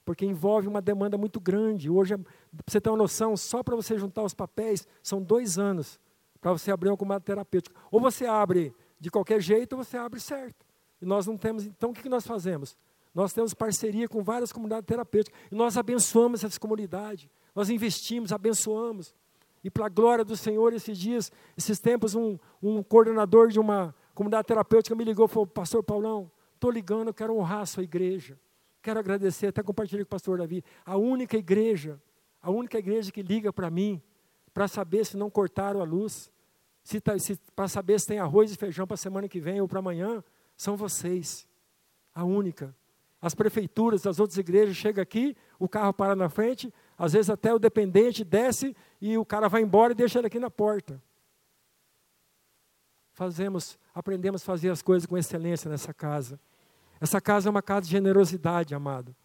porque 0.09 0.25
envolve 0.25 0.67
uma 0.67 0.81
demanda 0.81 1.19
muito 1.19 1.39
grande. 1.39 1.87
Hoje, 1.87 2.17
para 2.17 2.63
você 2.65 2.81
ter 2.81 2.89
uma 2.89 2.97
noção, 2.97 3.37
só 3.37 3.61
para 3.61 3.75
você 3.75 3.95
juntar 3.95 4.23
os 4.23 4.33
papéis, 4.33 4.87
são 5.03 5.21
dois 5.21 5.59
anos 5.59 5.99
para 6.41 6.51
você 6.51 6.71
abrir 6.71 6.89
uma 6.89 6.97
comunidade 6.97 7.25
terapêutica. 7.25 7.79
Ou 7.91 7.99
você 7.99 8.25
abre 8.25 8.73
de 8.99 9.11
qualquer 9.11 9.39
jeito, 9.39 9.73
ou 9.73 9.83
você 9.83 9.97
abre 9.97 10.19
certo. 10.19 10.65
E 11.01 11.05
nós 11.05 11.25
não 11.25 11.37
temos, 11.37 11.65
então 11.65 11.91
o 11.91 11.93
que 11.93 12.09
nós 12.09 12.25
fazemos? 12.25 12.77
Nós 13.13 13.33
temos 13.33 13.53
parceria 13.53 14.07
com 14.07 14.23
várias 14.23 14.51
comunidades 14.51 14.85
terapêuticas, 14.85 15.39
e 15.51 15.55
nós 15.55 15.77
abençoamos 15.77 16.43
essa 16.43 16.59
comunidade, 16.59 17.29
nós 17.55 17.69
investimos, 17.69 18.31
abençoamos. 18.31 19.13
E 19.63 19.69
para 19.69 19.87
a 19.87 19.89
glória 19.89 20.23
do 20.23 20.37
Senhor, 20.37 20.73
esses 20.73 20.97
dias, 20.97 21.31
esses 21.57 21.79
tempos, 21.79 22.15
um, 22.15 22.37
um 22.61 22.81
coordenador 22.81 23.49
de 23.49 23.59
uma 23.59 23.93
comunidade 24.13 24.47
terapêutica 24.47 24.95
me 24.95 25.03
ligou 25.03 25.25
e 25.25 25.29
falou, 25.29 25.47
pastor 25.47 25.83
Paulão, 25.83 26.31
estou 26.55 26.71
ligando, 26.71 27.07
eu 27.07 27.13
quero 27.13 27.35
honrar 27.35 27.61
a 27.61 27.65
sua 27.65 27.83
igreja. 27.83 28.37
Quero 28.81 28.99
agradecer, 28.99 29.47
até 29.47 29.61
compartilhei 29.61 30.05
com 30.05 30.09
o 30.09 30.11
pastor 30.11 30.37
Davi, 30.37 30.63
a 30.85 30.95
única 30.95 31.37
igreja, 31.37 32.01
a 32.41 32.49
única 32.49 32.77
igreja 32.79 33.11
que 33.11 33.21
liga 33.21 33.51
para 33.51 33.69
mim, 33.69 34.01
para 34.53 34.67
saber 34.67 35.05
se 35.05 35.17
não 35.17 35.29
cortaram 35.29 35.81
a 35.81 35.83
luz, 35.83 36.31
se, 36.83 37.01
tá, 37.01 37.19
se 37.19 37.37
para 37.55 37.67
saber 37.67 37.99
se 37.99 38.07
tem 38.07 38.19
arroz 38.19 38.51
e 38.51 38.55
feijão 38.55 38.87
para 38.87 38.95
a 38.95 38.97
semana 38.97 39.27
que 39.27 39.39
vem 39.39 39.59
ou 39.59 39.67
para 39.67 39.79
amanhã, 39.79 40.23
são 40.59 40.75
vocês. 40.75 41.47
A 42.13 42.25
única. 42.25 42.75
As 43.21 43.33
prefeituras 43.33 44.01
das 44.01 44.19
outras 44.19 44.37
igrejas 44.37 44.75
chegam 44.75 45.01
aqui, 45.01 45.35
o 45.57 45.69
carro 45.69 45.93
para 45.93 46.17
na 46.17 46.27
frente, 46.27 46.71
às 46.97 47.13
vezes 47.13 47.29
até 47.29 47.53
o 47.53 47.57
dependente 47.57 48.25
desce 48.25 48.75
e 48.99 49.17
o 49.17 49.23
cara 49.23 49.47
vai 49.47 49.61
embora 49.61 49.93
e 49.93 49.95
deixa 49.95 50.19
ele 50.19 50.27
aqui 50.27 50.37
na 50.37 50.51
porta. 50.51 51.01
Fazemos, 53.13 53.79
aprendemos 53.95 54.41
a 54.41 54.45
fazer 54.45 54.69
as 54.69 54.81
coisas 54.81 55.05
com 55.05 55.17
excelência 55.17 55.71
nessa 55.71 55.93
casa. 55.93 56.37
Essa 56.99 57.21
casa 57.21 57.47
é 57.47 57.51
uma 57.51 57.61
casa 57.61 57.85
de 57.85 57.91
generosidade, 57.91 58.75
amado. 58.75 59.15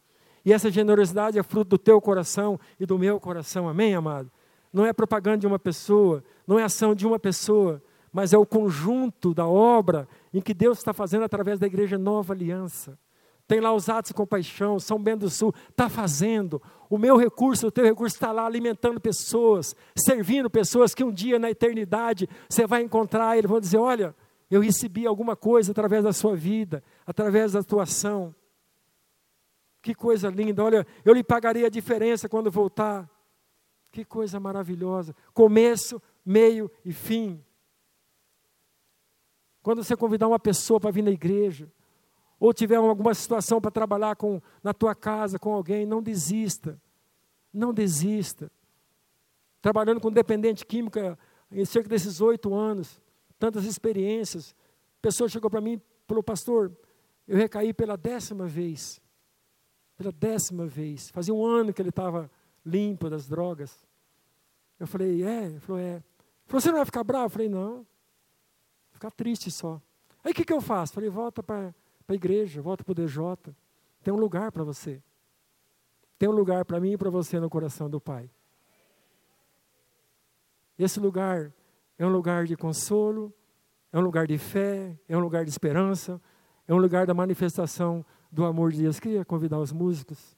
E 0.45 0.53
essa 0.53 0.71
generosidade 0.71 1.37
é 1.37 1.43
fruto 1.43 1.71
do 1.71 1.79
teu 1.79 2.01
coração 2.01 2.61
e 2.79 2.87
do 2.87 2.97
meu 2.97 3.19
coração, 3.19 3.69
amém, 3.69 3.93
amado? 3.95 4.31
Não 4.73 4.87
é 4.87 4.93
propaganda 4.93 5.39
de 5.39 5.47
uma 5.49 5.59
pessoa, 5.59 6.23
não 6.47 6.61
é 6.61 6.63
ação 6.63 6.95
de 6.95 7.05
uma 7.05 7.19
pessoa, 7.19 7.83
mas 8.15 8.33
é 8.33 8.39
o 8.39 8.47
conjunto 8.47 9.35
da 9.35 9.45
obra 9.45 10.07
em 10.33 10.41
que 10.41 10.55
Deus 10.55 10.79
está 10.79 10.93
fazendo 10.93 11.25
através 11.25 11.59
da 11.59 11.67
igreja 11.67 11.99
Nova 11.99 12.33
Aliança. 12.33 12.97
Tem 13.45 13.59
lá 13.59 13.75
os 13.75 13.89
atos 13.89 14.11
de 14.11 14.15
compaixão, 14.15 14.79
São 14.79 15.03
Bento 15.03 15.23
do 15.23 15.31
Sul, 15.31 15.53
está 15.69 15.89
fazendo. 15.89 16.63
O 16.89 16.97
meu 16.97 17.17
recurso, 17.17 17.67
o 17.67 17.73
teu 17.73 17.85
recurso 17.85 18.15
está 18.15 18.31
lá 18.31 18.47
alimentando 18.47 19.01
pessoas, 19.01 19.75
servindo 19.99 20.49
pessoas 20.49 20.95
que 20.95 21.03
um 21.03 21.13
dia 21.13 21.41
na 21.41 21.51
eternidade 21.51 22.29
você 22.49 22.69
vai 22.69 22.83
encontrar 22.83 23.37
eles 23.37 23.51
vão 23.51 23.59
dizer: 23.59 23.79
Olha, 23.79 24.15
eu 24.49 24.61
recebi 24.61 25.09
alguma 25.09 25.35
coisa 25.35 25.73
através 25.73 26.05
da 26.05 26.13
sua 26.13 26.37
vida, 26.37 26.85
através 27.05 27.53
da 27.53 27.59
atuação. 27.59 28.33
Que 29.83 29.93
coisa 29.93 30.29
linda, 30.29 30.63
olha, 30.63 30.87
eu 31.05 31.13
lhe 31.13 31.25
pagarei 31.25 31.67
a 31.67 31.69
diferença 31.69 32.29
quando 32.29 32.49
voltar. 32.49 33.11
Que 33.91 34.05
coisa 34.05 34.39
maravilhosa. 34.39 35.17
Começo, 35.35 36.01
meio 36.25 36.71
e 36.85 36.93
fim. 36.93 37.45
Quando 39.65 39.83
você 39.83 39.97
convidar 39.97 40.29
uma 40.29 40.39
pessoa 40.39 40.79
para 40.79 40.91
vir 40.91 41.03
na 41.03 41.11
igreja, 41.11 41.73
ou 42.39 42.53
tiver 42.53 42.77
alguma 42.77 43.15
situação 43.15 43.63
para 43.63 43.71
trabalhar 43.71 44.15
com, 44.15 44.39
na 44.63 44.75
tua 44.75 44.95
casa 44.95 45.39
com 45.39 45.55
alguém, 45.55 45.87
não 45.87 46.03
desista. 46.03 46.79
Não 47.51 47.73
desista. 47.73 48.53
Trabalhando 49.63 50.03
com 50.03 50.13
dependente 50.13 50.67
química 50.67 51.19
em 51.51 51.65
cerca 51.65 51.89
desses 51.89 52.21
oito 52.21 52.55
anos, 52.55 53.01
tantas 53.39 53.65
experiências. 53.65 54.55
A 54.99 55.01
pessoa 55.01 55.31
chegou 55.31 55.49
para 55.49 55.63
mim 55.63 55.81
falou, 56.07 56.23
pastor, 56.23 56.71
eu 57.27 57.39
recaí 57.39 57.73
pela 57.73 57.97
décima 57.97 58.47
vez. 58.47 59.01
Pela 59.97 60.13
décima 60.13 60.67
vez. 60.67 61.09
Fazia 61.09 61.33
um 61.33 61.43
ano 61.43 61.73
que 61.73 61.81
ele 61.81 61.89
estava 61.89 62.31
limpo 62.67 63.09
das 63.09 63.27
drogas. 63.27 63.83
Eu 64.79 64.87
falei, 64.87 65.25
é? 65.25 65.47
Ele 65.47 65.61
falou, 65.61 65.81
é. 65.81 65.95
Ele 65.95 66.05
falou, 66.49 66.61
você 66.61 66.69
não 66.69 66.77
vai 66.77 66.85
ficar 66.85 67.03
bravo? 67.03 67.25
Eu 67.25 67.31
falei, 67.31 67.49
não. 67.49 67.87
Ficar 69.05 69.11
triste 69.11 69.51
só. 69.51 69.83
Aí 70.25 70.33
o 70.33 70.35
que, 70.35 70.47
que 70.47 70.53
eu 70.53 70.63
faço? 70.63 70.95
Falei, 70.95 71.11
volta 71.11 71.43
para 71.43 71.75
a 72.09 72.15
igreja, 72.15 72.63
volta 72.63 72.83
para 72.83 72.93
o 72.93 72.95
DJ. 72.95 73.55
Tem 74.03 74.15
um 74.15 74.17
lugar 74.17 74.51
para 74.51 74.65
você. 74.65 75.03
Tem 76.19 76.27
um 76.27 76.33
lugar 76.33 76.65
para 76.65 76.81
mim 76.81 76.93
e 76.93 76.97
para 76.97 77.11
você 77.11 77.39
no 77.39 77.51
coração 77.51 77.91
do 77.91 78.01
Pai. 78.01 78.31
Esse 80.79 80.99
lugar 80.99 81.53
é 81.99 82.07
um 82.07 82.09
lugar 82.09 82.47
de 82.47 82.57
consolo, 82.57 83.31
é 83.93 83.99
um 83.99 84.01
lugar 84.01 84.27
de 84.27 84.39
fé, 84.39 84.99
é 85.07 85.15
um 85.15 85.21
lugar 85.21 85.45
de 85.45 85.51
esperança, 85.51 86.19
é 86.67 86.73
um 86.73 86.79
lugar 86.79 87.07
da 87.07 87.13
manifestação 87.13 88.03
do 88.33 88.47
amor 88.47 88.73
de 88.73 88.81
Deus. 88.81 88.99
Queria 88.99 89.23
convidar 89.23 89.59
os 89.59 89.71
músicos. 89.71 90.35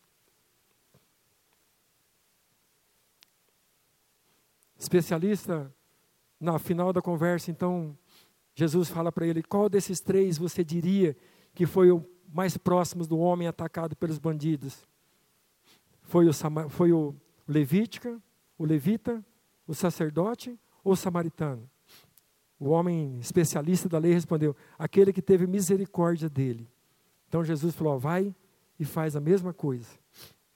Especialista, 4.76 5.72
na 6.40 6.58
final 6.58 6.92
da 6.92 7.00
conversa, 7.00 7.48
então, 7.48 7.96
Jesus 8.56 8.88
fala 8.88 9.12
para 9.12 9.26
ele: 9.26 9.42
qual 9.42 9.68
desses 9.68 10.00
três 10.00 10.38
você 10.38 10.64
diria 10.64 11.14
que 11.54 11.66
foi 11.66 11.92
o 11.92 12.04
mais 12.32 12.56
próximo 12.56 13.06
do 13.06 13.18
homem 13.18 13.46
atacado 13.46 13.94
pelos 13.94 14.18
bandidos? 14.18 14.82
Foi 16.02 16.26
o, 16.26 16.32
foi 16.70 16.92
o 16.92 17.14
Levítica, 17.46 18.20
o 18.58 18.64
levita, 18.64 19.24
o 19.68 19.74
sacerdote 19.74 20.58
ou 20.82 20.96
samaritano? 20.96 21.68
O 22.58 22.70
homem 22.70 23.18
especialista 23.20 23.88
da 23.90 23.98
lei 23.98 24.14
respondeu: 24.14 24.56
aquele 24.78 25.12
que 25.12 25.20
teve 25.20 25.46
misericórdia 25.46 26.28
dele. 26.28 26.66
Então 27.28 27.44
Jesus 27.44 27.74
falou: 27.74 27.98
vai 27.98 28.34
e 28.80 28.86
faz 28.86 29.14
a 29.14 29.20
mesma 29.20 29.52
coisa. 29.52 29.90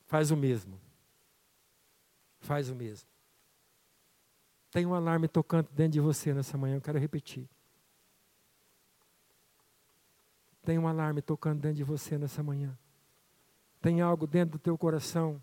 Faz 0.06 0.30
o 0.30 0.36
mesmo. 0.36 0.80
Faz 2.38 2.70
o 2.70 2.74
mesmo. 2.74 3.06
Tem 4.70 4.86
um 4.86 4.94
alarme 4.94 5.28
tocando 5.28 5.68
dentro 5.70 5.92
de 5.92 6.00
você 6.00 6.32
nessa 6.32 6.56
manhã, 6.56 6.76
eu 6.76 6.80
quero 6.80 6.98
repetir. 6.98 7.46
Tem 10.62 10.78
um 10.78 10.86
alarme 10.86 11.22
tocando 11.22 11.60
dentro 11.60 11.76
de 11.76 11.84
você 11.84 12.18
nessa 12.18 12.42
manhã. 12.42 12.76
Tem 13.80 14.00
algo 14.00 14.26
dentro 14.26 14.58
do 14.58 14.58
teu 14.58 14.76
coração 14.76 15.42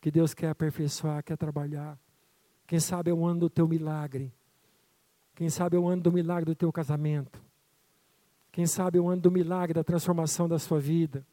que 0.00 0.10
Deus 0.10 0.34
quer 0.34 0.50
aperfeiçoar, 0.50 1.22
quer 1.22 1.36
trabalhar. 1.36 1.98
Quem 2.66 2.78
sabe 2.78 3.10
é 3.10 3.14
o 3.14 3.24
ano 3.24 3.40
do 3.40 3.50
teu 3.50 3.66
milagre. 3.66 4.32
Quem 5.34 5.50
sabe 5.50 5.76
é 5.76 5.80
o 5.80 5.88
ano 5.88 6.02
do 6.02 6.12
milagre 6.12 6.44
do 6.44 6.54
teu 6.54 6.72
casamento. 6.72 7.42
Quem 8.52 8.66
sabe 8.66 8.98
é 8.98 9.00
o 9.00 9.08
ano 9.08 9.20
do 9.20 9.30
milagre 9.30 9.74
da 9.74 9.84
transformação 9.84 10.48
da 10.48 10.58
sua 10.58 10.80
vida. 10.80 11.26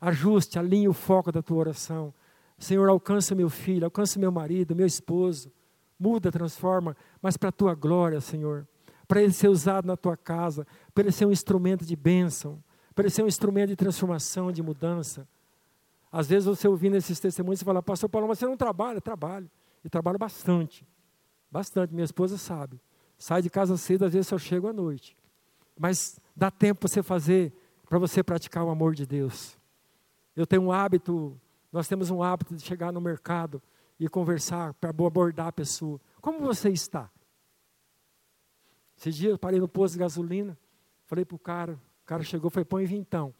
Ajuste, 0.00 0.58
alinhe 0.58 0.88
o 0.88 0.92
foco 0.92 1.30
da 1.30 1.42
tua 1.42 1.58
oração. 1.58 2.14
Senhor, 2.56 2.88
alcança 2.88 3.34
meu 3.34 3.50
filho, 3.50 3.84
alcança 3.84 4.18
meu 4.18 4.32
marido, 4.32 4.74
meu 4.74 4.86
esposo. 4.86 5.52
Muda, 5.98 6.30
transforma, 6.30 6.96
mas 7.20 7.36
para 7.36 7.48
a 7.48 7.52
tua 7.52 7.74
glória, 7.74 8.20
Senhor. 8.20 8.66
Para 9.08 9.22
ele 9.22 9.32
ser 9.32 9.48
usado 9.48 9.86
na 9.86 9.96
tua 9.96 10.16
casa, 10.16 10.66
para 10.94 11.04
ele 11.04 11.12
ser 11.12 11.26
um 11.26 11.32
instrumento 11.32 11.84
de 11.84 11.96
bênção, 11.96 12.62
para 12.94 13.08
ser 13.08 13.22
um 13.22 13.26
instrumento 13.26 13.70
de 13.70 13.76
transformação, 13.76 14.52
de 14.52 14.62
mudança. 14.62 15.26
Às 16.12 16.28
vezes 16.28 16.44
você 16.44 16.68
ouvindo 16.68 16.96
esses 16.96 17.18
testemunhos, 17.18 17.60
você 17.60 17.64
fala, 17.64 17.82
pastor 17.82 18.08
Paulo, 18.08 18.28
mas 18.28 18.38
você 18.38 18.46
não 18.46 18.56
trabalha? 18.56 19.00
Trabalho. 19.00 19.50
E 19.84 19.88
trabalho 19.88 20.18
bastante. 20.18 20.86
Bastante. 21.50 21.94
Minha 21.94 22.04
esposa 22.04 22.36
sabe. 22.36 22.80
Sai 23.18 23.42
de 23.42 23.50
casa 23.50 23.76
cedo, 23.76 24.04
às 24.04 24.12
vezes 24.12 24.28
só 24.28 24.38
chego 24.38 24.68
à 24.68 24.72
noite. 24.72 25.16
Mas 25.78 26.18
dá 26.36 26.50
tempo 26.50 26.80
para 26.80 26.88
você 26.88 27.02
fazer, 27.02 27.52
para 27.88 27.98
você 27.98 28.22
praticar 28.22 28.64
o 28.64 28.70
amor 28.70 28.94
de 28.94 29.06
Deus. 29.06 29.58
Eu 30.36 30.46
tenho 30.46 30.62
um 30.62 30.72
hábito, 30.72 31.38
nós 31.72 31.88
temos 31.88 32.10
um 32.10 32.22
hábito 32.22 32.54
de 32.54 32.62
chegar 32.62 32.92
no 32.92 33.00
mercado 33.00 33.62
e 33.98 34.08
conversar 34.08 34.74
para 34.74 34.90
abordar 34.90 35.48
a 35.48 35.52
pessoa. 35.52 36.00
Como 36.20 36.40
você 36.40 36.70
está? 36.70 37.10
Esse 38.98 39.12
dia 39.12 39.30
eu 39.30 39.38
parei 39.38 39.60
no 39.60 39.68
posto 39.68 39.92
de 39.92 40.00
gasolina, 40.00 40.58
falei 41.06 41.24
para 41.24 41.36
o 41.36 41.38
cara, 41.38 41.74
o 42.02 42.04
cara 42.04 42.24
chegou 42.24 42.50
falou, 42.50 42.66
põe 42.66 42.84
vintão. 42.84 43.32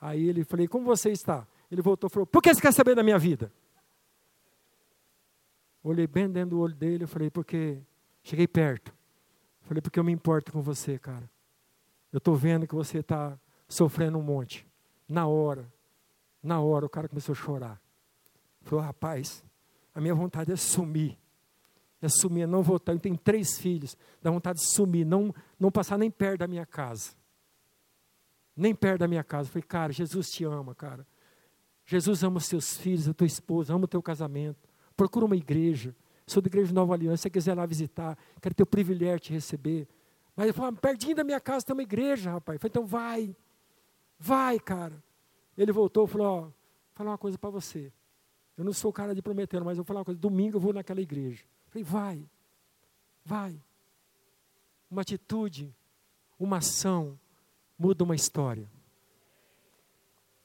Aí 0.00 0.28
ele 0.28 0.42
falei, 0.42 0.66
como 0.66 0.84
você 0.84 1.10
está? 1.10 1.46
Ele 1.70 1.80
voltou 1.80 2.08
e 2.08 2.12
falou, 2.12 2.26
por 2.26 2.42
que 2.42 2.52
você 2.52 2.60
quer 2.60 2.72
saber 2.72 2.96
da 2.96 3.02
minha 3.04 3.18
vida? 3.18 3.52
Olhei 5.82 6.08
bem 6.08 6.28
dentro 6.28 6.50
do 6.50 6.60
olho 6.60 6.74
dele 6.74 7.04
e 7.04 7.06
falei, 7.06 7.30
porque 7.30 7.78
cheguei 8.22 8.48
perto. 8.48 8.92
Falei, 9.62 9.80
porque 9.80 10.00
eu 10.00 10.04
me 10.04 10.12
importo 10.12 10.50
com 10.50 10.60
você, 10.60 10.98
cara. 10.98 11.30
Eu 12.12 12.18
estou 12.18 12.34
vendo 12.34 12.66
que 12.66 12.74
você 12.74 12.98
está 12.98 13.38
sofrendo 13.68 14.18
um 14.18 14.22
monte. 14.22 14.66
Na 15.08 15.26
hora, 15.26 15.70
na 16.42 16.60
hora 16.60 16.84
o 16.84 16.88
cara 16.88 17.08
começou 17.08 17.32
a 17.32 17.36
chorar. 17.36 17.80
Falou, 18.62 18.84
rapaz, 18.84 19.44
a 19.94 20.00
minha 20.00 20.14
vontade 20.14 20.50
é 20.50 20.56
sumir. 20.56 21.16
É 22.00 22.08
sumir, 22.08 22.46
não 22.46 22.62
voltar. 22.62 22.92
Eu 22.92 23.00
tenho 23.00 23.16
três 23.16 23.58
filhos, 23.58 23.96
dá 24.22 24.30
vontade 24.30 24.60
de 24.60 24.66
sumir, 24.66 25.04
não, 25.04 25.34
não 25.58 25.70
passar 25.70 25.98
nem 25.98 26.10
perto 26.10 26.40
da 26.40 26.46
minha 26.46 26.64
casa. 26.64 27.12
Nem 28.56 28.74
perto 28.74 29.00
da 29.00 29.08
minha 29.08 29.24
casa. 29.24 29.48
Eu 29.48 29.52
falei, 29.52 29.66
cara, 29.66 29.92
Jesus 29.92 30.28
te 30.28 30.44
ama, 30.44 30.74
cara. 30.74 31.06
Jesus 31.84 32.22
ama 32.22 32.38
os 32.38 32.46
seus 32.46 32.76
filhos, 32.76 33.08
a 33.08 33.14
tua 33.14 33.26
esposa, 33.26 33.74
ama 33.74 33.84
o 33.84 33.88
teu 33.88 34.02
casamento. 34.02 34.68
Procura 34.96 35.24
uma 35.24 35.36
igreja. 35.36 35.94
Sou 36.26 36.42
da 36.42 36.48
igreja 36.48 36.72
Nova 36.72 36.92
Aliança, 36.92 37.16
se 37.16 37.22
você 37.22 37.30
quiser 37.30 37.54
lá 37.54 37.64
visitar, 37.64 38.18
quero 38.40 38.54
ter 38.54 38.62
o 38.62 38.66
privilégio 38.66 39.20
de 39.20 39.24
te 39.26 39.32
receber. 39.32 39.88
Mas 40.36 40.44
ele 40.44 40.52
falou, 40.52 40.72
pertinho 40.74 41.16
da 41.16 41.24
minha 41.24 41.40
casa 41.40 41.64
tem 41.64 41.74
uma 41.74 41.82
igreja, 41.82 42.30
rapaz. 42.30 42.56
Eu 42.56 42.60
falei, 42.60 42.70
então 42.70 42.86
vai. 42.86 43.34
Vai, 44.18 44.58
cara. 44.60 45.02
Ele 45.56 45.72
voltou 45.72 46.04
e 46.04 46.08
falou, 46.08 46.26
ó, 46.26 46.40
vou 46.42 46.54
falar 46.94 47.10
uma 47.12 47.18
coisa 47.18 47.38
para 47.38 47.50
você. 47.50 47.92
Eu 48.56 48.64
não 48.64 48.72
sou 48.72 48.92
cara 48.92 49.14
de 49.14 49.22
prometer, 49.22 49.64
mas 49.64 49.78
eu 49.78 49.82
vou 49.82 49.86
falar 49.86 50.00
uma 50.00 50.04
coisa. 50.04 50.20
Domingo 50.20 50.56
eu 50.56 50.60
vou 50.60 50.72
naquela 50.72 51.00
igreja. 51.00 51.44
Falei, 51.68 51.84
vai. 51.84 52.30
Vai. 53.24 53.62
Uma 54.90 55.02
atitude, 55.02 55.74
uma 56.38 56.58
ação, 56.58 57.18
muda 57.78 58.04
uma 58.04 58.14
história. 58.14 58.70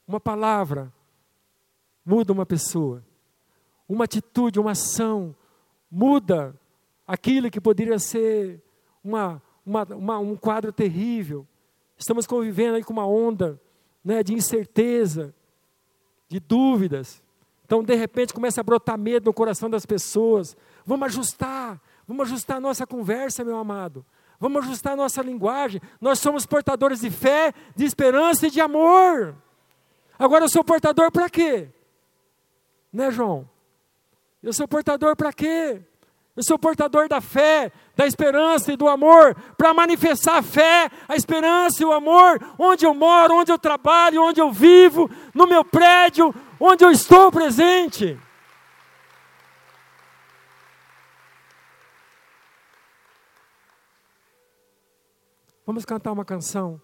Uma 0.07 0.19
palavra 0.19 0.93
muda 2.05 2.33
uma 2.33 2.45
pessoa 2.45 3.03
uma 3.87 4.05
atitude, 4.05 4.59
uma 4.59 4.71
ação, 4.71 5.35
muda 5.89 6.55
aquilo 7.05 7.51
que 7.51 7.61
poderia 7.61 7.99
ser 7.99 8.61
uma, 9.03 9.41
uma, 9.65 9.83
uma, 9.83 10.19
um 10.19 10.35
quadro 10.35 10.71
terrível. 10.71 11.47
Estamos 11.97 12.25
convivendo 12.25 12.75
aí 12.75 12.83
com 12.83 12.93
uma 12.93 13.07
onda 13.07 13.59
né, 14.03 14.23
de 14.23 14.33
incerteza, 14.33 15.33
de 16.27 16.39
dúvidas. 16.39 17.21
Então, 17.65 17.83
de 17.83 17.95
repente, 17.95 18.33
começa 18.33 18.61
a 18.61 18.63
brotar 18.63 18.97
medo 18.97 19.25
no 19.25 19.33
coração 19.33 19.69
das 19.69 19.85
pessoas. 19.85 20.57
Vamos 20.85 21.07
ajustar, 21.07 21.79
vamos 22.07 22.27
ajustar 22.27 22.57
a 22.57 22.59
nossa 22.59 22.85
conversa, 22.85 23.43
meu 23.43 23.57
amado. 23.57 24.05
Vamos 24.39 24.65
ajustar 24.65 24.93
a 24.93 24.97
nossa 24.97 25.21
linguagem. 25.21 25.81
Nós 26.01 26.19
somos 26.19 26.45
portadores 26.45 26.99
de 26.99 27.09
fé, 27.09 27.53
de 27.75 27.85
esperança 27.85 28.47
e 28.47 28.51
de 28.51 28.59
amor. 28.59 29.35
Agora 30.19 30.45
eu 30.45 30.49
sou 30.49 30.63
portador 30.63 31.11
para 31.11 31.29
quê? 31.29 31.69
Né, 32.91 33.09
João? 33.09 33.49
Eu 34.41 34.51
sou 34.51 34.67
portador 34.67 35.15
para 35.15 35.31
quê? 35.31 35.81
Eu 36.35 36.43
sou 36.43 36.57
portador 36.57 37.07
da 37.07 37.21
fé, 37.21 37.71
da 37.95 38.07
esperança 38.07 38.73
e 38.73 38.75
do 38.75 38.87
amor, 38.87 39.35
para 39.55 39.73
manifestar 39.73 40.39
a 40.39 40.41
fé, 40.41 40.89
a 41.07 41.15
esperança 41.15 41.83
e 41.83 41.85
o 41.85 41.93
amor, 41.93 42.39
onde 42.57 42.85
eu 42.85 42.93
moro, 42.93 43.35
onde 43.35 43.51
eu 43.51 43.59
trabalho, 43.59 44.23
onde 44.23 44.41
eu 44.41 44.51
vivo, 44.51 45.09
no 45.33 45.45
meu 45.45 45.63
prédio, 45.63 46.33
onde 46.59 46.83
eu 46.83 46.89
estou 46.89 47.31
presente. 47.31 48.19
Vamos 55.65 55.85
cantar 55.85 56.11
uma 56.11 56.25
canção. 56.25 56.81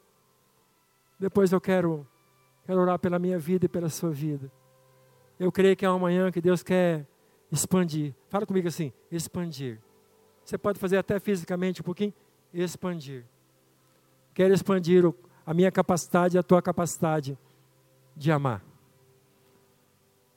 Depois 1.19 1.51
eu 1.51 1.59
quero, 1.59 2.07
quero 2.65 2.79
orar 2.79 2.97
pela 2.99 3.19
minha 3.19 3.37
vida 3.37 3.65
e 3.65 3.69
pela 3.69 3.89
sua 3.89 4.11
vida. 4.11 4.51
Eu 5.39 5.51
creio 5.51 5.75
que 5.75 5.85
é 5.85 5.89
uma 5.89 5.99
manhã 5.99 6.31
que 6.31 6.41
Deus 6.41 6.63
quer 6.63 7.05
Expandir. 7.51 8.13
Fala 8.29 8.45
comigo 8.45 8.67
assim: 8.67 8.93
expandir. 9.11 9.79
Você 10.43 10.57
pode 10.57 10.79
fazer 10.79 10.97
até 10.97 11.19
fisicamente 11.19 11.81
um 11.81 11.83
pouquinho? 11.83 12.13
Expandir. 12.53 13.25
Quero 14.33 14.53
expandir 14.53 15.03
a 15.45 15.53
minha 15.53 15.71
capacidade 15.71 16.37
e 16.37 16.39
a 16.39 16.43
tua 16.43 16.61
capacidade 16.61 17.37
de 18.15 18.31
amar. 18.31 18.63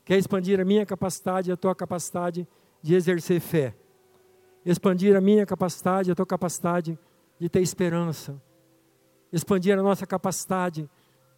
Quer 0.05 0.19
expandir 0.19 0.59
a 0.59 0.65
minha 0.65 0.85
capacidade 0.85 1.51
e 1.51 1.53
a 1.53 1.57
tua 1.57 1.75
capacidade 1.75 2.49
de 2.81 2.95
exercer 2.95 3.41
fé. 3.41 3.75
Expandir 4.65 5.15
a 5.17 5.21
minha 5.21 5.45
capacidade 5.45 6.11
e 6.11 6.13
a 6.13 6.15
tua 6.15 6.27
capacidade 6.27 6.99
de 7.43 7.49
ter 7.49 7.61
esperança. 7.61 8.41
Expandir 9.33 9.77
a 9.77 9.83
nossa 9.83 10.07
capacidade 10.07 10.89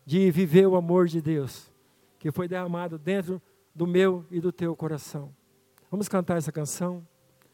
de 0.04 0.30
viver 0.30 0.66
o 0.66 0.76
amor 0.76 1.06
de 1.06 1.18
Deus, 1.18 1.72
que 2.18 2.30
foi 2.30 2.46
derramado 2.46 2.98
dentro 2.98 3.40
do 3.74 3.86
meu 3.86 4.26
e 4.30 4.38
do 4.38 4.52
teu 4.52 4.76
coração. 4.76 5.34
Vamos 5.90 6.06
cantar 6.06 6.36
essa 6.36 6.52
canção? 6.52 7.06